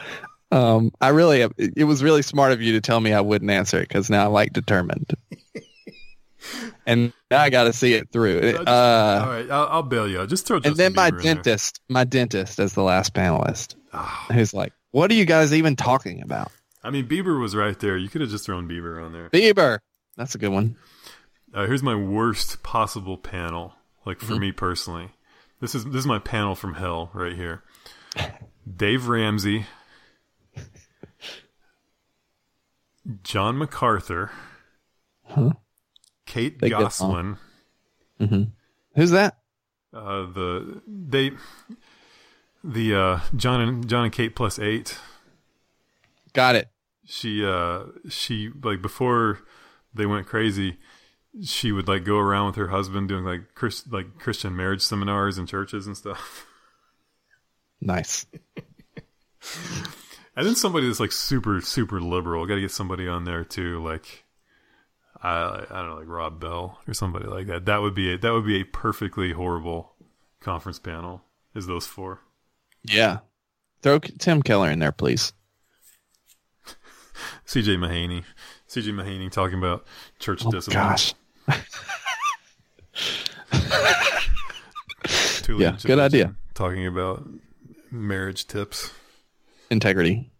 Um, 0.50 0.92
I 1.00 1.08
really, 1.08 1.46
it 1.58 1.84
was 1.84 2.02
really 2.02 2.22
smart 2.22 2.52
of 2.52 2.62
you 2.62 2.72
to 2.72 2.80
tell 2.80 2.98
me 3.00 3.12
I 3.12 3.20
wouldn't 3.20 3.50
answer 3.50 3.78
it 3.78 3.88
because 3.88 4.08
now 4.08 4.26
I'm 4.26 4.32
like 4.32 4.52
determined. 4.52 5.12
and 6.86 7.12
now 7.30 7.40
I 7.40 7.50
got 7.50 7.64
to 7.64 7.72
see 7.72 7.94
it 7.94 8.10
through. 8.10 8.38
Uh, 8.38 8.52
just- 8.52 8.68
all 8.68 9.26
right, 9.30 9.50
I'll, 9.50 9.66
I'll 9.68 9.82
bail 9.82 10.08
you 10.08 10.20
out. 10.20 10.28
Just 10.28 10.46
throw 10.46 10.56
and 10.56 10.64
Justin 10.64 10.78
then 10.78 10.94
my 10.94 11.10
Bieber 11.10 11.18
in 11.18 11.22
there. 11.24 11.34
dentist, 11.34 11.80
my 11.88 12.04
dentist 12.04 12.58
as 12.58 12.72
the 12.72 12.82
last 12.82 13.12
panelist, 13.14 13.74
Oh, 13.92 14.26
who's 14.32 14.54
like, 14.54 14.72
"What 14.90 15.10
are 15.10 15.14
you 15.14 15.24
guys 15.24 15.52
even 15.52 15.76
talking 15.76 16.22
about?" 16.22 16.50
I 16.82 16.90
mean, 16.90 17.06
Bieber 17.08 17.40
was 17.40 17.54
right 17.56 17.78
there. 17.78 17.96
You 17.96 18.08
could 18.08 18.20
have 18.20 18.30
just 18.30 18.46
thrown 18.46 18.68
Bieber 18.68 19.04
on 19.04 19.12
there. 19.12 19.28
Bieber, 19.30 19.78
that's 20.16 20.34
a 20.34 20.38
good 20.38 20.50
one. 20.52 20.76
Uh, 21.52 21.66
here's 21.66 21.82
my 21.82 21.94
worst 21.94 22.62
possible 22.62 23.16
panel, 23.18 23.74
like 24.06 24.18
Mm-hmm. 24.18 24.26
for 24.34 24.38
me 24.40 24.52
personally. 24.52 25.10
This 25.60 25.74
is 25.74 25.84
this 25.86 25.96
is 25.96 26.06
my 26.06 26.18
panel 26.18 26.54
from 26.54 26.74
hell 26.74 27.10
right 27.12 27.34
here. 27.34 27.62
Dave 28.76 29.08
Ramsey, 29.08 29.66
John 33.22 33.56
MacArthur, 33.58 34.30
Huh? 35.24 35.52
Kate 36.26 36.58
Big 36.58 36.70
Gosselin. 36.72 37.36
hmm 38.18 38.42
Who's 38.94 39.10
that? 39.10 39.38
Uh, 39.92 40.22
the 40.32 40.82
they 40.86 41.30
the 42.64 42.94
uh, 42.94 43.20
John 43.36 43.60
and 43.60 43.88
John 43.88 44.04
and 44.04 44.12
Kate 44.12 44.34
plus 44.36 44.58
eight. 44.58 44.98
Got 46.32 46.56
it. 46.56 46.68
She 47.06 47.44
uh 47.44 47.84
she 48.10 48.50
like 48.62 48.82
before 48.82 49.38
they 49.94 50.04
went 50.06 50.26
crazy, 50.26 50.76
she 51.42 51.72
would 51.72 51.88
like 51.88 52.04
go 52.04 52.18
around 52.18 52.46
with 52.48 52.56
her 52.56 52.68
husband 52.68 53.08
doing 53.08 53.24
like 53.24 53.54
Chris 53.54 53.86
like 53.90 54.18
Christian 54.18 54.54
marriage 54.54 54.82
seminars 54.82 55.38
and 55.38 55.48
churches 55.48 55.86
and 55.86 55.96
stuff. 55.96 56.46
Nice. 57.80 58.26
And 60.38 60.46
then 60.46 60.54
somebody 60.54 60.86
that's 60.86 61.00
like 61.00 61.10
super 61.10 61.60
super 61.60 62.00
liberal. 62.00 62.46
Got 62.46 62.54
to 62.54 62.60
get 62.60 62.70
somebody 62.70 63.08
on 63.08 63.24
there 63.24 63.42
too, 63.44 63.82
like 63.82 64.24
I 65.20 65.64
I 65.68 65.78
don't 65.80 65.88
know, 65.90 65.96
like 65.96 66.06
Rob 66.06 66.38
Bell 66.40 66.78
or 66.86 66.94
somebody 66.94 67.26
like 67.26 67.48
that. 67.48 67.64
That 67.64 67.82
would 67.82 67.94
be 67.96 68.14
a, 68.14 68.18
that 68.18 68.32
would 68.32 68.46
be 68.46 68.60
a 68.60 68.64
perfectly 68.64 69.32
horrible 69.32 69.94
conference 70.40 70.78
panel. 70.78 71.22
Is 71.56 71.66
those 71.66 71.86
four? 71.86 72.20
Yeah. 72.84 73.18
Throw 73.82 73.98
Tim 73.98 74.40
Keller 74.42 74.70
in 74.70 74.78
there, 74.78 74.92
please. 74.92 75.32
C.J. 77.44 77.76
Mahaney, 77.76 78.22
C.J. 78.68 78.92
Mahaney 78.92 79.32
talking 79.32 79.58
about 79.58 79.86
church 80.20 80.44
Oh, 80.46 80.50
discipline. 80.52 80.84
gosh. 80.84 81.14
Yeah, 85.48 85.76
good 85.82 85.98
idea. 85.98 86.34
Talking 86.54 86.86
about 86.86 87.26
marriage 87.90 88.46
tips. 88.46 88.92
Integrity. 89.70 90.30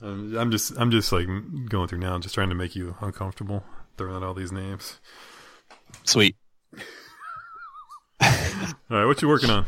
Um, 0.00 0.36
I'm 0.36 0.50
just 0.50 0.78
I'm 0.78 0.90
just 0.90 1.10
like 1.10 1.26
going 1.68 1.88
through 1.88 1.98
now, 1.98 2.16
just 2.18 2.34
trying 2.34 2.50
to 2.50 2.54
make 2.54 2.76
you 2.76 2.94
uncomfortable, 3.00 3.64
throwing 3.96 4.14
out 4.14 4.22
all 4.22 4.34
these 4.34 4.52
names. 4.52 5.00
Sweet. 6.04 6.36
All 8.20 8.28
right, 8.90 9.06
what 9.06 9.20
you 9.22 9.28
working 9.28 9.50
on? 9.50 9.66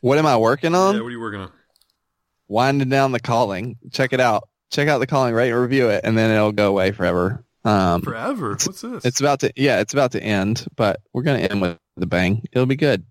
What 0.00 0.18
am 0.18 0.26
I 0.26 0.36
working 0.36 0.74
on? 0.74 0.94
Yeah, 0.94 1.00
what 1.00 1.08
are 1.08 1.12
you 1.12 1.20
working 1.20 1.40
on? 1.40 1.50
Winding 2.48 2.88
down 2.88 3.12
the 3.12 3.20
calling. 3.20 3.76
Check 3.92 4.12
it 4.12 4.20
out. 4.20 4.48
Check 4.70 4.88
out 4.88 4.98
the 4.98 5.06
calling, 5.06 5.34
rate 5.34 5.50
and 5.50 5.60
review 5.60 5.88
it, 5.88 6.02
and 6.04 6.16
then 6.16 6.30
it'll 6.30 6.52
go 6.52 6.68
away 6.68 6.92
forever. 6.92 7.44
Um, 7.64 8.02
Forever. 8.02 8.50
What's 8.50 8.80
this? 8.80 9.04
it's 9.04 9.18
about 9.20 9.40
to, 9.40 9.52
yeah, 9.56 9.80
it's 9.80 9.92
about 9.92 10.12
to 10.12 10.22
end, 10.22 10.66
but 10.76 11.00
we're 11.12 11.22
gonna 11.22 11.40
end 11.40 11.60
with 11.60 11.78
the 11.96 12.06
bang. 12.06 12.44
It'll 12.52 12.66
be 12.66 12.76
good. 12.76 13.04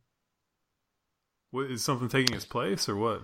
what, 1.52 1.70
is 1.70 1.84
something 1.84 2.08
taking 2.08 2.36
its 2.36 2.46
place 2.46 2.88
or 2.88 2.96
what? 2.96 3.22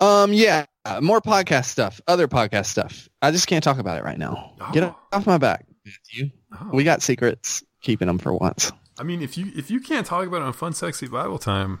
Um, 0.00 0.32
yeah, 0.32 0.66
more 1.00 1.20
podcast 1.20 1.66
stuff, 1.66 2.00
other 2.06 2.28
podcast 2.28 2.66
stuff. 2.66 3.08
I 3.20 3.30
just 3.30 3.46
can't 3.46 3.64
talk 3.64 3.78
about 3.78 3.98
it 3.98 4.04
right 4.04 4.18
now. 4.18 4.52
Get 4.72 4.84
Oh. 4.84 4.96
off 5.12 5.26
my 5.26 5.38
back, 5.38 5.66
Matthew. 5.84 6.30
Oh. 6.52 6.70
We 6.72 6.84
got 6.84 7.02
secrets. 7.02 7.62
Keeping 7.80 8.08
them 8.08 8.18
for 8.18 8.32
once. 8.34 8.72
I 8.98 9.04
mean, 9.04 9.22
if 9.22 9.38
you 9.38 9.52
if 9.54 9.70
you 9.70 9.78
can't 9.80 10.04
talk 10.06 10.26
about 10.26 10.38
it 10.42 10.44
on 10.44 10.52
Fun 10.52 10.72
Sexy 10.72 11.06
Bible 11.06 11.38
Time, 11.38 11.80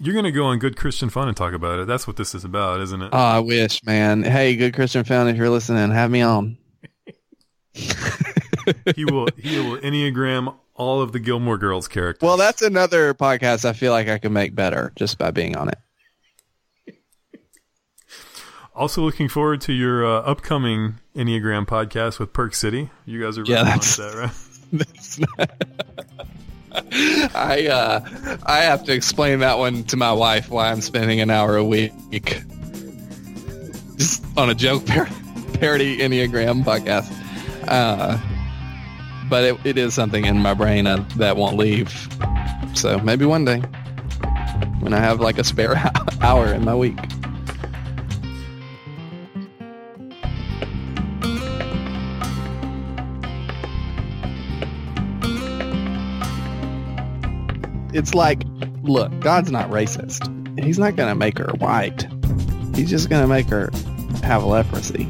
you're 0.00 0.14
gonna 0.14 0.30
go 0.30 0.44
on 0.44 0.58
Good 0.58 0.76
Christian 0.76 1.08
Fun 1.08 1.28
and 1.28 1.36
talk 1.36 1.54
about 1.54 1.78
it. 1.78 1.86
That's 1.86 2.06
what 2.06 2.16
this 2.16 2.34
is 2.34 2.44
about, 2.44 2.80
isn't 2.82 3.00
it? 3.02 3.08
Oh, 3.12 3.16
I 3.18 3.38
wish, 3.40 3.82
man. 3.84 4.22
Hey, 4.22 4.54
good 4.56 4.74
Christian 4.74 5.04
Fun, 5.04 5.28
if 5.28 5.36
you're 5.38 5.48
listening, 5.48 5.90
have 5.92 6.10
me 6.10 6.20
on. 6.20 6.58
he 7.74 9.04
will 9.06 9.28
he 9.38 9.58
will 9.58 9.78
enneagram 9.78 10.54
all 10.74 11.00
of 11.00 11.12
the 11.12 11.18
Gilmore 11.18 11.56
Girls 11.58 11.88
characters. 11.88 12.26
Well, 12.26 12.36
that's 12.36 12.60
another 12.62 13.14
podcast 13.14 13.64
I 13.64 13.72
feel 13.72 13.92
like 13.92 14.08
I 14.08 14.18
could 14.18 14.32
make 14.32 14.54
better 14.54 14.92
just 14.96 15.16
by 15.18 15.30
being 15.30 15.56
on 15.56 15.68
it. 15.68 15.78
Also 18.76 19.02
looking 19.02 19.28
forward 19.28 19.60
to 19.62 19.72
your 19.72 20.04
uh, 20.06 20.20
upcoming 20.20 20.98
Enneagram 21.14 21.66
podcast 21.66 22.18
with 22.18 22.32
Perk 22.32 22.54
City. 22.54 22.90
You 23.04 23.22
guys 23.22 23.38
are 23.38 23.44
Yeah, 23.44 23.64
that's- 23.64 23.96
that, 23.96 24.14
right? 24.14 24.30
That's 24.72 25.18
not- 25.20 25.50
I 27.34 27.68
uh, 27.68 28.38
I 28.44 28.58
have 28.58 28.84
to 28.84 28.92
explain 28.92 29.38
that 29.38 29.58
one 29.58 29.84
to 29.84 29.96
my 29.96 30.12
wife 30.12 30.50
why 30.50 30.70
I'm 30.70 30.80
spending 30.82 31.20
an 31.20 31.30
hour 31.30 31.56
a 31.56 31.64
week 31.64 31.92
just 33.96 34.22
on 34.36 34.50
a 34.50 34.54
joke 34.54 34.84
par- 34.88 35.08
parody 35.54 35.98
Enneagram 35.98 36.64
podcast. 36.64 37.10
Uh, 37.66 38.18
but 39.30 39.44
it, 39.44 39.56
it 39.64 39.78
is 39.78 39.94
something 39.94 40.26
in 40.26 40.38
my 40.38 40.52
brain 40.52 40.86
uh, 40.86 41.02
that 41.16 41.36
won't 41.36 41.56
leave. 41.56 42.08
So 42.74 42.98
maybe 42.98 43.24
one 43.24 43.44
day 43.46 43.60
when 44.80 44.92
I 44.92 44.98
have 44.98 45.20
like 45.20 45.38
a 45.38 45.44
spare 45.44 45.76
hour 46.20 46.52
in 46.52 46.64
my 46.64 46.74
week. 46.74 46.98
It's 57.96 58.12
like, 58.12 58.42
look, 58.82 59.18
God's 59.20 59.50
not 59.50 59.70
racist. 59.70 60.22
He's 60.62 60.78
not 60.78 60.96
going 60.96 61.08
to 61.08 61.14
make 61.14 61.38
her 61.38 61.50
white. 61.58 62.06
He's 62.74 62.90
just 62.90 63.08
going 63.08 63.22
to 63.22 63.26
make 63.26 63.46
her 63.46 63.70
have 64.22 64.44
leprosy. 64.44 65.08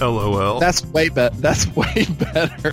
LOL. 0.00 0.60
That's 0.60 0.84
way 0.86 1.08
better. 1.08 1.34
That's 1.40 1.66
way 1.76 2.06
better 2.08 2.72